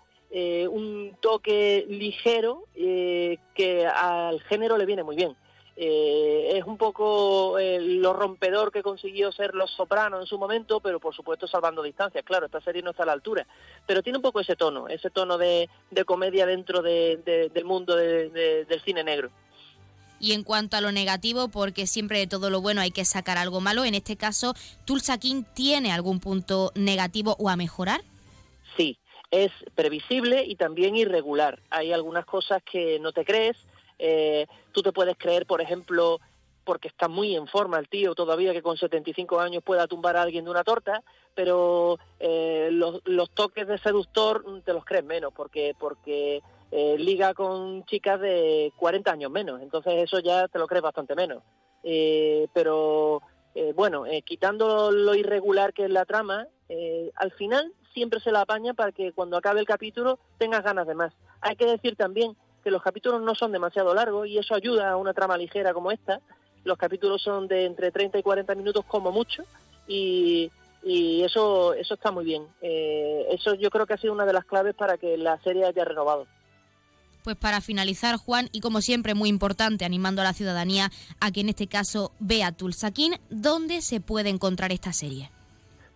un 0.68 1.16
toque 1.20 1.86
ligero 1.88 2.64
que 2.74 3.86
al 3.86 4.40
género 4.42 4.76
le 4.76 4.86
viene 4.86 5.04
muy 5.04 5.16
bien. 5.16 5.36
Eh, 5.78 6.56
es 6.56 6.64
un 6.64 6.78
poco 6.78 7.58
eh, 7.58 7.78
lo 7.80 8.14
rompedor 8.14 8.72
que 8.72 8.82
consiguió 8.82 9.30
ser 9.30 9.54
Los 9.54 9.70
Sopranos 9.72 10.20
en 10.20 10.26
su 10.26 10.38
momento, 10.38 10.80
pero 10.80 10.98
por 10.98 11.14
supuesto 11.14 11.46
salvando 11.46 11.82
distancias. 11.82 12.24
Claro, 12.24 12.46
esta 12.46 12.62
serie 12.62 12.82
no 12.82 12.90
está 12.90 13.02
a 13.02 13.06
la 13.06 13.12
altura, 13.12 13.46
pero 13.86 14.02
tiene 14.02 14.18
un 14.18 14.22
poco 14.22 14.40
ese 14.40 14.56
tono, 14.56 14.88
ese 14.88 15.10
tono 15.10 15.36
de, 15.36 15.68
comedia 16.06 16.46
dentro 16.46 16.80
del 16.80 17.64
mundo 17.64 17.94
del 17.94 18.82
cine 18.84 19.04
negro. 19.04 19.30
Y 20.18 20.32
en 20.32 20.44
cuanto 20.44 20.78
a 20.78 20.80
lo 20.80 20.92
negativo, 20.92 21.48
porque 21.48 21.86
siempre 21.86 22.20
de 22.20 22.26
todo 22.26 22.48
lo 22.48 22.62
bueno 22.62 22.80
hay 22.80 22.90
que 22.90 23.04
sacar 23.04 23.36
algo 23.36 23.60
malo, 23.60 23.84
en 23.84 23.94
este 23.94 24.16
caso, 24.16 24.54
¿Tulsa 24.86 25.18
King 25.18 25.44
tiene 25.54 25.92
algún 25.92 26.20
punto 26.20 26.72
negativo 26.74 27.36
o 27.38 27.50
a 27.50 27.56
mejorar? 27.56 28.00
Sí, 28.78 28.98
es 29.30 29.52
previsible 29.74 30.44
y 30.46 30.56
también 30.56 30.96
irregular. 30.96 31.60
Hay 31.68 31.92
algunas 31.92 32.24
cosas 32.24 32.62
que 32.62 32.98
no 32.98 33.12
te 33.12 33.26
crees, 33.26 33.58
eh, 33.98 34.46
tú 34.72 34.82
te 34.82 34.92
puedes 34.92 35.16
creer, 35.16 35.46
por 35.46 35.60
ejemplo, 35.60 36.20
porque 36.64 36.88
está 36.88 37.08
muy 37.08 37.36
en 37.36 37.46
forma 37.46 37.78
el 37.78 37.88
tío 37.88 38.14
todavía, 38.14 38.52
que 38.52 38.62
con 38.62 38.76
75 38.76 39.40
años 39.40 39.62
pueda 39.62 39.86
tumbar 39.86 40.16
a 40.16 40.22
alguien 40.22 40.44
de 40.44 40.50
una 40.50 40.64
torta, 40.64 41.02
pero 41.34 41.98
eh, 42.18 42.70
los, 42.72 43.30
toques 43.34 43.66
de 43.66 43.78
seductor 43.78 44.44
te 44.64 44.72
los 44.72 44.84
crees 44.84 45.04
menos, 45.04 45.32
porque, 45.34 45.74
porque 45.78 46.42
eh, 46.70 46.96
liga 46.98 47.34
con 47.34 47.84
chicas 47.84 48.20
de 48.20 48.72
40 48.76 49.12
años 49.12 49.30
menos, 49.30 49.62
entonces 49.62 49.94
eso 49.96 50.18
ya 50.18 50.48
te 50.48 50.58
lo 50.58 50.66
crees 50.66 50.82
bastante 50.82 51.14
menos. 51.14 51.42
pero 52.52 53.22
bueno, 53.74 54.04
quitando 54.24 54.90
lo 54.90 55.14
irregular 55.14 55.72
que 55.72 55.84
es 55.84 55.90
la 55.90 56.04
trama, 56.04 56.46
al 57.14 57.32
final 57.32 57.72
siempre 57.94 58.20
se 58.20 58.30
la 58.30 58.42
apaña 58.42 58.74
para 58.74 58.92
que 58.92 59.12
cuando 59.12 59.38
acabe 59.38 59.60
el 59.60 59.66
capítulo 59.66 60.18
tengas 60.36 60.62
ganas 60.62 60.86
de 60.86 60.94
más. 60.94 61.14
Hay 61.40 61.56
que 61.56 61.64
decir 61.64 61.96
también 61.96 62.36
que 62.66 62.72
los 62.72 62.82
capítulos 62.82 63.22
no 63.22 63.36
son 63.36 63.52
demasiado 63.52 63.94
largos 63.94 64.26
y 64.26 64.38
eso 64.38 64.52
ayuda 64.52 64.90
a 64.90 64.96
una 64.96 65.14
trama 65.14 65.38
ligera 65.38 65.72
como 65.72 65.92
esta. 65.92 66.20
Los 66.64 66.76
capítulos 66.76 67.22
son 67.22 67.46
de 67.46 67.64
entre 67.64 67.92
30 67.92 68.18
y 68.18 68.24
40 68.24 68.56
minutos 68.56 68.84
como 68.86 69.12
mucho 69.12 69.44
y, 69.86 70.50
eso, 70.82 71.74
eso 71.74 71.94
está 71.94 72.10
muy 72.10 72.24
bien. 72.24 72.42
Eh, 72.60 73.24
eso 73.30 73.54
yo 73.54 73.70
creo 73.70 73.86
que 73.86 73.94
ha 73.94 73.98
sido 73.98 74.12
una 74.12 74.26
de 74.26 74.32
las 74.32 74.44
claves 74.44 74.74
para 74.74 74.98
que 74.98 75.16
la 75.16 75.40
serie 75.44 75.64
haya 75.64 75.84
renovado. 75.84 76.26
Pues 77.22 77.36
para 77.36 77.60
finalizar, 77.60 78.16
Juan, 78.16 78.48
y 78.50 78.58
como 78.58 78.80
siempre 78.80 79.14
muy 79.14 79.28
importante, 79.28 79.84
animando 79.84 80.22
a 80.22 80.24
la 80.24 80.32
ciudadanía 80.32 80.90
a 81.20 81.30
que 81.30 81.42
en 81.42 81.50
este 81.50 81.68
caso 81.68 82.10
vea 82.18 82.50
Tulsaquín, 82.50 83.20
¿dónde 83.30 83.80
se 83.80 84.00
puede 84.00 84.30
encontrar 84.30 84.72
esta 84.72 84.92
serie? 84.92 85.30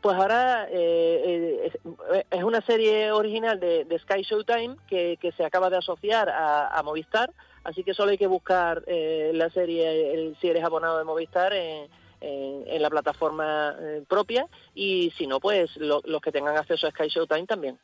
Pues 0.00 0.16
ahora 0.16 0.66
eh, 0.70 1.70
eh, 2.14 2.24
es 2.30 2.42
una 2.42 2.62
serie 2.62 3.12
original 3.12 3.60
de, 3.60 3.98
Sky 3.98 4.22
Showtime 4.22 4.76
que, 4.88 5.18
se 5.36 5.44
acaba 5.44 5.68
de 5.68 5.76
asociar 5.76 6.30
a, 6.30 6.80
Movistar, 6.82 7.30
Así 7.62 7.84
que 7.84 7.92
solo 7.92 8.10
hay 8.10 8.16
que 8.16 8.26
buscar 8.26 8.82
eh, 8.86 9.32
la 9.34 9.50
serie, 9.50 10.34
si 10.40 10.48
eres 10.48 10.64
abonado 10.64 10.96
de 10.96 11.04
Movistar, 11.04 11.52
en, 11.52 11.88
la 12.22 12.90
plataforma 12.90 13.74
propia 14.08 14.46
y 14.74 15.10
si 15.16 15.26
no, 15.26 15.40
pues 15.40 15.74
los 15.76 16.20
que 16.22 16.32
tengan 16.32 16.56
acceso 16.56 16.86
a 16.86 16.90
Sky 16.90 17.08
Showtime 17.08 17.46
también 17.46 17.78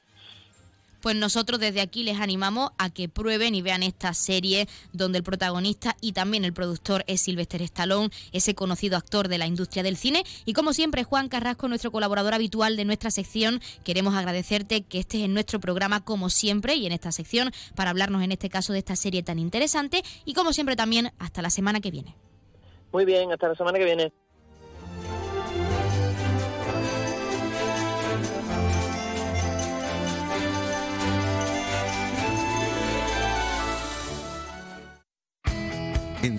pues 1.01 1.17
nosotros 1.17 1.61
desde 1.61 1.81
aquí 1.81 2.03
les 2.03 2.21
animamos 2.21 2.71
a 2.79 2.91
que 2.91 3.09
prueben 3.09 3.55
y 3.55 3.63
vean 3.63 3.83
esta 3.83 4.15
serie 4.15 4.69
donde 4.93 5.19
el 5.19 5.25
protagonista 5.25 5.97
y 6.01 6.13
también 6.13 6.45
el 6.45 6.53
productor 6.53 7.05
es 7.07 7.21
Sylvester 7.21 7.63
Stallone, 7.63 8.11
ese 8.33 8.55
conocido 8.55 8.97
actor 8.97 9.29
de 9.29 9.39
la 9.39 9.47
industria 9.47 9.83
del 9.83 9.97
cine. 9.97 10.25
Y 10.45 10.53
como 10.53 10.73
siempre, 10.73 11.05
Juan 11.05 11.29
Carrasco, 11.29 11.69
nuestro 11.69 11.91
colaborador 11.93 12.35
habitual 12.35 12.77
de 12.77 12.85
nuestra 12.85 13.11
sección, 13.11 13.61
queremos 13.85 14.15
agradecerte 14.15 14.83
que 14.83 14.99
estés 14.99 15.23
en 15.23 15.35
nuestro 15.35 15.61
programa 15.61 16.05
como 16.05 16.31
siempre 16.31 16.75
y 16.77 16.87
en 16.87 16.93
esta 16.93 17.13
sección 17.13 17.53
para 17.75 17.91
hablarnos 17.91 18.23
en 18.23 18.33
este 18.33 18.49
caso 18.49 18.73
de 18.73 18.81
esta 18.81 18.97
serie 18.97 19.23
tan 19.23 19.39
interesante. 19.39 20.03
Y 20.25 20.35
como 20.35 20.53
siempre 20.53 20.77
también, 20.77 21.13
hasta 21.19 21.43
la 21.43 21.51
semana 21.51 21.81
que 21.81 21.91
viene. 21.91 22.15
Muy 22.93 23.05
bien, 23.05 23.33
hasta 23.33 23.49
la 23.49 23.55
semana 23.55 23.79
que 23.79 23.85
viene. 23.85 24.13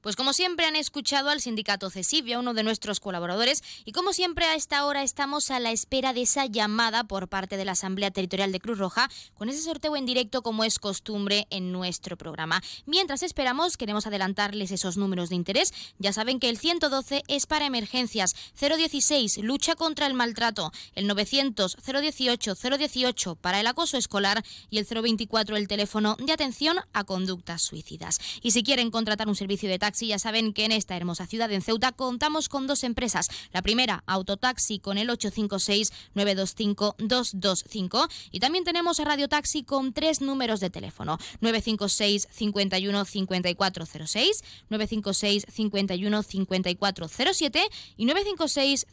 Pues 0.00 0.16
como 0.16 0.32
siempre 0.32 0.64
han 0.64 0.76
escuchado 0.76 1.28
al 1.28 1.42
sindicato 1.42 1.90
CESIF, 1.90 2.24
uno 2.38 2.54
de 2.54 2.62
nuestros 2.62 3.00
colaboradores, 3.00 3.62
y 3.84 3.92
como 3.92 4.14
siempre 4.14 4.46
a 4.46 4.54
esta 4.54 4.86
hora 4.86 5.02
estamos 5.02 5.50
a 5.50 5.60
la 5.60 5.72
espera 5.72 6.14
de 6.14 6.22
esa 6.22 6.46
llamada 6.46 7.04
por 7.04 7.28
parte 7.28 7.58
de 7.58 7.66
la 7.66 7.72
Asamblea 7.72 8.10
Territorial 8.10 8.50
de 8.50 8.60
Cruz 8.60 8.78
Roja 8.78 9.10
con 9.34 9.50
ese 9.50 9.60
sorteo 9.60 9.96
en 9.96 10.06
directo 10.06 10.40
como 10.40 10.64
es 10.64 10.78
costumbre 10.78 11.46
en 11.50 11.70
nuestro 11.70 12.16
programa. 12.16 12.62
Mientras 12.86 13.22
esperamos, 13.22 13.76
queremos 13.76 14.06
adelantarles 14.06 14.70
esos 14.70 14.96
números 14.96 15.28
de 15.28 15.36
interés. 15.36 15.74
Ya 15.98 16.14
saben 16.14 16.40
que 16.40 16.48
el 16.48 16.56
112 16.56 17.22
es 17.28 17.44
para 17.44 17.66
emergencias, 17.66 18.34
016 18.58 19.38
lucha 19.42 19.74
contra 19.74 20.06
el 20.06 20.14
maltrato, 20.14 20.72
el 20.94 21.08
900 21.08 21.76
018 21.76 22.54
018 22.54 23.34
para 23.34 23.60
el 23.60 23.66
acoso 23.66 23.98
escolar 23.98 24.42
y 24.70 24.78
el 24.78 24.86
024 24.86 25.56
el 25.56 25.68
teléfono 25.68 26.16
de 26.18 26.32
atención 26.32 26.78
a 26.94 27.04
conductas 27.04 27.60
suicidas. 27.60 28.18
Y 28.40 28.52
si 28.52 28.62
quieren 28.62 28.90
contratar 28.90 29.28
un 29.28 29.36
servicio 29.36 29.68
de 29.68 29.78
taxi, 29.78 29.89
ya 29.98 30.18
saben 30.18 30.52
que 30.52 30.64
en 30.64 30.72
esta 30.72 30.96
hermosa 30.96 31.26
ciudad 31.26 31.52
en 31.52 31.62
Ceuta 31.62 31.92
contamos 31.92 32.48
con 32.48 32.66
dos 32.66 32.82
empresas. 32.84 33.28
La 33.52 33.62
primera, 33.62 34.02
Autotaxi, 34.06 34.78
con 34.78 34.98
el 34.98 35.08
856-925-225. 35.10 38.08
Y 38.30 38.40
también 38.40 38.64
tenemos 38.64 39.00
a 39.00 39.04
Radio 39.04 39.28
Taxi 39.28 39.62
con 39.62 39.92
tres 39.92 40.20
números 40.20 40.60
de 40.60 40.70
teléfono. 40.70 41.18
956 41.40 42.28
51 42.30 43.04
5406, 43.04 44.44
956 44.68 45.46
51 45.48 46.22
5407 46.22 47.62
y 47.96 48.04
956 48.04 48.86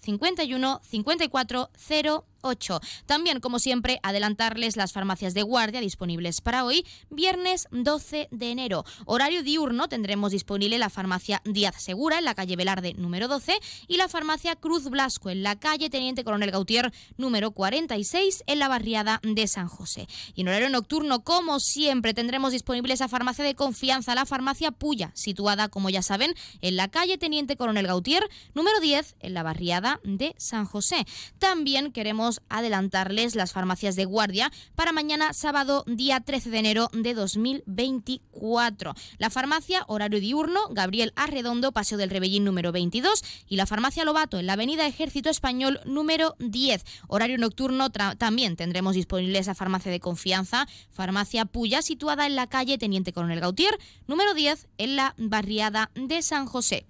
51 2.47 2.47
5408. 2.47 2.79
También, 3.05 3.39
como 3.39 3.59
siempre, 3.59 3.99
adelantarles 4.03 4.77
las 4.77 4.93
farmacias 4.93 5.33
de 5.33 5.43
guardia 5.43 5.81
disponibles 5.81 6.41
para 6.41 6.63
hoy, 6.63 6.85
viernes 7.09 7.67
12 7.71 8.29
de 8.31 8.51
enero. 8.51 8.85
Horario 9.05 9.43
diurno 9.43 9.87
tendremos 9.87 10.31
disponible 10.31 10.77
la 10.77 10.89
farmacia 10.89 11.41
Díaz 11.45 11.81
Segura 11.81 12.19
en 12.19 12.25
la 12.25 12.35
calle 12.35 12.55
Velarde 12.55 12.93
número 12.93 13.27
12 13.27 13.57
y 13.87 13.97
la 13.97 14.07
farmacia 14.07 14.55
Cruz 14.55 14.89
Blasco 14.89 15.29
en 15.29 15.43
la 15.43 15.57
calle 15.57 15.89
Teniente 15.89 16.23
Coronel 16.23 16.51
Gautier 16.51 16.91
número 17.17 17.51
46 17.51 18.43
en 18.47 18.59
la 18.59 18.67
barriada 18.67 19.19
de 19.23 19.47
San 19.47 19.67
José. 19.67 20.07
Y 20.35 20.41
en 20.41 20.47
horario 20.47 20.69
nocturno, 20.69 21.23
como 21.23 21.59
siempre, 21.59 22.13
tendremos 22.13 22.51
disponible 22.51 22.93
esa 22.93 23.07
farmacia 23.07 23.43
de 23.43 23.55
confianza, 23.55 24.15
la 24.15 24.25
farmacia 24.25 24.71
Puya, 24.71 25.11
situada, 25.15 25.69
como 25.69 25.89
ya 25.89 26.01
saben, 26.01 26.33
en 26.61 26.75
la 26.75 26.87
calle 26.87 27.17
Teniente 27.17 27.57
Coronel 27.57 27.87
Gautier 27.87 28.27
número 28.53 28.79
10 28.79 29.15
en 29.19 29.33
la 29.33 29.43
barriada 29.43 29.99
de 30.03 30.35
San 30.37 30.65
José. 30.65 31.05
También 31.39 31.91
queremos 31.91 32.36
adelantarles 32.49 33.35
las 33.35 33.51
farmacias 33.51 33.95
de 33.95 34.05
guardia 34.05 34.51
para 34.75 34.91
mañana 34.91 35.33
sábado 35.33 35.83
día 35.87 36.19
13 36.19 36.49
de 36.49 36.57
enero 36.57 36.89
de 36.93 37.13
2024. 37.13 38.93
La 39.17 39.29
farmacia 39.29 39.83
horario 39.87 40.19
diurno 40.19 40.59
Gabriel 40.69 41.13
Arredondo, 41.15 41.71
Paseo 41.71 41.97
del 41.97 42.09
Rebellín 42.09 42.43
número 42.43 42.71
22 42.71 43.23
y 43.47 43.55
la 43.55 43.65
farmacia 43.65 44.05
Lobato 44.05 44.39
en 44.39 44.47
la 44.47 44.53
Avenida 44.53 44.87
Ejército 44.87 45.29
Español 45.29 45.79
número 45.85 46.35
10. 46.39 46.83
Horario 47.07 47.37
nocturno 47.37 47.89
también 47.89 48.55
tendremos 48.55 48.95
disponible 48.95 49.39
esa 49.39 49.55
farmacia 49.55 49.91
de 49.91 49.99
confianza, 49.99 50.67
farmacia 50.91 51.45
Puya 51.45 51.81
situada 51.81 52.25
en 52.25 52.35
la 52.35 52.47
calle 52.47 52.77
Teniente 52.77 53.13
Coronel 53.13 53.39
Gautier 53.39 53.77
número 54.07 54.33
10 54.33 54.67
en 54.77 54.95
la 54.95 55.15
barriada 55.17 55.91
de 55.95 56.21
San 56.21 56.45
José. 56.45 56.85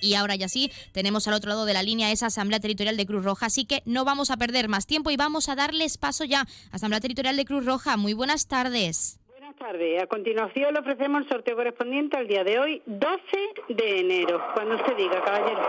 Y 0.00 0.14
ahora 0.14 0.36
ya 0.36 0.48
sí, 0.48 0.70
tenemos 0.92 1.28
al 1.28 1.34
otro 1.34 1.48
lado 1.48 1.64
de 1.64 1.74
la 1.74 1.82
línea 1.82 2.12
esa 2.12 2.26
Asamblea 2.26 2.60
Territorial 2.60 2.96
de 2.96 3.06
Cruz 3.06 3.24
Roja, 3.24 3.46
así 3.46 3.64
que 3.64 3.82
no 3.84 4.04
vamos 4.04 4.30
a 4.30 4.36
perder 4.36 4.68
más 4.68 4.86
tiempo 4.86 5.10
y 5.10 5.16
vamos 5.16 5.48
a 5.48 5.54
darles 5.54 5.98
paso 5.98 6.24
ya. 6.24 6.46
Asamblea 6.72 7.00
Territorial 7.00 7.36
de 7.36 7.44
Cruz 7.44 7.64
Roja, 7.64 7.96
muy 7.96 8.14
buenas 8.14 8.46
tardes. 8.46 9.18
Buenas 9.30 9.56
tardes. 9.56 10.02
A 10.02 10.06
continuación 10.06 10.74
le 10.74 10.80
ofrecemos 10.80 11.22
el 11.22 11.28
sorteo 11.28 11.56
correspondiente 11.56 12.16
al 12.16 12.28
día 12.28 12.44
de 12.44 12.58
hoy, 12.58 12.82
12 12.86 13.18
de 13.70 14.00
enero. 14.00 14.42
Cuando 14.54 14.76
usted 14.76 14.96
diga, 14.96 15.22
caballero. 15.24 15.66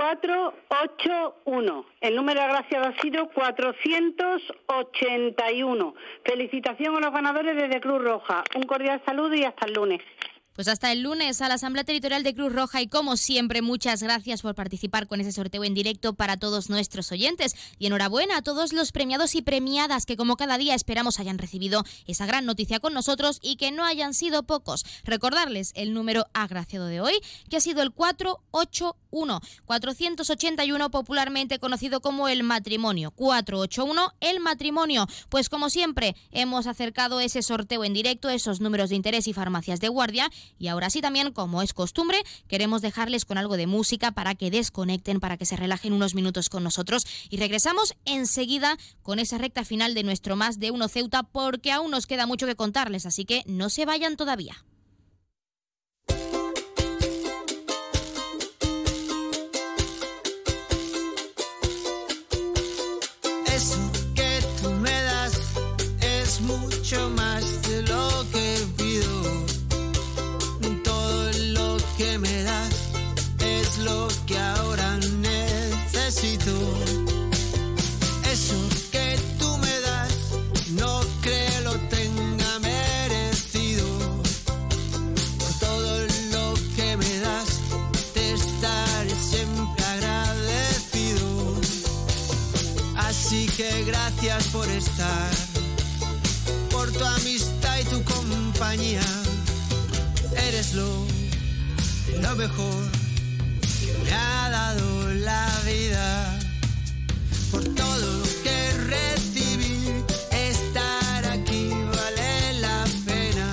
481. 0.00 1.84
El 2.00 2.16
número 2.16 2.40
agraciado 2.40 2.86
ha 2.86 2.98
sido 3.02 3.28
481. 3.28 5.94
Felicitación 6.24 6.96
a 6.96 7.00
los 7.00 7.12
ganadores 7.12 7.54
desde 7.54 7.82
Cruz 7.82 8.02
Roja. 8.02 8.42
Un 8.54 8.62
cordial 8.62 9.02
saludo 9.04 9.34
y 9.34 9.44
hasta 9.44 9.66
el 9.66 9.74
lunes. 9.74 10.00
Pues 10.60 10.68
hasta 10.68 10.92
el 10.92 11.00
lunes 11.00 11.40
a 11.40 11.48
la 11.48 11.54
Asamblea 11.54 11.84
Territorial 11.84 12.22
de 12.22 12.34
Cruz 12.34 12.52
Roja 12.52 12.82
y 12.82 12.86
como 12.86 13.16
siempre 13.16 13.62
muchas 13.62 14.02
gracias 14.02 14.42
por 14.42 14.54
participar 14.54 15.06
con 15.06 15.18
ese 15.18 15.32
sorteo 15.32 15.64
en 15.64 15.72
directo 15.72 16.12
para 16.12 16.36
todos 16.36 16.68
nuestros 16.68 17.10
oyentes. 17.12 17.54
Y 17.78 17.86
enhorabuena 17.86 18.36
a 18.36 18.42
todos 18.42 18.74
los 18.74 18.92
premiados 18.92 19.34
y 19.34 19.40
premiadas 19.40 20.04
que 20.04 20.18
como 20.18 20.36
cada 20.36 20.58
día 20.58 20.74
esperamos 20.74 21.18
hayan 21.18 21.38
recibido 21.38 21.82
esa 22.06 22.26
gran 22.26 22.44
noticia 22.44 22.78
con 22.78 22.92
nosotros 22.92 23.38
y 23.40 23.56
que 23.56 23.72
no 23.72 23.86
hayan 23.86 24.12
sido 24.12 24.42
pocos. 24.42 24.84
Recordarles 25.02 25.72
el 25.76 25.94
número 25.94 26.26
agraciado 26.34 26.84
de 26.88 27.00
hoy 27.00 27.14
que 27.48 27.56
ha 27.56 27.60
sido 27.60 27.80
el 27.80 27.90
481 27.90 29.40
481 29.64 30.90
popularmente 30.90 31.58
conocido 31.58 32.02
como 32.02 32.28
el 32.28 32.42
matrimonio. 32.42 33.12
481 33.12 34.12
el 34.20 34.40
matrimonio. 34.40 35.06
Pues 35.30 35.48
como 35.48 35.70
siempre 35.70 36.16
hemos 36.32 36.66
acercado 36.66 37.18
ese 37.20 37.40
sorteo 37.40 37.82
en 37.82 37.94
directo 37.94 38.28
esos 38.28 38.60
números 38.60 38.90
de 38.90 38.96
interés 38.96 39.26
y 39.26 39.32
farmacias 39.32 39.80
de 39.80 39.88
guardia 39.88 40.30
y 40.58 40.68
ahora 40.68 40.90
sí 40.90 41.00
también, 41.00 41.32
como 41.32 41.62
es 41.62 41.72
costumbre, 41.72 42.22
queremos 42.48 42.82
dejarles 42.82 43.24
con 43.24 43.38
algo 43.38 43.56
de 43.56 43.66
música 43.66 44.12
para 44.12 44.34
que 44.34 44.50
desconecten, 44.50 45.20
para 45.20 45.36
que 45.36 45.46
se 45.46 45.56
relajen 45.56 45.92
unos 45.92 46.14
minutos 46.14 46.48
con 46.48 46.62
nosotros 46.62 47.06
y 47.28 47.36
regresamos 47.36 47.94
enseguida 48.04 48.76
con 49.02 49.18
esa 49.18 49.38
recta 49.38 49.64
final 49.64 49.94
de 49.94 50.02
nuestro 50.02 50.36
Más 50.36 50.58
de 50.58 50.70
Uno 50.70 50.88
Ceuta 50.88 51.22
porque 51.22 51.72
aún 51.72 51.90
nos 51.90 52.06
queda 52.06 52.26
mucho 52.26 52.46
que 52.46 52.56
contarles, 52.56 53.06
así 53.06 53.24
que 53.24 53.42
no 53.46 53.70
se 53.70 53.84
vayan 53.84 54.16
todavía. 54.16 54.64
Eres 98.72 100.74
lo, 100.74 101.04
lo 102.20 102.36
mejor 102.36 102.84
que 103.80 103.98
me 104.04 104.12
ha 104.12 104.48
dado 104.48 105.12
la 105.14 105.48
vida. 105.66 106.38
Por 107.50 107.64
todo 107.74 107.98
lo 107.98 108.22
que 108.44 108.72
recibí, 108.86 110.04
estar 110.30 111.24
aquí 111.24 111.68
vale 111.68 112.60
la 112.60 112.84
pena. 113.04 113.48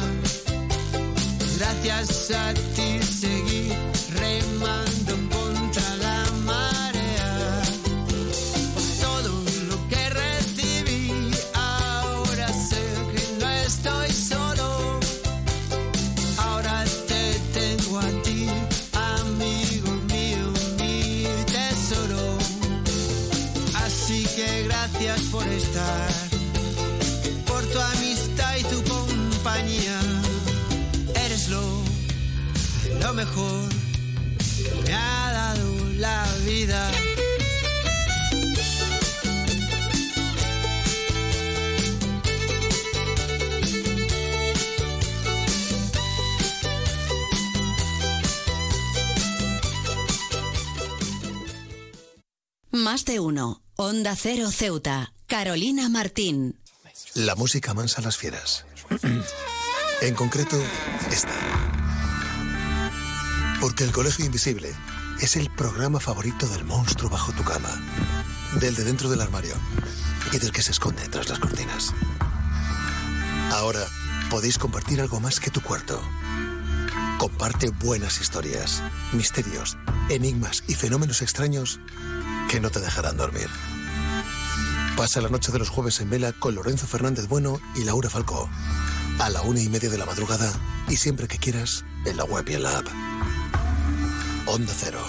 Gracias 1.57 2.29
a 2.29 2.53
ti 2.75 2.99
seguí 3.01 3.46
Más 52.87 53.03
de 53.03 53.19
uno. 53.19 53.61
Onda 53.75 54.15
Cero 54.15 54.49
Ceuta. 54.49 55.11
Carolina 55.27 55.89
Martín. 55.89 56.57
La 57.15 57.35
música 57.35 57.73
mansa 57.73 58.01
las 58.01 58.15
fieras. 58.15 58.65
en 60.01 60.15
concreto, 60.15 60.55
esta. 61.11 61.33
Porque 63.59 63.83
el 63.83 63.91
Colegio 63.91 64.23
Invisible 64.23 64.73
es 65.19 65.35
el 65.35 65.53
programa 65.53 65.99
favorito 65.99 66.47
del 66.47 66.63
monstruo 66.63 67.09
bajo 67.09 67.33
tu 67.33 67.43
cama, 67.43 67.67
del 68.61 68.73
de 68.75 68.85
dentro 68.85 69.09
del 69.09 69.19
armario 69.19 69.55
y 70.31 70.37
del 70.37 70.53
que 70.53 70.61
se 70.61 70.71
esconde 70.71 71.09
tras 71.09 71.27
las 71.27 71.39
cortinas. 71.39 71.93
Ahora 73.51 73.85
podéis 74.29 74.57
compartir 74.57 75.01
algo 75.01 75.19
más 75.19 75.41
que 75.41 75.51
tu 75.51 75.59
cuarto. 75.59 76.01
Comparte 77.17 77.69
buenas 77.69 78.21
historias, 78.21 78.81
misterios, 79.11 79.77
enigmas 80.07 80.63
y 80.69 80.75
fenómenos 80.75 81.21
extraños 81.21 81.81
que 82.47 82.59
no 82.59 82.69
te 82.69 82.79
dejarán 82.79 83.17
dormir. 83.17 83.49
Pasa 84.95 85.21
la 85.21 85.29
noche 85.29 85.51
de 85.51 85.59
los 85.59 85.69
jueves 85.69 85.99
en 86.01 86.09
vela 86.09 86.33
con 86.33 86.55
Lorenzo 86.55 86.87
Fernández 86.87 87.27
Bueno 87.27 87.59
y 87.75 87.83
Laura 87.83 88.09
Falcó. 88.09 88.49
A 89.19 89.29
la 89.29 89.41
una 89.41 89.61
y 89.61 89.69
media 89.69 89.89
de 89.89 89.97
la 89.97 90.05
madrugada 90.05 90.51
y 90.87 90.97
siempre 90.97 91.27
que 91.27 91.37
quieras 91.37 91.85
en 92.05 92.17
la 92.17 92.23
web 92.23 92.45
y 92.49 92.53
en 92.53 92.63
la 92.63 92.79
app. 92.79 92.87
Onda 94.47 94.73
Cero, 94.75 95.01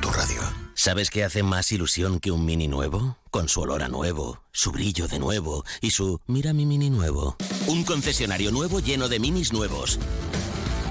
tu 0.00 0.10
radio. 0.10 0.40
¿Sabes 0.74 1.10
qué 1.10 1.24
hace 1.24 1.42
más 1.42 1.72
ilusión 1.72 2.20
que 2.20 2.30
un 2.30 2.44
mini 2.44 2.68
nuevo? 2.68 3.16
Con 3.30 3.48
su 3.48 3.60
olor 3.60 3.82
a 3.82 3.88
nuevo, 3.88 4.42
su 4.52 4.70
brillo 4.70 5.08
de 5.08 5.18
nuevo 5.18 5.64
y 5.80 5.90
su 5.90 6.20
mira 6.26 6.52
mi 6.52 6.66
mini 6.66 6.88
nuevo. 6.88 7.36
Un 7.66 7.82
concesionario 7.82 8.52
nuevo 8.52 8.78
lleno 8.78 9.08
de 9.08 9.18
minis 9.18 9.52
nuevos. 9.52 9.98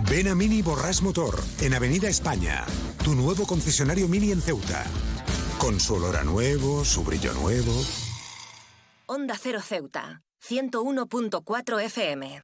Ven 0.09 0.27
a 0.27 0.35
Mini 0.35 0.61
Borrás 0.61 1.01
Motor, 1.01 1.41
en 1.61 1.73
Avenida 1.73 2.07
España. 2.07 2.65
Tu 3.03 3.13
nuevo 3.13 3.45
concesionario 3.45 4.07
Mini 4.07 4.31
en 4.31 4.41
Ceuta. 4.41 4.85
Con 5.59 5.79
su 5.79 5.95
olor 5.95 6.15
a 6.17 6.23
nuevo, 6.23 6.85
su 6.85 7.03
brillo 7.03 7.33
nuevo. 7.33 7.73
Onda 9.07 9.35
Cero 9.41 9.59
Ceuta, 9.61 10.21
101.4 10.47 11.81
FM. 11.81 12.41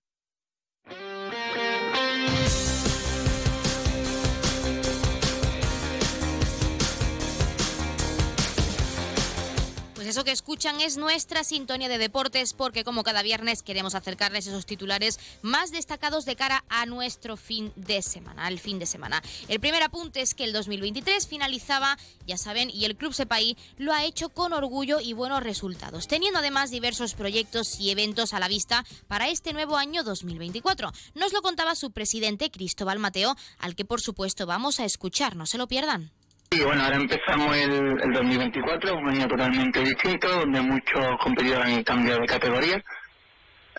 Pues 10.03 10.17
eso 10.17 10.25
que 10.25 10.31
escuchan 10.31 10.81
es 10.81 10.97
nuestra 10.97 11.45
sintonía 11.45 11.87
de 11.87 11.97
deportes 11.97 12.53
porque 12.53 12.83
como 12.83 13.03
cada 13.03 13.21
viernes 13.21 13.63
queremos 13.63 13.95
acercarles 13.95 14.45
esos 14.45 14.65
titulares 14.65 15.17
más 15.41 15.71
destacados 15.71 16.25
de 16.25 16.35
cara 16.35 16.65
a 16.67 16.85
nuestro 16.85 17.37
fin 17.37 17.71
de 17.77 18.01
semana, 18.01 18.45
al 18.45 18.59
fin 18.59 18.79
de 18.79 18.85
semana. 18.85 19.23
El 19.47 19.61
primer 19.61 19.81
apunte 19.81 20.19
es 20.19 20.35
que 20.35 20.43
el 20.43 20.51
2023 20.51 21.25
finalizaba, 21.25 21.97
ya 22.27 22.35
saben, 22.35 22.69
y 22.69 22.83
el 22.83 22.97
Club 22.97 23.13
Sepaí 23.13 23.55
lo 23.77 23.93
ha 23.93 24.03
hecho 24.03 24.27
con 24.27 24.51
orgullo 24.51 24.99
y 24.99 25.13
buenos 25.13 25.41
resultados, 25.41 26.09
teniendo 26.09 26.39
además 26.39 26.69
diversos 26.69 27.13
proyectos 27.13 27.79
y 27.79 27.89
eventos 27.89 28.33
a 28.33 28.41
la 28.41 28.49
vista 28.49 28.83
para 29.07 29.29
este 29.29 29.53
nuevo 29.53 29.77
año 29.77 30.03
2024. 30.03 30.91
Nos 31.15 31.31
lo 31.31 31.41
contaba 31.41 31.75
su 31.75 31.91
presidente 31.91 32.51
Cristóbal 32.51 32.99
Mateo, 32.99 33.37
al 33.57 33.73
que 33.73 33.85
por 33.85 34.01
supuesto 34.01 34.45
vamos 34.45 34.81
a 34.81 34.83
escuchar, 34.83 35.37
no 35.37 35.45
se 35.45 35.57
lo 35.57 35.69
pierdan. 35.69 36.11
Y 36.51 36.61
bueno, 36.61 36.83
ahora 36.83 36.97
empezamos 36.97 37.57
el, 37.57 37.99
el 38.03 38.13
2024, 38.13 38.95
un 38.95 39.09
año 39.09 39.27
totalmente 39.27 39.79
distinto, 39.79 40.27
donde 40.27 40.61
muchos 40.61 41.17
competidores 41.19 41.65
han 41.65 41.83
cambiado 41.83 42.21
de 42.21 42.27
categoría, 42.27 42.83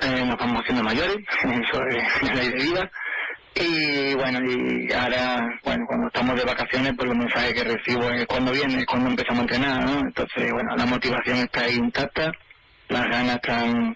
eh, 0.00 0.24
nos 0.26 0.36
vamos 0.36 0.62
haciendo 0.62 0.82
mayores, 0.82 1.16
eso 1.42 1.82
es 1.86 2.22
la 2.22 2.34
ley. 2.34 2.74
Y 3.56 4.14
bueno, 4.14 4.40
y 4.42 4.92
ahora, 4.92 5.46
bueno, 5.62 5.84
cuando 5.86 6.08
estamos 6.08 6.36
de 6.36 6.44
vacaciones, 6.44 6.92
pues 6.96 7.08
los 7.08 7.16
mensajes 7.16 7.54
que 7.54 7.62
recibo 7.62 8.10
es 8.10 8.26
cuando 8.26 8.50
viene, 8.50 8.84
cuando 8.84 9.10
empezamos 9.10 9.38
a 9.38 9.42
entrenar, 9.42 9.84
¿no? 9.84 10.00
Entonces, 10.00 10.52
bueno, 10.52 10.74
la 10.76 10.86
motivación 10.86 11.36
está 11.38 11.60
ahí 11.60 11.76
intacta, 11.76 12.32
las 12.88 13.08
ganas 13.08 13.36
están 13.36 13.94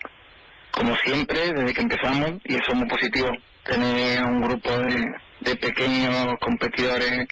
como 0.70 0.94
siempre, 0.98 1.52
desde 1.52 1.74
que 1.74 1.80
empezamos, 1.80 2.34
y 2.44 2.54
eso 2.54 2.66
es 2.68 2.74
muy 2.74 2.88
positivo, 2.88 3.32
tener 3.64 4.22
un 4.22 4.40
grupo 4.42 4.70
de, 4.78 5.12
de 5.40 5.56
pequeños 5.56 6.38
competidores 6.40 7.26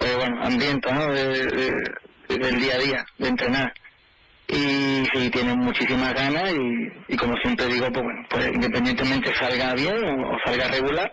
pues 0.00 0.16
bueno, 0.16 0.42
ambiente 0.42 0.92
¿no? 0.92 1.12
De, 1.12 1.46
de- 1.46 2.38
del 2.38 2.60
día 2.60 2.74
a 2.74 2.78
día, 2.78 3.06
de 3.18 3.28
entrenar. 3.28 3.72
Y 4.48 5.04
sí, 5.12 5.30
tienen 5.30 5.58
muchísimas 5.58 6.12
ganas 6.14 6.52
y, 6.52 7.12
y 7.12 7.16
como 7.16 7.36
siempre 7.36 7.66
digo, 7.66 7.86
pues 7.92 8.02
bueno, 8.04 8.26
pues 8.30 8.48
independientemente 8.52 9.32
salga 9.36 9.74
bien 9.74 9.96
o, 10.04 10.36
salga 10.44 10.66
regular, 10.68 11.12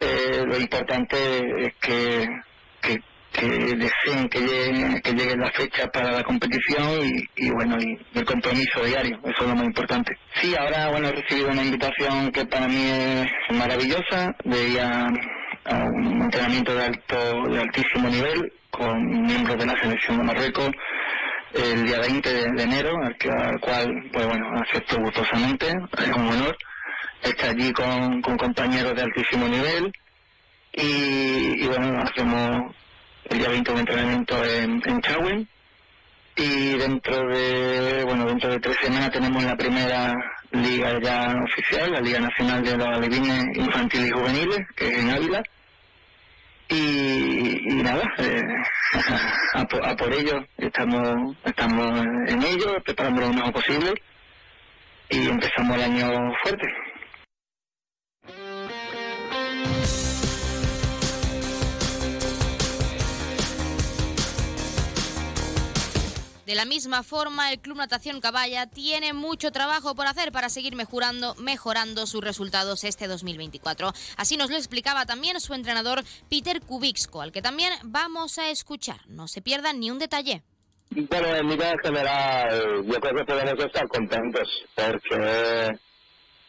eh, 0.00 0.42
lo 0.46 0.58
importante 0.58 1.16
es 1.66 1.74
que, 1.80 2.28
que, 2.82 2.98
que 3.32 3.46
deseen 3.76 4.28
que 4.28 4.40
llegue, 4.40 5.00
que 5.02 5.12
llegue 5.12 5.36
la 5.36 5.50
fecha 5.52 5.86
para 5.88 6.12
la 6.12 6.22
competición 6.24 6.90
y, 7.06 7.46
y 7.46 7.50
bueno, 7.50 7.78
y, 7.80 7.98
el 8.18 8.24
compromiso 8.26 8.84
diario, 8.84 9.18
eso 9.24 9.42
es 9.42 9.48
lo 9.48 9.54
más 9.54 9.64
importante. 9.64 10.16
Sí, 10.40 10.54
ahora 10.56 10.90
bueno, 10.90 11.08
he 11.08 11.12
recibido 11.12 11.50
una 11.50 11.64
invitación 11.64 12.30
que 12.32 12.44
para 12.46 12.68
mí 12.68 12.84
es 12.90 13.56
maravillosa, 13.56 14.34
de 14.44 14.68
ir 14.68 14.80
a 15.68 15.84
un 15.84 16.22
entrenamiento 16.22 16.74
de 16.74 16.84
alto, 16.84 17.42
de 17.48 17.60
altísimo 17.60 18.08
nivel 18.08 18.52
con 18.70 19.04
miembros 19.26 19.58
de 19.58 19.66
la 19.66 19.80
selección 19.80 20.18
de 20.18 20.24
Marruecos 20.24 20.70
el 21.54 21.86
día 21.86 21.98
20 22.00 22.32
de, 22.52 22.62
enero, 22.62 22.92
al, 23.02 23.16
que- 23.16 23.30
al 23.30 23.58
cual, 23.60 23.90
pues 24.12 24.26
bueno, 24.26 24.46
acepto 24.60 24.98
gustosamente, 25.00 25.66
es 25.68 26.08
un 26.16 26.28
honor 26.28 26.56
estar 27.22 27.50
allí 27.50 27.72
con, 27.72 28.20
con 28.22 28.36
compañeros 28.36 28.94
de 28.94 29.02
altísimo 29.02 29.48
nivel 29.48 29.92
y, 30.72 31.64
y 31.64 31.66
bueno, 31.66 32.00
hacemos 32.02 32.74
el 33.30 33.38
día 33.38 33.48
20 33.48 33.72
un 33.72 33.78
entrenamiento 33.78 34.44
en, 34.44 34.82
en 34.84 35.00
Chauen 35.00 35.48
y 36.36 36.76
dentro 36.76 37.26
de, 37.28 38.04
bueno, 38.04 38.26
dentro 38.26 38.50
de 38.50 38.60
tres 38.60 38.76
semanas 38.80 39.10
tenemos 39.10 39.42
la 39.42 39.56
primera 39.56 40.14
liga 40.52 40.98
ya 41.02 41.34
oficial, 41.42 41.92
la 41.92 42.00
Liga 42.00 42.20
Nacional 42.20 42.62
de 42.62 42.76
los 42.76 42.86
Alevines 42.88 43.44
Infantiles 43.56 44.08
y 44.08 44.12
Juveniles, 44.12 44.60
que 44.76 44.88
es 44.88 44.98
en 44.98 45.10
Ávila. 45.10 45.42
Y, 46.70 47.82
nada, 47.82 48.02
eh, 48.18 48.42
a, 49.54 49.60
a 49.60 49.96
por 49.96 50.12
ello 50.12 50.44
estamos, 50.58 51.36
estamos 51.44 52.04
en 52.26 52.42
ello, 52.42 52.76
preparando 52.84 53.22
lo 53.22 53.32
mejor 53.32 53.52
posible 53.52 53.94
y 55.10 55.28
empezamos 55.28 55.76
el 55.76 55.82
año 55.82 56.32
fuerte. 56.42 56.68
De 66.48 66.54
la 66.54 66.64
misma 66.64 67.02
forma, 67.02 67.52
el 67.52 67.58
Club 67.58 67.76
Natación 67.76 68.22
Caballa 68.22 68.66
tiene 68.66 69.12
mucho 69.12 69.52
trabajo 69.52 69.94
por 69.94 70.06
hacer 70.06 70.32
para 70.32 70.48
seguir 70.48 70.76
mejorando, 70.76 71.34
mejorando 71.34 72.06
sus 72.06 72.24
resultados 72.24 72.84
este 72.84 73.06
2024. 73.06 73.92
Así 74.16 74.38
nos 74.38 74.48
lo 74.48 74.56
explicaba 74.56 75.04
también 75.04 75.38
su 75.40 75.52
entrenador 75.52 76.02
Peter 76.30 76.62
Kubixko, 76.62 77.20
al 77.20 77.32
que 77.32 77.42
también 77.42 77.74
vamos 77.82 78.38
a 78.38 78.48
escuchar. 78.48 78.96
No 79.08 79.28
se 79.28 79.42
pierdan 79.42 79.78
ni 79.78 79.90
un 79.90 79.98
detalle. 79.98 80.42
Bueno, 80.88 81.36
en 81.36 81.48
nivel 81.48 81.76
general, 81.84 82.82
yo 82.82 82.98
creo 82.98 83.14
que 83.14 83.24
podemos 83.26 83.64
estar 83.66 83.86
contentos 83.88 84.48
porque 84.74 85.78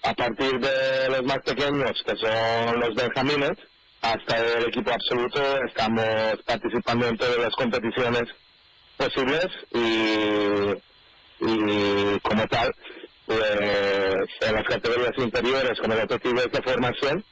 a 0.04 0.14
partir 0.14 0.60
de 0.62 1.10
los 1.10 1.24
más 1.24 1.40
pequeños, 1.40 2.02
que 2.06 2.16
son 2.16 2.80
los 2.80 2.96
benjamines, 2.96 3.58
hasta 4.02 4.38
el 4.38 4.70
equipo 4.70 4.94
absoluto, 4.94 5.42
estamos 5.66 6.42
participando 6.46 7.06
en 7.06 7.18
todas 7.18 7.38
las 7.38 7.54
competiciones 7.58 8.30
posibles 9.00 9.48
y, 9.74 10.76
y 11.40 12.20
como 12.20 12.46
tal, 12.48 12.76
pues 13.26 14.30
en 14.42 14.56
las 14.56 14.68
categorías 14.68 15.18
inferiores 15.18 15.80
con 15.80 15.92
el 15.92 16.02
objetivo 16.02 16.42
de 16.42 16.62
formación, 16.62 17.24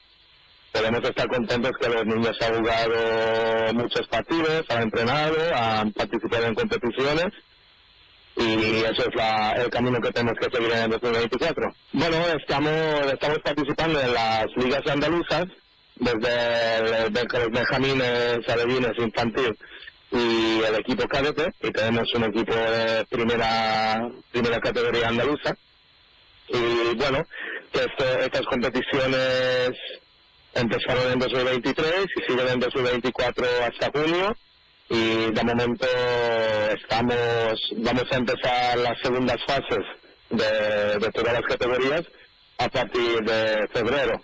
podemos 0.71 1.03
estar 1.03 1.27
contentos 1.27 1.71
que 1.79 1.89
los 1.89 2.05
niños 2.05 2.37
han 2.41 2.59
jugado 2.59 3.73
muchos 3.73 4.07
partidos, 4.07 4.65
han 4.69 4.83
entrenado, 4.83 5.35
han 5.53 5.91
participado 5.91 6.45
en 6.45 6.55
competiciones 6.55 7.33
y 8.37 8.83
eso 8.83 9.09
es 9.09 9.15
la, 9.15 9.53
el 9.53 9.69
camino 9.69 9.99
que 9.99 10.11
tenemos 10.11 10.39
que 10.39 10.55
seguir 10.55 10.71
en 10.71 10.83
el 10.83 10.89
2024. 10.91 11.73
Bueno, 11.91 12.17
estamos, 12.39 13.11
estamos 13.11 13.39
participando 13.39 13.99
en 13.99 14.13
las 14.13 14.45
ligas 14.55 14.87
andaluzas, 14.87 15.45
desde 15.95 17.07
el, 17.07 17.13
los 17.13 17.51
benjamines, 17.51 18.47
alevines, 18.47 18.97
infantil 18.99 19.57
y 20.11 20.61
el 20.63 20.75
equipo 20.75 21.07
cadete, 21.07 21.53
y 21.61 21.71
tenemos 21.71 22.13
un 22.13 22.23
equipo 22.25 22.53
de 22.53 23.05
primera, 23.09 24.09
primera 24.31 24.59
categoría 24.59 25.09
andaluza. 25.09 25.55
Y 26.49 26.95
bueno, 26.95 27.25
estas 27.73 28.45
competiciones 28.45 29.71
empezaron 30.53 31.11
en 31.11 31.19
2023 31.19 32.05
y 32.15 32.21
siguen 32.21 32.47
en 32.47 32.59
2024 32.59 33.45
hasta 33.65 33.91
junio 33.91 34.35
y 34.89 35.31
de 35.31 35.43
momento 35.43 35.85
estamos 36.73 37.73
vamos 37.77 38.05
a 38.09 38.15
empezar 38.15 38.77
las 38.77 38.97
segundas 39.01 39.37
fases 39.45 39.85
de, 40.29 40.97
de 40.97 41.11
todas 41.11 41.33
las 41.33 41.43
categorías 41.43 42.05
a 42.57 42.69
partir 42.69 43.21
de 43.23 43.67
febrero 43.73 44.19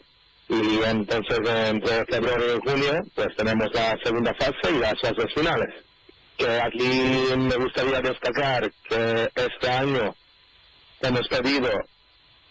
y 0.49 0.83
entonces 0.83 1.39
entre 1.47 2.05
febrero 2.05 2.57
y 2.57 2.69
junio 2.69 3.03
pues 3.15 3.35
tenemos 3.35 3.73
la 3.73 3.97
segunda 4.03 4.33
fase 4.33 4.71
y 4.71 4.79
las 4.79 4.99
fases 4.99 5.33
finales. 5.33 5.73
Que 6.37 6.59
aquí 6.59 6.89
me 7.37 7.55
gustaría 7.55 8.01
destacar 8.01 8.71
que 8.89 9.29
este 9.35 9.69
año 9.69 10.15
hemos 11.01 11.27
pedido 11.27 11.69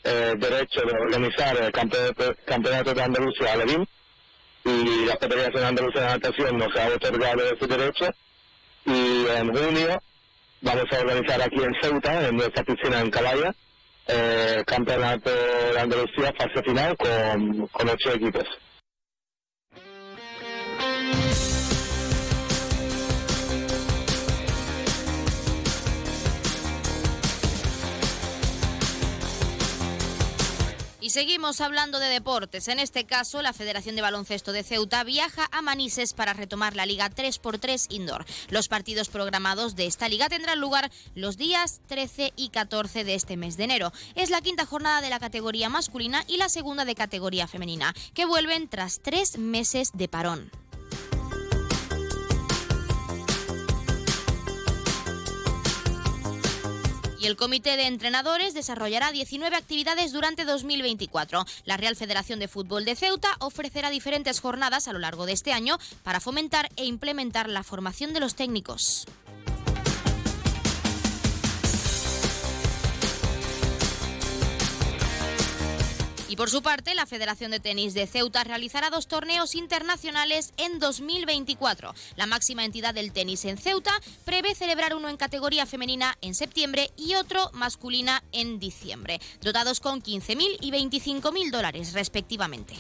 eh, 0.05 0.35
derecho 0.37 0.81
de 0.83 0.93
organizar 0.93 1.57
el 1.57 1.73
campeonato, 1.73 2.35
campeonato 2.45 2.95
de 2.95 3.03
Andalucía 3.03 3.53
Alevín 3.53 3.87
y 4.65 5.05
la 5.07 5.17
Federación 5.17 5.65
Andalucía 5.65 6.03
de 6.03 6.07
Natación 6.09 6.59
nos 6.59 6.77
ha 6.77 6.89
otorgado 6.89 7.43
ese 7.51 7.67
derecho. 7.67 8.07
Y 8.85 9.27
en 9.27 9.55
junio 9.55 10.03
vamos 10.61 10.85
a 10.93 10.99
organizar 11.01 11.43
aquí 11.43 11.63
en 11.63 11.75
Ceuta, 11.81 12.29
en 12.29 12.37
nuestra 12.37 12.65
piscina 12.65 13.01
en 13.01 13.11
Calaya, 13.11 13.55
eh, 14.13 14.63
campeonato 14.67 15.31
de 15.31 15.81
Andalucía 15.81 16.33
fase 16.37 16.63
final 16.63 16.97
con, 16.97 17.67
con 17.69 17.89
ocho 17.89 18.13
equipos. 18.13 18.47
Seguimos 31.13 31.61
hablando 31.61 31.99
de 31.99 32.09
deportes. 32.09 32.69
En 32.69 32.79
este 32.79 33.05
caso, 33.05 33.43
la 33.43 33.53
Federación 33.53 33.97
de 33.97 34.03
Baloncesto 34.03 34.51
de 34.51 34.63
Ceuta 34.63 35.05
viaja 35.05 35.47
a 35.53 35.61
Manises 35.61 36.15
para 36.15 36.33
retomar 36.33 36.75
la 36.75 36.87
Liga 36.87 37.11
3x3 37.11 37.87
Indoor. 37.91 38.25
Los 38.49 38.69
partidos 38.69 39.11
programados 39.11 39.77
de 39.77 39.87
esta 39.87 40.09
liga 40.09 40.31
tendrán 40.31 40.59
lugar 40.59 40.91
los 41.15 41.37
días 41.37 41.83
13 41.87 42.33
y 42.35 42.49
14 42.49 43.05
de 43.05 43.15
este 43.15 43.37
mes 43.37 43.59
de 43.59 43.65
enero. 43.65 43.93
Es 44.15 44.31
la 44.31 44.41
quinta 44.41 44.65
jornada 44.65 45.03
de 45.03 45.11
la 45.11 45.21
categoría 45.21 45.69
masculina 45.69 46.25
y 46.27 46.39
la 46.39 46.49
segunda 46.49 46.87
de 46.87 46.95
categoría 46.95 47.47
femenina, 47.47 47.95
que 48.15 48.25
vuelven 48.25 48.69
tras 48.69 49.01
tres 49.03 49.37
meses 49.37 49.91
de 49.93 50.09
parón. 50.09 50.62
Y 57.23 57.27
el 57.27 57.37
Comité 57.37 57.77
de 57.77 57.87
Entrenadores 57.87 58.53
desarrollará 58.53 59.13
19 59.13 59.55
actividades 59.55 60.13
durante 60.13 60.45
2024. 60.45 61.45
La 61.65 61.77
Real 61.77 61.95
Federación 61.95 62.41
de 62.41 62.49
Fútbol 62.49 62.85
de 62.85 62.97
Ceuta 62.97 63.37
ofrecerá 63.39 63.91
diferentes 63.91 64.41
jornadas 64.41 64.89
a 64.89 64.93
lo 64.93 64.99
largo 64.99 65.25
de 65.25 65.33
este 65.33 65.53
año 65.53 65.79
para 66.03 66.19
fomentar 66.19 66.69
e 66.75 66.85
implementar 66.85 67.49
la 67.49 67.63
formación 67.63 68.13
de 68.13 68.21
los 68.21 68.35
técnicos. 68.35 69.07
Y 76.33 76.37
por 76.37 76.49
su 76.49 76.63
parte, 76.63 76.95
la 76.95 77.05
Federación 77.05 77.51
de 77.51 77.61
Tenis 77.61 77.93
de 77.93 78.07
Ceuta 78.07 78.43
realizará 78.43 78.89
dos 78.89 79.07
torneos 79.07 79.55
internacionales 79.55 80.55
en 80.57 80.79
2024. 80.79 81.95
La 82.17 82.25
máxima 82.25 82.65
entidad 82.65 82.95
del 82.95 83.13
tenis 83.13 83.45
en 83.45 83.59
Ceuta 83.59 83.93
prevé 84.25 84.55
celebrar 84.55 84.95
uno 84.95 85.11
en 85.11 85.19
categoría 85.19 85.67
femenina 85.67 86.17
en 86.23 86.35
septiembre 86.35 86.91
y 86.97 87.17
otro 87.17 87.51
masculina 87.53 88.25
en 88.33 88.59
diciembre, 88.59 89.21
dotados 89.43 89.81
con 89.81 90.03
15.000 90.03 90.57
y 90.63 90.71
25.000 90.71 91.51
dólares 91.51 91.93
respectivamente. 91.93 92.77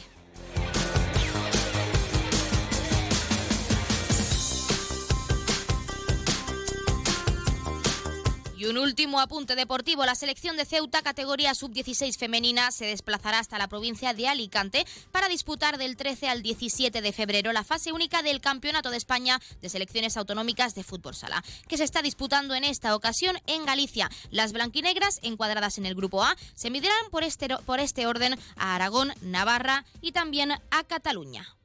Y 8.62 8.66
un 8.66 8.78
último 8.78 9.18
apunte 9.18 9.56
deportivo. 9.56 10.06
La 10.06 10.14
selección 10.14 10.56
de 10.56 10.64
Ceuta, 10.64 11.02
categoría 11.02 11.52
sub-16 11.52 12.16
femenina, 12.16 12.70
se 12.70 12.84
desplazará 12.84 13.40
hasta 13.40 13.58
la 13.58 13.66
provincia 13.66 14.14
de 14.14 14.28
Alicante 14.28 14.86
para 15.10 15.26
disputar 15.26 15.78
del 15.78 15.96
13 15.96 16.28
al 16.28 16.42
17 16.42 17.02
de 17.02 17.12
febrero 17.12 17.52
la 17.52 17.64
fase 17.64 17.90
única 17.90 18.22
del 18.22 18.40
Campeonato 18.40 18.90
de 18.90 18.98
España 18.98 19.40
de 19.60 19.68
Selecciones 19.68 20.16
Autonómicas 20.16 20.76
de 20.76 20.84
Fútbol 20.84 21.16
Sala, 21.16 21.42
que 21.66 21.76
se 21.76 21.82
está 21.82 22.02
disputando 22.02 22.54
en 22.54 22.62
esta 22.62 22.94
ocasión 22.94 23.36
en 23.48 23.66
Galicia. 23.66 24.08
Las 24.30 24.52
blanquinegras, 24.52 25.18
encuadradas 25.24 25.78
en 25.78 25.86
el 25.86 25.96
Grupo 25.96 26.22
A, 26.22 26.36
se 26.54 26.70
medirán 26.70 27.10
por 27.10 27.24
este, 27.24 27.48
por 27.66 27.80
este 27.80 28.06
orden 28.06 28.38
a 28.54 28.76
Aragón, 28.76 29.12
Navarra 29.22 29.84
y 30.00 30.12
también 30.12 30.52
a 30.52 30.84
Cataluña. 30.86 31.56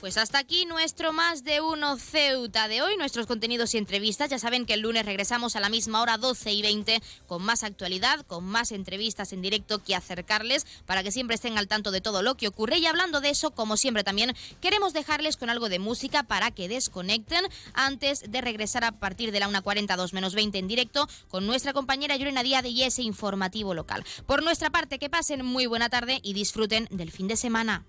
Pues 0.00 0.16
hasta 0.16 0.38
aquí 0.38 0.64
nuestro 0.64 1.12
más 1.12 1.42
de 1.42 1.60
uno 1.60 1.96
Ceuta 1.96 2.68
de 2.68 2.82
hoy, 2.82 2.96
nuestros 2.96 3.26
contenidos 3.26 3.74
y 3.74 3.78
entrevistas. 3.78 4.30
Ya 4.30 4.38
saben 4.38 4.64
que 4.64 4.74
el 4.74 4.80
lunes 4.80 5.04
regresamos 5.04 5.56
a 5.56 5.60
la 5.60 5.68
misma 5.68 6.00
hora 6.00 6.18
12 6.18 6.52
y 6.52 6.62
20 6.62 7.02
con 7.26 7.42
más 7.42 7.64
actualidad, 7.64 8.24
con 8.24 8.44
más 8.44 8.70
entrevistas 8.70 9.32
en 9.32 9.42
directo 9.42 9.82
que 9.82 9.96
acercarles 9.96 10.68
para 10.86 11.02
que 11.02 11.10
siempre 11.10 11.34
estén 11.34 11.58
al 11.58 11.66
tanto 11.66 11.90
de 11.90 12.00
todo 12.00 12.22
lo 12.22 12.36
que 12.36 12.46
ocurre. 12.46 12.78
Y 12.78 12.86
hablando 12.86 13.20
de 13.20 13.30
eso, 13.30 13.50
como 13.50 13.76
siempre 13.76 14.04
también 14.04 14.36
queremos 14.60 14.92
dejarles 14.92 15.36
con 15.36 15.50
algo 15.50 15.68
de 15.68 15.80
música 15.80 16.22
para 16.22 16.52
que 16.52 16.68
desconecten 16.68 17.44
antes 17.74 18.22
de 18.30 18.40
regresar 18.40 18.84
a 18.84 18.92
partir 18.92 19.32
de 19.32 19.40
la 19.40 19.48
1.40 19.48 19.96
2 19.96 20.12
menos 20.12 20.36
20 20.36 20.60
en 20.60 20.68
directo 20.68 21.08
con 21.28 21.44
nuestra 21.44 21.72
compañera 21.72 22.14
Llorena 22.14 22.44
Díaz 22.44 22.64
y 22.66 22.84
ese 22.84 23.02
informativo 23.02 23.74
local. 23.74 24.04
Por 24.26 24.44
nuestra 24.44 24.70
parte, 24.70 25.00
que 25.00 25.10
pasen 25.10 25.44
muy 25.44 25.66
buena 25.66 25.88
tarde 25.88 26.20
y 26.22 26.34
disfruten 26.34 26.86
del 26.92 27.10
fin 27.10 27.26
de 27.26 27.34
semana. 27.34 27.84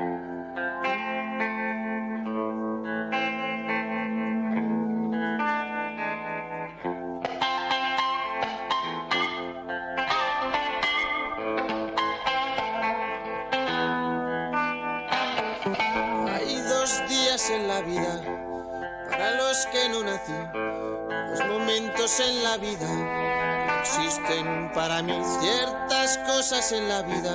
Hay 0.00 0.06
dos 16.62 17.06
días 17.06 17.50
en 17.50 17.68
la 17.68 17.82
vida 17.82 18.22
para 19.10 19.32
los 19.32 19.66
que 19.66 19.88
no 19.90 20.02
nací, 20.02 20.32
los 21.28 21.46
momentos 21.46 22.20
en 22.20 22.42
la 22.42 22.56
vida 22.56 22.88
que 23.66 23.80
existen 23.80 24.72
para 24.72 25.02
mí 25.02 25.20
ciertos 25.40 25.89
cosas 26.18 26.72
en 26.72 26.88
la 26.88 27.02
vida, 27.02 27.34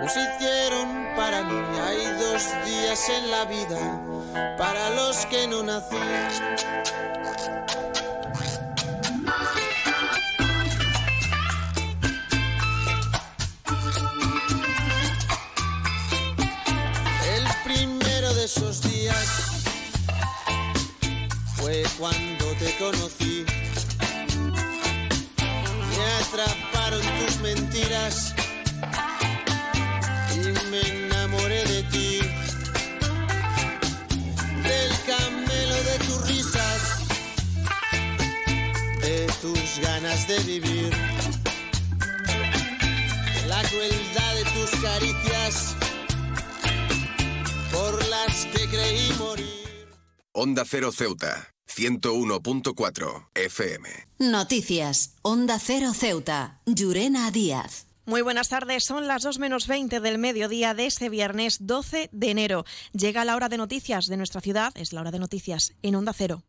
no 0.00 0.08
se 0.08 0.20
hicieron 0.22 1.14
para 1.16 1.42
mí. 1.42 1.60
Hay 1.86 2.04
dos 2.18 2.42
días 2.64 3.08
en 3.08 3.30
la 3.30 3.44
vida, 3.44 3.78
para 4.58 4.90
los 4.90 5.26
que 5.26 5.46
no 5.46 5.62
nací. 5.62 5.96
El 17.34 17.44
primero 17.64 18.34
de 18.34 18.44
esos 18.44 18.82
días 18.82 19.26
fue 21.56 21.82
cuando 21.98 22.44
te 22.58 22.76
conocí. 22.78 23.21
Mentiras. 27.42 28.34
Y 30.34 30.70
me 30.70 30.80
enamoré 30.80 31.64
de 31.64 31.82
ti. 31.84 32.20
Del 34.62 34.92
camelo 35.06 35.76
de 35.82 35.98
tus 36.06 36.28
risas, 36.28 36.80
de 39.00 39.26
tus 39.42 39.80
ganas 39.82 40.26
de 40.28 40.38
vivir, 40.40 40.90
de 43.34 43.46
la 43.48 43.62
crueldad 43.62 44.34
de 44.34 44.44
tus 44.54 44.70
caricias. 44.80 45.76
Por 47.72 48.06
las 48.08 48.46
que 48.46 48.68
creí 48.68 49.12
morir. 49.18 49.88
Onda 50.32 50.64
Cero 50.64 50.92
Ceuta, 50.92 51.51
101.4 51.76 53.28
FM. 53.34 53.88
Noticias. 54.18 55.14
Onda 55.22 55.58
Cero 55.58 55.92
Ceuta. 55.94 56.60
Llurena 56.66 57.30
Díaz. 57.30 57.86
Muy 58.04 58.20
buenas 58.20 58.48
tardes, 58.48 58.84
son 58.84 59.06
las 59.06 59.22
2 59.22 59.38
menos 59.38 59.66
20 59.68 60.00
del 60.00 60.18
mediodía 60.18 60.74
de 60.74 60.86
este 60.86 61.08
viernes 61.08 61.58
12 61.66 62.10
de 62.12 62.30
enero. 62.30 62.64
Llega 62.92 63.24
la 63.24 63.36
hora 63.36 63.48
de 63.48 63.56
noticias 63.56 64.06
de 64.06 64.16
nuestra 64.16 64.40
ciudad, 64.40 64.72
es 64.74 64.92
la 64.92 65.00
hora 65.00 65.12
de 65.12 65.20
noticias 65.20 65.72
en 65.82 65.94
Onda 65.94 66.12
Cero. 66.12 66.42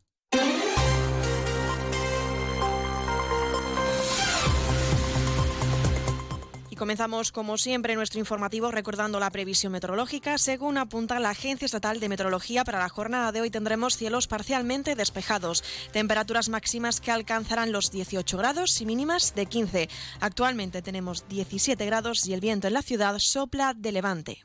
Comenzamos, 6.83 7.31
como 7.31 7.57
siempre, 7.57 7.95
nuestro 7.95 8.19
informativo 8.19 8.69
recordando 8.69 9.17
la 9.17 9.31
previsión 9.31 9.71
meteorológica. 9.71 10.37
Según 10.37 10.77
apunta 10.77 11.17
la 11.21 11.29
Agencia 11.29 11.65
Estatal 11.65 12.01
de 12.01 12.09
Meteorología, 12.09 12.65
para 12.65 12.79
la 12.79 12.89
jornada 12.89 13.31
de 13.31 13.39
hoy 13.39 13.49
tendremos 13.49 13.95
cielos 13.95 14.27
parcialmente 14.27 14.93
despejados, 14.93 15.63
temperaturas 15.93 16.49
máximas 16.49 16.99
que 16.99 17.11
alcanzarán 17.11 17.71
los 17.71 17.89
18 17.89 18.37
grados 18.37 18.81
y 18.81 18.85
mínimas 18.85 19.33
de 19.33 19.45
15. 19.45 19.87
Actualmente 20.19 20.81
tenemos 20.81 21.25
17 21.29 21.85
grados 21.85 22.27
y 22.27 22.33
el 22.33 22.41
viento 22.41 22.67
en 22.67 22.73
la 22.73 22.81
ciudad 22.81 23.17
sopla 23.17 23.73
de 23.73 23.91
levante. 23.93 24.43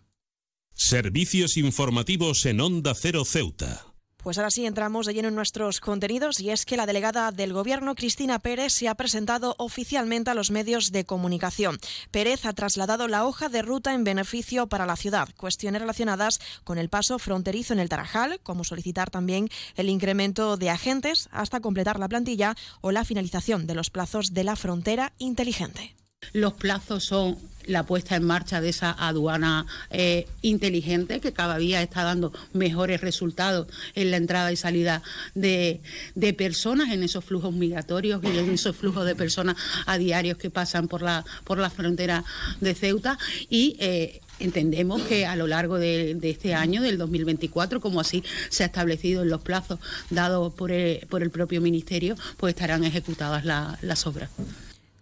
Servicios 0.74 1.56
informativos 1.56 2.46
en 2.46 2.60
Onda 2.60 2.94
Cero 2.94 3.24
Ceuta. 3.24 3.87
Pues 4.28 4.36
ahora 4.36 4.50
sí 4.50 4.66
entramos 4.66 5.06
de 5.06 5.14
lleno 5.14 5.28
en 5.28 5.34
nuestros 5.34 5.80
contenidos 5.80 6.38
y 6.40 6.50
es 6.50 6.66
que 6.66 6.76
la 6.76 6.84
delegada 6.84 7.32
del 7.32 7.54
Gobierno, 7.54 7.94
Cristina 7.94 8.38
Pérez, 8.38 8.74
se 8.74 8.86
ha 8.86 8.94
presentado 8.94 9.54
oficialmente 9.56 10.30
a 10.30 10.34
los 10.34 10.50
medios 10.50 10.92
de 10.92 11.06
comunicación. 11.06 11.78
Pérez 12.10 12.44
ha 12.44 12.52
trasladado 12.52 13.08
la 13.08 13.24
hoja 13.24 13.48
de 13.48 13.62
ruta 13.62 13.94
en 13.94 14.04
beneficio 14.04 14.66
para 14.66 14.84
la 14.84 14.96
ciudad, 14.96 15.30
cuestiones 15.38 15.80
relacionadas 15.80 16.40
con 16.64 16.76
el 16.76 16.90
paso 16.90 17.18
fronterizo 17.18 17.72
en 17.72 17.80
el 17.80 17.88
Tarajal, 17.88 18.38
como 18.42 18.64
solicitar 18.64 19.08
también 19.08 19.48
el 19.76 19.88
incremento 19.88 20.58
de 20.58 20.68
agentes 20.68 21.30
hasta 21.32 21.60
completar 21.60 21.98
la 21.98 22.08
plantilla 22.08 22.54
o 22.82 22.92
la 22.92 23.06
finalización 23.06 23.66
de 23.66 23.76
los 23.76 23.88
plazos 23.88 24.34
de 24.34 24.44
la 24.44 24.56
frontera 24.56 25.14
inteligente. 25.16 25.96
Los 26.32 26.54
plazos 26.54 27.04
son 27.04 27.36
la 27.66 27.84
puesta 27.84 28.16
en 28.16 28.24
marcha 28.24 28.60
de 28.60 28.70
esa 28.70 28.92
aduana 28.92 29.66
eh, 29.90 30.26
inteligente 30.40 31.20
que 31.20 31.32
cada 31.34 31.58
día 31.58 31.82
está 31.82 32.02
dando 32.02 32.32
mejores 32.54 33.02
resultados 33.02 33.66
en 33.94 34.10
la 34.10 34.16
entrada 34.16 34.50
y 34.52 34.56
salida 34.56 35.02
de, 35.34 35.80
de, 36.14 36.32
personas 36.32 36.90
en 36.90 37.02
esos 37.02 37.24
flujos 37.24 37.52
migratorios 37.52 38.22
y 38.24 38.38
en 38.38 38.50
esos 38.50 38.74
flujos 38.74 39.04
de 39.04 39.14
personas 39.14 39.56
a 39.84 39.98
diarios 39.98 40.38
que 40.38 40.48
pasan 40.48 40.88
por 40.88 41.02
la, 41.02 41.26
por 41.44 41.58
la 41.58 41.68
frontera 41.68 42.24
de 42.60 42.74
Ceuta 42.74 43.18
y 43.50 43.76
eh, 43.80 44.20
Entendemos 44.40 45.02
que 45.02 45.26
a 45.26 45.34
lo 45.34 45.48
largo 45.48 45.80
de, 45.80 46.16
este 46.22 46.54
año, 46.54 46.80
del 46.80 46.96
2024, 46.96 47.80
como 47.80 47.98
así 48.00 48.22
se 48.50 48.62
ha 48.62 48.66
establecido 48.66 49.22
en 49.22 49.30
los 49.30 49.40
plazos 49.40 49.80
dados 50.10 50.54
por 50.54 50.70
el, 50.70 51.04
por 51.08 51.24
el 51.24 51.30
propio 51.30 51.60
Ministerio, 51.60 52.14
pues 52.36 52.54
estarán 52.54 52.84
ejecutadas 52.84 53.44
la, 53.44 53.76
las 53.82 54.06
obras. 54.06 54.30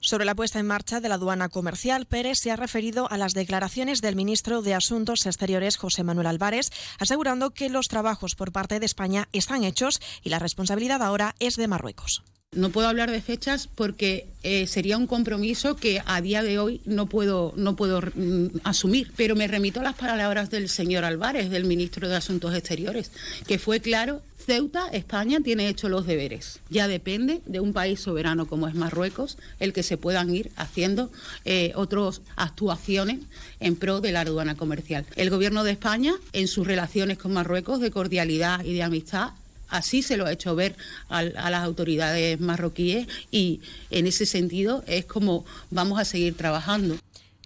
Sobre 0.07 0.25
la 0.25 0.37
puesta 0.37 0.61
en 0.61 0.69
marcha 0.69 1.01
de 1.01 1.09
la 1.09 1.17
aduana 1.17 1.49
comercial, 1.49 2.07
Pérez 2.07 2.39
se 2.39 2.53
ha 2.53 2.57
referido 2.57 3.11
a 3.11 3.19
las 3.19 3.35
declaraciones 3.35 4.01
del 4.01 4.15
ministro 4.15 4.63
de 4.63 4.73
Asuntos 4.73 5.27
Exteriores, 5.27 5.77
José 5.77 6.05
Manuel 6.05 6.29
Álvarez, 6.29 6.71
asegurando 7.01 7.51
que 7.51 7.71
los 7.71 7.89
trabajos 7.89 8.37
por 8.37 8.53
parte 8.53 8.79
de 8.79 8.87
España 8.87 9.29
están 9.33 9.65
hechos 9.65 10.01
y 10.23 10.29
la 10.29 10.39
responsabilidad 10.39 11.03
ahora 11.03 11.35
es 11.41 11.57
de 11.57 11.67
Marruecos. 11.67 12.23
No 12.53 12.71
puedo 12.71 12.87
hablar 12.87 13.11
de 13.11 13.21
fechas 13.21 13.67
porque 13.67 14.29
eh, 14.45 14.69
sería 14.69 14.97
un 14.97 15.09
compromiso 15.09 15.75
que 15.75 16.01
a 16.07 16.21
día 16.21 16.45
de 16.45 16.61
hoy 16.61 16.83
no 16.85 17.07
puedo, 17.07 17.53
no 17.57 17.75
puedo 17.75 18.01
mm, 18.01 18.61
asumir, 18.63 19.11
pero 19.17 19.35
me 19.35 19.49
remito 19.49 19.81
a 19.81 19.83
las 19.83 19.97
palabras 19.97 20.51
del 20.51 20.69
señor 20.69 21.05
Álvarez, 21.05 21.51
del 21.51 21.65
ministro 21.65 22.09
de 22.09 22.15
Asuntos 22.15 22.55
Exteriores, 22.55 23.11
que 23.49 23.59
fue 23.59 23.81
claro 23.81 24.23
Ceuta, 24.47 24.87
España, 24.93 25.41
tiene 25.43 25.69
hecho 25.69 25.89
los 25.89 26.07
deberes. 26.07 26.61
Ya 26.71 26.87
depende 26.87 27.41
de 27.47 27.59
un 27.59 27.73
país 27.73 27.99
soberano 27.99 28.47
como 28.47 28.69
es 28.69 28.77
Marruecos 28.77 29.39
el 29.59 29.73
que 29.73 29.83
se 29.83 29.97
puedan 29.97 30.33
ir 30.33 30.53
haciendo 30.55 31.11
eh, 31.45 31.73
otras 31.75 32.21
actuaciones 32.37 33.19
en 33.59 33.75
pro 33.75 34.01
de 34.01 34.13
la 34.13 34.21
aduana 34.21 34.55
comercial. 34.55 35.05
El 35.17 35.31
Gobierno 35.31 35.65
de 35.65 35.73
España, 35.73 36.15
en 36.33 36.47
sus 36.47 36.65
relaciones 36.65 37.19
con 37.19 37.33
Marruecos 37.33 37.81
de 37.81 37.91
cordialidad 37.91 38.65
y 38.65 38.75
de 38.75 38.85
amistad, 38.85 39.31
Así 39.69 40.01
se 40.01 40.17
lo 40.17 40.27
ha 40.27 40.33
hecho 40.33 40.55
ver 40.55 40.77
a, 41.09 41.19
a, 41.19 41.51
las 41.51 41.65
autoridades 41.65 42.39
marroquíes 42.39 43.09
y 43.33 43.61
en 43.91 44.07
ese 44.07 44.25
sentido 44.25 44.85
es 44.87 45.07
como 45.07 45.45
vamos 45.71 45.99
a 45.99 46.05
seguir 46.05 46.37
trabajando. 46.37 46.97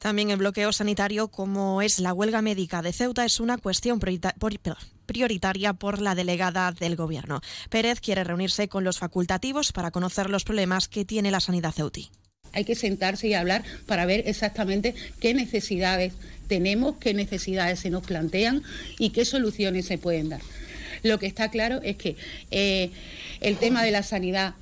También 0.00 0.30
el 0.30 0.38
bloqueo 0.38 0.72
sanitario, 0.72 1.28
como 1.28 1.82
es 1.82 1.98
la 1.98 2.14
huelga 2.14 2.40
médica 2.40 2.80
de 2.80 2.94
Ceuta, 2.94 3.26
es 3.26 3.38
una 3.38 3.58
cuestión 3.58 4.00
prioritaria 5.06 5.74
por 5.74 6.00
la 6.00 6.14
delegada 6.14 6.72
del 6.72 6.96
Gobierno. 6.96 7.42
Pérez 7.68 8.00
quiere 8.00 8.24
reunirse 8.24 8.66
con 8.66 8.82
los 8.82 8.98
facultativos 8.98 9.72
para 9.72 9.90
conocer 9.90 10.30
los 10.30 10.44
problemas 10.44 10.88
que 10.88 11.04
tiene 11.04 11.30
la 11.30 11.40
sanidad 11.40 11.72
ceutí. 11.72 12.10
Hay 12.52 12.64
que 12.64 12.74
sentarse 12.74 13.28
y 13.28 13.34
hablar 13.34 13.62
para 13.86 14.06
ver 14.06 14.22
exactamente 14.26 14.94
qué 15.20 15.34
necesidades 15.34 16.14
tenemos, 16.48 16.96
qué 16.96 17.12
necesidades 17.12 17.80
se 17.80 17.90
nos 17.90 18.02
plantean 18.02 18.62
y 18.98 19.10
qué 19.10 19.26
soluciones 19.26 19.84
se 19.84 19.98
pueden 19.98 20.30
dar. 20.30 20.40
Lo 21.02 21.18
que 21.18 21.26
está 21.26 21.50
claro 21.50 21.80
es 21.82 21.96
que 21.96 22.16
eh, 22.50 22.90
el 23.40 23.58
tema 23.58 23.82
de 23.82 23.90
la 23.90 24.02
sanidad 24.02 24.54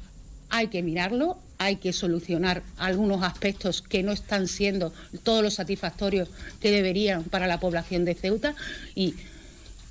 hay 0.51 0.67
que 0.67 0.83
mirarlo, 0.83 1.39
hay 1.59 1.77
que 1.77 1.93
solucionar 1.93 2.63
algunos 2.77 3.23
aspectos 3.23 3.83
que 3.83 4.03
no 4.03 4.13
están 4.13 4.49
siendo 4.49 4.93
todos 5.23 5.43
los 5.43 5.55
satisfactorios 5.55 6.29
que 6.61 6.71
deberían 6.71 7.25
para 7.25 7.47
la 7.47 7.61
población 7.61 8.05
de 8.05 8.15
Ceuta 8.15 8.55
y 8.95 9.15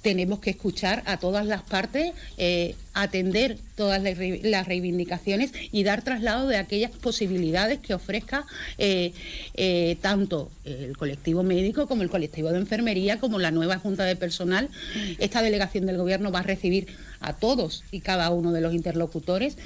tenemos 0.01 0.39
que 0.39 0.51
escuchar 0.51 1.03
a 1.05 1.17
todas 1.17 1.45
las 1.45 1.63
partes, 1.63 2.13
eh, 2.37 2.75
atender 2.93 3.57
todas 3.75 4.01
las 4.01 4.67
reivindicaciones 4.67 5.51
y 5.71 5.83
dar 5.83 6.01
traslado 6.01 6.47
de 6.47 6.55
aquellas 6.55 6.91
posibilidades 6.91 7.79
que 7.79 7.93
ofrezca 7.93 8.45
eh, 8.77 9.11
eh, 9.55 9.97
tanto 9.99 10.49
el 10.63 10.95
colectivo 10.95 11.43
médico 11.43 11.87
como 11.87 12.03
el 12.03 12.09
colectivo 12.09 12.51
de 12.51 12.59
enfermería, 12.59 13.19
como 13.19 13.37
la 13.37 13.51
nueva 13.51 13.79
Junta 13.79 14.05
de 14.05 14.15
Personal. 14.15 14.69
Esta 15.19 15.41
delegación 15.41 15.85
del 15.85 15.97
Gobierno 15.97 16.31
va 16.31 16.39
a 16.39 16.43
recibir 16.43 16.87
a 17.19 17.33
todos 17.33 17.83
y 17.91 17.99
cada 17.99 18.29
uno 18.29 18.53
de 18.53 18.61
los 18.61 18.73
interlocutores. 18.73 19.57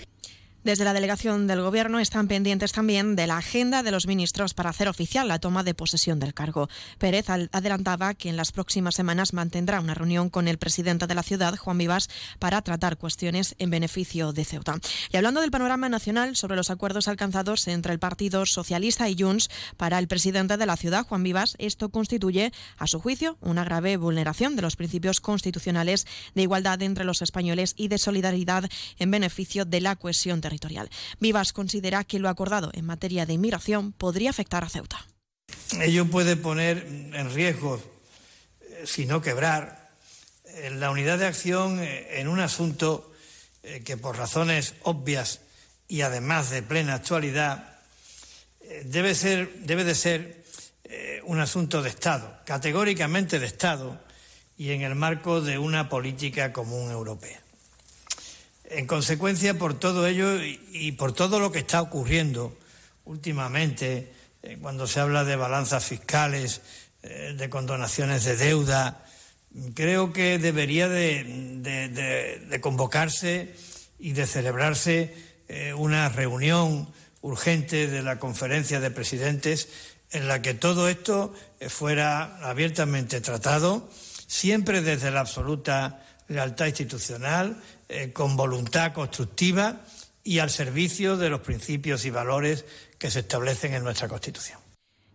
Desde 0.64 0.84
la 0.84 0.94
delegación 0.94 1.48
del 1.48 1.64
Gobierno 1.64 1.98
están 1.98 2.28
pendientes 2.28 2.72
también 2.72 3.16
de 3.16 3.26
la 3.26 3.38
agenda 3.38 3.82
de 3.82 3.90
los 3.90 4.06
ministros 4.06 4.54
para 4.54 4.70
hacer 4.70 4.88
oficial 4.88 5.28
la 5.28 5.40
toma 5.40 5.64
de 5.64 5.74
posesión 5.74 6.20
del 6.20 6.36
cargo. 6.36 6.70
Pérez 7.00 7.32
adelantaba 7.32 8.14
que 8.14 8.30
en 8.30 8.38
las 8.38 8.52
próximas 8.52 8.94
semanas 8.94 9.34
mantendrá 9.34 9.80
una 9.80 9.96
reunión 9.96 10.30
con 10.30 10.48
el 10.48 10.60
presidente 10.60 11.08
de 11.08 11.16
la 11.16 11.24
ciudad, 11.24 11.58
Juan 11.58 11.80
Vivas, 11.80 12.10
para 12.38 12.62
tratar 12.62 12.98
cuestiones 12.98 13.56
en 13.58 13.72
beneficio 13.72 14.34
de 14.34 14.46
Ceuta. 14.46 14.78
Y 15.12 15.18
hablando 15.18 15.42
del 15.42 15.50
panorama 15.50 15.90
nacional 15.90 16.36
sobre 16.36 16.58
los 16.58 16.70
acuerdos 16.70 17.08
alcanzados 17.08 17.68
entre 17.68 17.94
el 17.94 18.00
Partido 18.00 18.46
Socialista 18.46 19.10
y 19.10 19.20
Junts 19.20 19.50
para 19.78 19.98
el 19.98 20.08
presidente 20.08 20.58
de 20.58 20.66
la 20.68 20.78
ciudad, 20.78 21.08
Juan 21.08 21.24
Vivas, 21.24 21.56
esto 21.58 21.90
constituye, 21.90 22.54
a 22.78 22.86
su 22.86 23.00
juicio, 23.00 23.40
una 23.42 23.64
grave 23.64 23.98
vulneración 23.98 24.56
de 24.56 24.62
los 24.62 24.76
principios 24.76 25.22
constitucionales 25.22 26.06
de 26.36 26.44
igualdad 26.44 26.84
entre 26.84 27.04
los 27.04 27.24
españoles 27.24 27.74
y 27.78 27.88
de 27.88 27.98
solidaridad 27.98 28.70
en 29.00 29.10
beneficio 29.10 29.66
de 29.66 29.82
la 29.82 29.96
cohesión 29.96 30.40
territorial 30.40 30.51
territorial. 30.52 30.90
Vivas 31.20 31.54
considera 31.54 32.04
que 32.04 32.20
lo 32.20 32.30
acordado 32.30 32.72
en 32.74 32.86
materia 32.86 33.26
de 33.26 33.34
inmigración 33.34 33.94
podría 33.94 34.30
afectar 34.30 34.64
a 34.64 34.70
Ceuta. 34.70 35.00
Ello 35.82 36.06
puede 36.06 36.36
poner 36.36 36.86
en 36.88 37.34
riesgo, 37.34 37.82
si 38.84 39.06
no 39.06 39.22
quebrar, 39.22 39.90
la 40.74 40.92
unidad 40.92 41.18
de 41.18 41.28
acción 41.28 41.80
en 41.82 42.28
un 42.28 42.40
asunto 42.40 43.14
que 43.86 43.96
por 43.96 44.18
razones 44.18 44.76
obvias 44.84 45.42
y 45.88 46.02
además 46.02 46.50
de 46.50 46.62
plena 46.62 46.96
actualidad 46.96 47.80
debe, 48.86 49.16
ser, 49.16 49.54
debe 49.60 49.84
de 49.84 49.96
ser 49.96 50.44
un 51.24 51.40
asunto 51.40 51.82
de 51.82 51.90
Estado, 51.90 52.40
categóricamente 52.46 53.40
de 53.40 53.46
Estado 53.46 54.02
y 54.58 54.72
en 54.72 54.82
el 54.82 54.96
marco 54.96 55.40
de 55.40 55.58
una 55.58 55.88
política 55.88 56.52
común 56.52 56.92
europea. 56.92 57.41
En 58.74 58.88
consecuencia, 58.88 59.58
por 59.58 59.78
todo 59.78 60.08
ello 60.08 60.42
y 60.42 60.94
por 60.94 61.12
todo 61.12 61.42
lo 61.42 61.52
que 61.52 61.60
está 61.60 61.82
ocurriendo 61.82 62.58
últimamente, 63.04 64.14
eh, 64.44 64.58
cuando 64.62 64.88
se 64.88 65.02
habla 65.02 65.26
de 65.26 65.36
balanzas 65.36 65.84
fiscales, 65.84 66.62
eh, 67.04 67.36
de 67.38 67.50
condonaciones 67.50 68.24
de 68.24 68.38
deuda, 68.38 69.04
creo 69.74 70.14
que 70.14 70.40
debería 70.40 70.88
de, 70.88 72.60
convocarse 72.62 73.54
y 74.00 74.14
de 74.14 74.26
celebrarse 74.26 75.14
eh, 75.50 75.74
una 75.74 76.08
reunión 76.08 76.88
urgente 77.20 77.88
de 77.88 78.02
la 78.02 78.20
conferencia 78.20 78.80
de 78.80 78.90
presidentes 78.90 79.68
en 80.12 80.30
la 80.30 80.42
que 80.42 80.54
todo 80.54 80.88
esto 80.88 81.34
fuera 81.68 82.38
abiertamente 82.50 83.20
tratado, 83.20 83.90
siempre 84.28 84.82
desde 84.82 85.12
la 85.12 85.20
absoluta 85.20 86.06
lealtad 86.30 86.68
institucional, 86.68 87.62
eh, 87.92 88.14
con 88.14 88.38
voluntad 88.38 88.94
constructiva 88.94 89.82
y 90.24 90.40
al 90.40 90.50
servicio 90.50 91.18
de 91.18 91.30
los 91.30 91.42
principios 91.42 92.06
y 92.06 92.10
valores 92.10 92.64
que 92.98 93.12
se 93.12 93.20
establecen 93.20 93.74
en 93.74 93.84
nuestra 93.84 94.08
Constitución. 94.08 94.60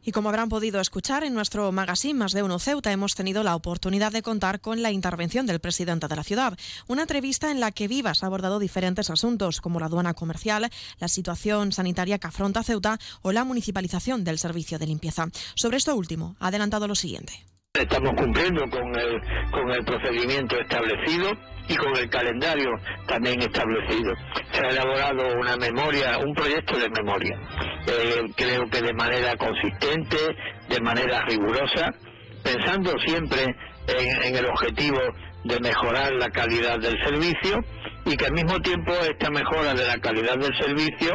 Y 0.03 0.13
como 0.13 0.29
habrán 0.29 0.51
podido 0.51 0.81
escuchar 0.81 1.25
en 1.25 1.35
nuestro 1.35 1.73
magazine 1.73 2.19
Más 2.19 2.33
de 2.33 2.43
Uno 2.43 2.59
Ceuta, 2.59 2.93
hemos 2.93 3.15
tenido 3.15 3.43
la 3.43 3.57
oportunidad 3.57 4.13
de 4.13 4.23
contar 4.23 4.61
con 4.61 4.83
la 4.83 4.93
intervención 4.93 5.47
del 5.47 5.59
presidente 5.59 6.07
de 6.07 6.15
la 6.15 6.23
ciudad. 6.23 6.57
Una 6.87 7.03
entrevista 7.03 7.51
en 7.51 7.59
la 7.59 7.73
que 7.73 7.89
Vivas 7.89 8.23
ha 8.23 8.27
abordado 8.27 8.59
diferentes 8.59 9.11
asuntos, 9.11 9.61
como 9.61 9.81
la 9.81 9.87
aduana 9.87 10.15
comercial, 10.15 10.71
la 11.01 11.09
situación 11.09 11.73
sanitaria 11.73 12.19
que 12.19 12.29
afronta 12.29 12.63
Ceuta 12.63 12.99
o 13.23 13.33
la 13.33 13.45
municipalización 13.45 14.23
del 14.23 14.39
servicio 14.39 14.79
de 14.79 14.87
limpieza. 14.87 15.29
Sobre 15.55 15.79
esto 15.79 15.97
último, 15.97 16.37
ha 16.39 16.49
adelantado 16.49 16.87
lo 16.87 16.95
siguiente. 16.95 17.33
Estamos 17.75 18.13
cumpliendo 18.17 18.63
con 18.71 18.95
el, 18.95 19.21
con 19.51 19.71
el 19.73 19.85
procedimiento 19.85 20.57
establecido 20.61 21.33
y 21.69 21.77
con 21.77 21.97
el 21.97 22.09
calendario 22.09 22.71
también 23.07 23.41
establecido. 23.41 24.15
Se 24.53 24.65
ha 24.65 24.71
elaborado 24.71 25.37
una 25.39 25.57
memoria, 25.57 26.19
un 26.19 26.35
proyecto 26.35 26.79
de 26.79 26.89
memoria, 26.91 27.39
eh, 27.87 28.23
creo 28.37 28.69
que 28.69 28.83
de 28.83 28.93
manera 28.95 29.37
consistente, 29.37 30.17
de 30.69 30.81
manera 30.81 31.23
rigurosa, 31.27 31.93
pensando 32.43 32.93
siempre 33.05 33.43
en, 33.89 34.23
en 34.23 34.37
el 34.37 34.47
objetivo 34.47 35.01
de 35.45 35.61
mejorar 35.61 36.13
la 36.13 36.29
calidad 36.31 36.79
del 36.79 36.97
servicio 37.05 37.63
y 38.05 38.17
que 38.17 38.27
al 38.27 38.33
mismo 38.33 38.61
tiempo 38.61 38.93
esta 38.93 39.31
mejora 39.31 39.75
de 39.75 39.87
la 39.87 39.99
calidad 39.99 40.37
del 40.39 40.57
servicio 40.59 41.13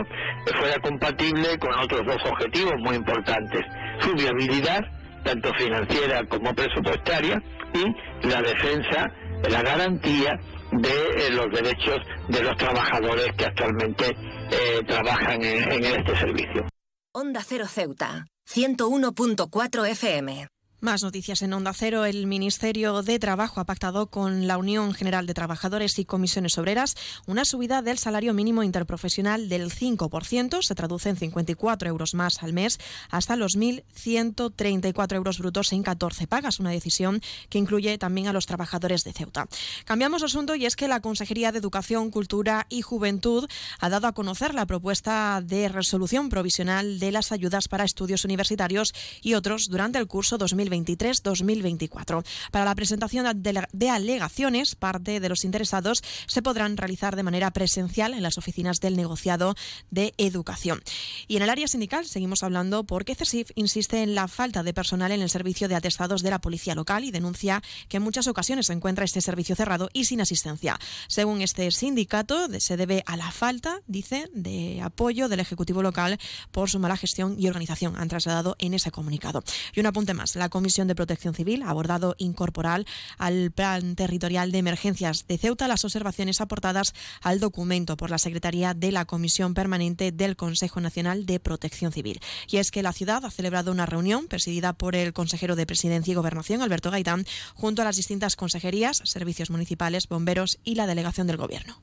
fuera 0.57 0.79
compatible 0.81 1.57
con 1.59 1.73
otros 1.79 2.01
dos 2.05 2.21
objetivos 2.25 2.73
muy 2.79 2.95
importantes, 2.95 3.61
su 3.99 4.13
viabilidad 4.13 4.81
tanto 5.23 5.53
financiera 5.53 6.23
como 6.27 6.53
presupuestaria, 6.53 7.41
y 7.73 8.27
la 8.27 8.41
defensa, 8.41 9.11
la 9.49 9.61
garantía 9.61 10.39
de 10.71 11.27
eh, 11.27 11.29
los 11.31 11.51
derechos 11.51 11.99
de 12.27 12.43
los 12.43 12.55
trabajadores 12.57 13.27
que 13.37 13.45
actualmente 13.45 14.05
eh, 14.09 14.81
trabajan 14.87 15.43
en, 15.43 15.71
en 15.71 15.85
este 15.85 16.17
servicio. 16.17 16.67
Onda 17.13 17.41
Cero 17.45 17.65
Ceuta, 17.67 18.25
101.4 18.49 19.89
FM. 19.89 20.47
Más 20.81 21.03
noticias 21.03 21.43
en 21.43 21.53
Onda 21.53 21.73
Cero. 21.73 22.05
El 22.05 22.25
Ministerio 22.25 23.03
de 23.03 23.19
Trabajo 23.19 23.59
ha 23.59 23.65
pactado 23.65 24.07
con 24.07 24.47
la 24.47 24.57
Unión 24.57 24.95
General 24.95 25.27
de 25.27 25.35
Trabajadores 25.35 25.99
y 25.99 26.05
Comisiones 26.05 26.57
Obreras 26.57 26.95
una 27.27 27.45
subida 27.45 27.83
del 27.83 27.99
salario 27.99 28.33
mínimo 28.33 28.63
interprofesional 28.63 29.47
del 29.47 29.69
5%, 29.69 30.63
se 30.63 30.73
traduce 30.73 31.09
en 31.09 31.17
54 31.17 31.87
euros 31.87 32.15
más 32.15 32.41
al 32.41 32.53
mes, 32.53 32.79
hasta 33.11 33.35
los 33.35 33.59
1.134 33.59 35.15
euros 35.17 35.37
brutos 35.37 35.71
en 35.71 35.83
14 35.83 36.25
pagas, 36.25 36.59
una 36.59 36.71
decisión 36.71 37.21
que 37.49 37.59
incluye 37.59 37.99
también 37.99 38.25
a 38.25 38.33
los 38.33 38.47
trabajadores 38.47 39.03
de 39.03 39.13
Ceuta. 39.13 39.47
Cambiamos 39.85 40.23
asunto 40.23 40.55
y 40.55 40.65
es 40.65 40.75
que 40.75 40.87
la 40.87 40.99
Consejería 40.99 41.51
de 41.51 41.59
Educación, 41.59 42.09
Cultura 42.09 42.65
y 42.69 42.81
Juventud 42.81 43.47
ha 43.79 43.89
dado 43.89 44.07
a 44.07 44.13
conocer 44.13 44.55
la 44.55 44.65
propuesta 44.65 45.41
de 45.43 45.69
resolución 45.69 46.29
provisional 46.29 46.97
de 46.97 47.11
las 47.11 47.31
ayudas 47.31 47.67
para 47.67 47.83
estudios 47.83 48.25
universitarios 48.25 48.95
y 49.21 49.35
otros 49.35 49.69
durante 49.69 49.99
el 49.99 50.07
curso 50.07 50.39
2020 50.39 50.70
2023-2024. 50.71 52.25
Para 52.51 52.65
la 52.65 52.75
presentación 52.75 53.41
de 53.41 53.89
alegaciones, 53.89 54.75
parte 54.75 55.19
de 55.19 55.29
los 55.29 55.45
interesados 55.45 56.01
se 56.27 56.41
podrán 56.41 56.77
realizar 56.77 57.15
de 57.15 57.23
manera 57.23 57.51
presencial 57.51 58.13
en 58.13 58.23
las 58.23 58.37
oficinas 58.37 58.79
del 58.79 58.95
negociado 58.95 59.55
de 59.89 60.13
educación. 60.17 60.81
Y 61.27 61.37
en 61.37 61.43
el 61.43 61.49
área 61.49 61.67
sindical 61.67 62.05
seguimos 62.05 62.43
hablando 62.43 62.83
porque 62.83 63.15
CESIF 63.15 63.51
insiste 63.55 64.01
en 64.01 64.15
la 64.15 64.27
falta 64.27 64.63
de 64.63 64.73
personal 64.73 65.11
en 65.11 65.21
el 65.21 65.29
servicio 65.29 65.67
de 65.67 65.75
atestados 65.75 66.21
de 66.23 66.29
la 66.29 66.39
policía 66.39 66.75
local 66.75 67.03
y 67.03 67.11
denuncia 67.11 67.61
que 67.87 67.97
en 67.97 68.03
muchas 68.03 68.27
ocasiones 68.27 68.67
se 68.67 68.73
encuentra 68.73 69.05
este 69.05 69.21
servicio 69.21 69.55
cerrado 69.55 69.89
y 69.93 70.05
sin 70.05 70.21
asistencia. 70.21 70.79
Según 71.07 71.41
este 71.41 71.69
sindicato, 71.71 72.47
se 72.59 72.77
debe 72.77 73.03
a 73.05 73.17
la 73.17 73.31
falta, 73.31 73.81
dice, 73.87 74.29
de 74.33 74.81
apoyo 74.81 75.29
del 75.29 75.39
Ejecutivo 75.39 75.81
local 75.81 76.19
por 76.51 76.69
su 76.69 76.79
mala 76.79 76.97
gestión 76.97 77.35
y 77.37 77.47
organización. 77.47 77.95
Han 77.97 78.07
trasladado 78.07 78.55
en 78.59 78.73
ese 78.73 78.91
comunicado. 78.91 79.43
Y 79.73 79.79
un 79.79 79.85
apunte 79.85 80.13
más. 80.13 80.35
La 80.35 80.49
Comisión 80.61 80.87
de 80.87 80.93
Protección 80.93 81.33
Civil 81.33 81.63
abordado 81.63 82.13
incorporar 82.19 82.85
al 83.17 83.49
Plan 83.49 83.95
Territorial 83.95 84.51
de 84.51 84.59
Emergencias 84.59 85.25
de 85.25 85.39
Ceuta 85.39 85.67
las 85.67 85.83
observaciones 85.85 86.39
aportadas 86.39 86.93
al 87.23 87.39
documento 87.39 87.97
por 87.97 88.11
la 88.11 88.19
Secretaría 88.19 88.75
de 88.75 88.91
la 88.91 89.05
Comisión 89.05 89.55
Permanente 89.55 90.11
del 90.11 90.35
Consejo 90.35 90.79
Nacional 90.79 91.25
de 91.25 91.39
Protección 91.39 91.91
Civil. 91.91 92.19
Y 92.47 92.57
es 92.57 92.69
que 92.69 92.83
la 92.83 92.93
ciudad 92.93 93.25
ha 93.25 93.31
celebrado 93.31 93.71
una 93.71 93.87
reunión 93.87 94.27
presidida 94.27 94.73
por 94.73 94.95
el 94.95 95.13
consejero 95.13 95.55
de 95.55 95.65
Presidencia 95.65 96.11
y 96.11 96.15
Gobernación, 96.15 96.61
Alberto 96.61 96.91
Gaitán, 96.91 97.25
junto 97.55 97.81
a 97.81 97.85
las 97.85 97.95
distintas 97.95 98.35
consejerías, 98.35 99.01
servicios 99.03 99.49
municipales, 99.49 100.07
bomberos 100.07 100.59
y 100.63 100.75
la 100.75 100.85
delegación 100.85 101.25
del 101.25 101.37
Gobierno. 101.37 101.81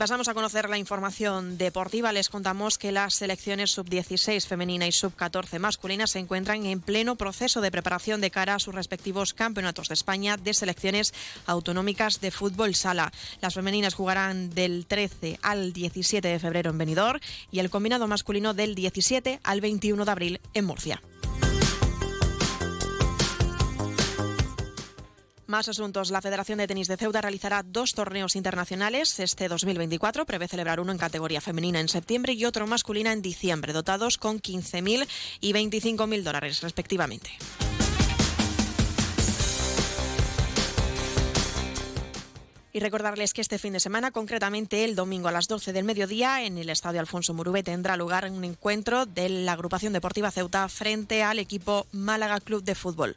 Pasamos 0.00 0.28
a 0.28 0.34
conocer 0.34 0.70
la 0.70 0.78
información 0.78 1.58
deportiva. 1.58 2.10
Les 2.10 2.30
contamos 2.30 2.78
que 2.78 2.90
las 2.90 3.16
selecciones 3.16 3.72
sub-16 3.72 4.46
femenina 4.46 4.86
y 4.86 4.92
sub-14 4.92 5.58
masculina 5.58 6.06
se 6.06 6.18
encuentran 6.18 6.64
en 6.64 6.80
pleno 6.80 7.16
proceso 7.16 7.60
de 7.60 7.70
preparación 7.70 8.22
de 8.22 8.30
cara 8.30 8.54
a 8.54 8.58
sus 8.58 8.74
respectivos 8.74 9.34
campeonatos 9.34 9.88
de 9.88 9.94
España 9.94 10.38
de 10.38 10.54
selecciones 10.54 11.12
autonómicas 11.44 12.22
de 12.22 12.30
fútbol 12.30 12.74
sala. 12.74 13.12
Las 13.42 13.52
femeninas 13.52 13.92
jugarán 13.92 14.48
del 14.48 14.86
13 14.86 15.38
al 15.42 15.74
17 15.74 16.26
de 16.26 16.38
febrero 16.38 16.70
en 16.70 16.78
Benidorm 16.78 17.20
y 17.50 17.58
el 17.58 17.68
combinado 17.68 18.08
masculino 18.08 18.54
del 18.54 18.74
17 18.74 19.40
al 19.44 19.60
21 19.60 20.06
de 20.06 20.10
abril 20.10 20.40
en 20.54 20.64
Murcia. 20.64 21.02
Más 25.50 25.68
asuntos. 25.68 26.12
La 26.12 26.22
Federación 26.22 26.58
de 26.58 26.68
Tenis 26.68 26.86
de 26.86 26.96
Ceuta 26.96 27.20
realizará 27.20 27.64
dos 27.64 27.92
torneos 27.92 28.36
internacionales 28.36 29.18
este 29.18 29.48
2024. 29.48 30.24
Prevé 30.24 30.46
celebrar 30.46 30.78
uno 30.78 30.92
en 30.92 30.98
categoría 30.98 31.40
femenina 31.40 31.80
en 31.80 31.88
septiembre 31.88 32.34
y 32.34 32.44
otro 32.44 32.68
masculina 32.68 33.12
en 33.12 33.20
diciembre, 33.20 33.72
dotados 33.72 34.16
con 34.16 34.40
15.000 34.40 35.08
y 35.40 35.52
25.000 35.52 36.22
dólares 36.22 36.62
respectivamente. 36.62 37.30
Y 42.72 42.78
recordarles 42.78 43.32
que 43.32 43.40
este 43.40 43.58
fin 43.58 43.72
de 43.72 43.80
semana, 43.80 44.12
concretamente 44.12 44.84
el 44.84 44.94
domingo 44.94 45.26
a 45.26 45.32
las 45.32 45.48
12 45.48 45.72
del 45.72 45.82
mediodía, 45.82 46.44
en 46.44 46.58
el 46.58 46.70
Estadio 46.70 47.00
Alfonso 47.00 47.34
Murube 47.34 47.64
tendrá 47.64 47.96
lugar 47.96 48.30
un 48.30 48.44
encuentro 48.44 49.04
de 49.04 49.28
la 49.28 49.54
agrupación 49.54 49.92
deportiva 49.92 50.30
Ceuta 50.30 50.68
frente 50.68 51.24
al 51.24 51.40
equipo 51.40 51.88
Málaga 51.90 52.38
Club 52.38 52.62
de 52.62 52.76
Fútbol. 52.76 53.16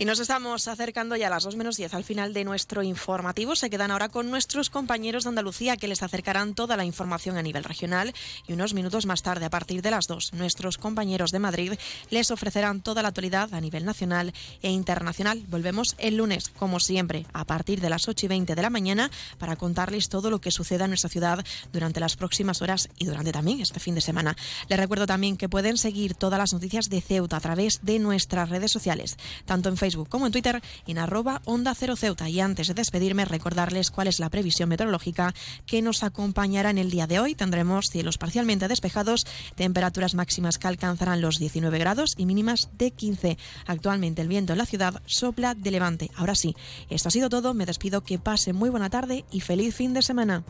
Y 0.00 0.06
nos 0.06 0.18
estamos 0.18 0.66
acercando 0.66 1.14
ya 1.14 1.26
a 1.26 1.30
las 1.30 1.44
2 1.44 1.56
menos 1.56 1.76
10 1.76 1.92
al 1.92 2.04
final 2.04 2.32
de 2.32 2.42
nuestro 2.42 2.82
informativo. 2.82 3.54
Se 3.54 3.68
quedan 3.68 3.90
ahora 3.90 4.08
con 4.08 4.30
nuestros 4.30 4.70
compañeros 4.70 5.24
de 5.24 5.28
Andalucía 5.28 5.76
que 5.76 5.88
les 5.88 6.02
acercarán 6.02 6.54
toda 6.54 6.78
la 6.78 6.86
información 6.86 7.36
a 7.36 7.42
nivel 7.42 7.64
regional 7.64 8.14
y 8.48 8.54
unos 8.54 8.72
minutos 8.72 9.04
más 9.04 9.22
tarde, 9.22 9.44
a 9.44 9.50
partir 9.50 9.82
de 9.82 9.90
las 9.90 10.06
2, 10.06 10.32
nuestros 10.32 10.78
compañeros 10.78 11.32
de 11.32 11.38
Madrid 11.38 11.74
les 12.08 12.30
ofrecerán 12.30 12.80
toda 12.80 13.02
la 13.02 13.08
actualidad 13.08 13.52
a 13.52 13.60
nivel 13.60 13.84
nacional 13.84 14.32
e 14.62 14.70
internacional. 14.70 15.44
Volvemos 15.48 15.94
el 15.98 16.16
lunes, 16.16 16.48
como 16.48 16.80
siempre, 16.80 17.26
a 17.34 17.44
partir 17.44 17.82
de 17.82 17.90
las 17.90 18.08
8 18.08 18.24
y 18.24 18.28
20 18.30 18.54
de 18.54 18.62
la 18.62 18.70
mañana 18.70 19.10
para 19.36 19.56
contarles 19.56 20.08
todo 20.08 20.30
lo 20.30 20.40
que 20.40 20.50
suceda 20.50 20.84
en 20.84 20.92
nuestra 20.92 21.10
ciudad 21.10 21.44
durante 21.74 22.00
las 22.00 22.16
próximas 22.16 22.62
horas 22.62 22.88
y 22.96 23.04
durante 23.04 23.32
también 23.32 23.60
este 23.60 23.80
fin 23.80 23.96
de 23.96 24.00
semana. 24.00 24.34
Les 24.70 24.78
recuerdo 24.78 25.04
también 25.04 25.36
que 25.36 25.50
pueden 25.50 25.76
seguir 25.76 26.14
todas 26.14 26.38
las 26.38 26.54
noticias 26.54 26.88
de 26.88 27.02
Ceuta 27.02 27.36
a 27.36 27.40
través 27.40 27.80
de 27.82 27.98
nuestras 27.98 28.48
redes 28.48 28.72
sociales, 28.72 29.18
tanto 29.44 29.68
en 29.68 29.76
Facebook 29.76 29.89
Facebook 29.90 30.08
como 30.08 30.26
en 30.26 30.32
Twitter 30.32 30.62
en 30.86 30.98
arroba 30.98 31.42
Onda 31.44 31.74
Cero 31.74 31.96
Ceuta. 31.96 32.28
Y 32.28 32.38
antes 32.38 32.68
de 32.68 32.74
despedirme, 32.74 33.24
recordarles 33.24 33.90
cuál 33.90 34.06
es 34.06 34.20
la 34.20 34.30
previsión 34.30 34.68
meteorológica 34.68 35.34
que 35.66 35.82
nos 35.82 36.04
acompañará 36.04 36.70
en 36.70 36.78
el 36.78 36.92
día 36.92 37.08
de 37.08 37.18
hoy. 37.18 37.34
Tendremos 37.34 37.90
cielos 37.90 38.16
parcialmente 38.16 38.68
despejados, 38.68 39.26
temperaturas 39.56 40.14
máximas 40.14 40.58
que 40.58 40.68
alcanzarán 40.68 41.20
los 41.20 41.38
19 41.38 41.78
grados 41.78 42.14
y 42.16 42.26
mínimas 42.26 42.68
de 42.78 42.92
15. 42.92 43.36
Actualmente 43.66 44.22
el 44.22 44.28
viento 44.28 44.52
en 44.52 44.58
la 44.58 44.66
ciudad 44.66 45.02
sopla 45.06 45.54
de 45.54 45.72
levante. 45.72 46.10
Ahora 46.14 46.36
sí, 46.36 46.54
esto 46.88 47.08
ha 47.08 47.10
sido 47.10 47.28
todo. 47.28 47.52
Me 47.52 47.66
despido. 47.66 48.02
Que 48.02 48.18
pase 48.18 48.52
muy 48.52 48.70
buena 48.70 48.90
tarde 48.90 49.24
y 49.32 49.40
feliz 49.40 49.74
fin 49.74 49.92
de 49.92 50.02
semana. 50.02 50.44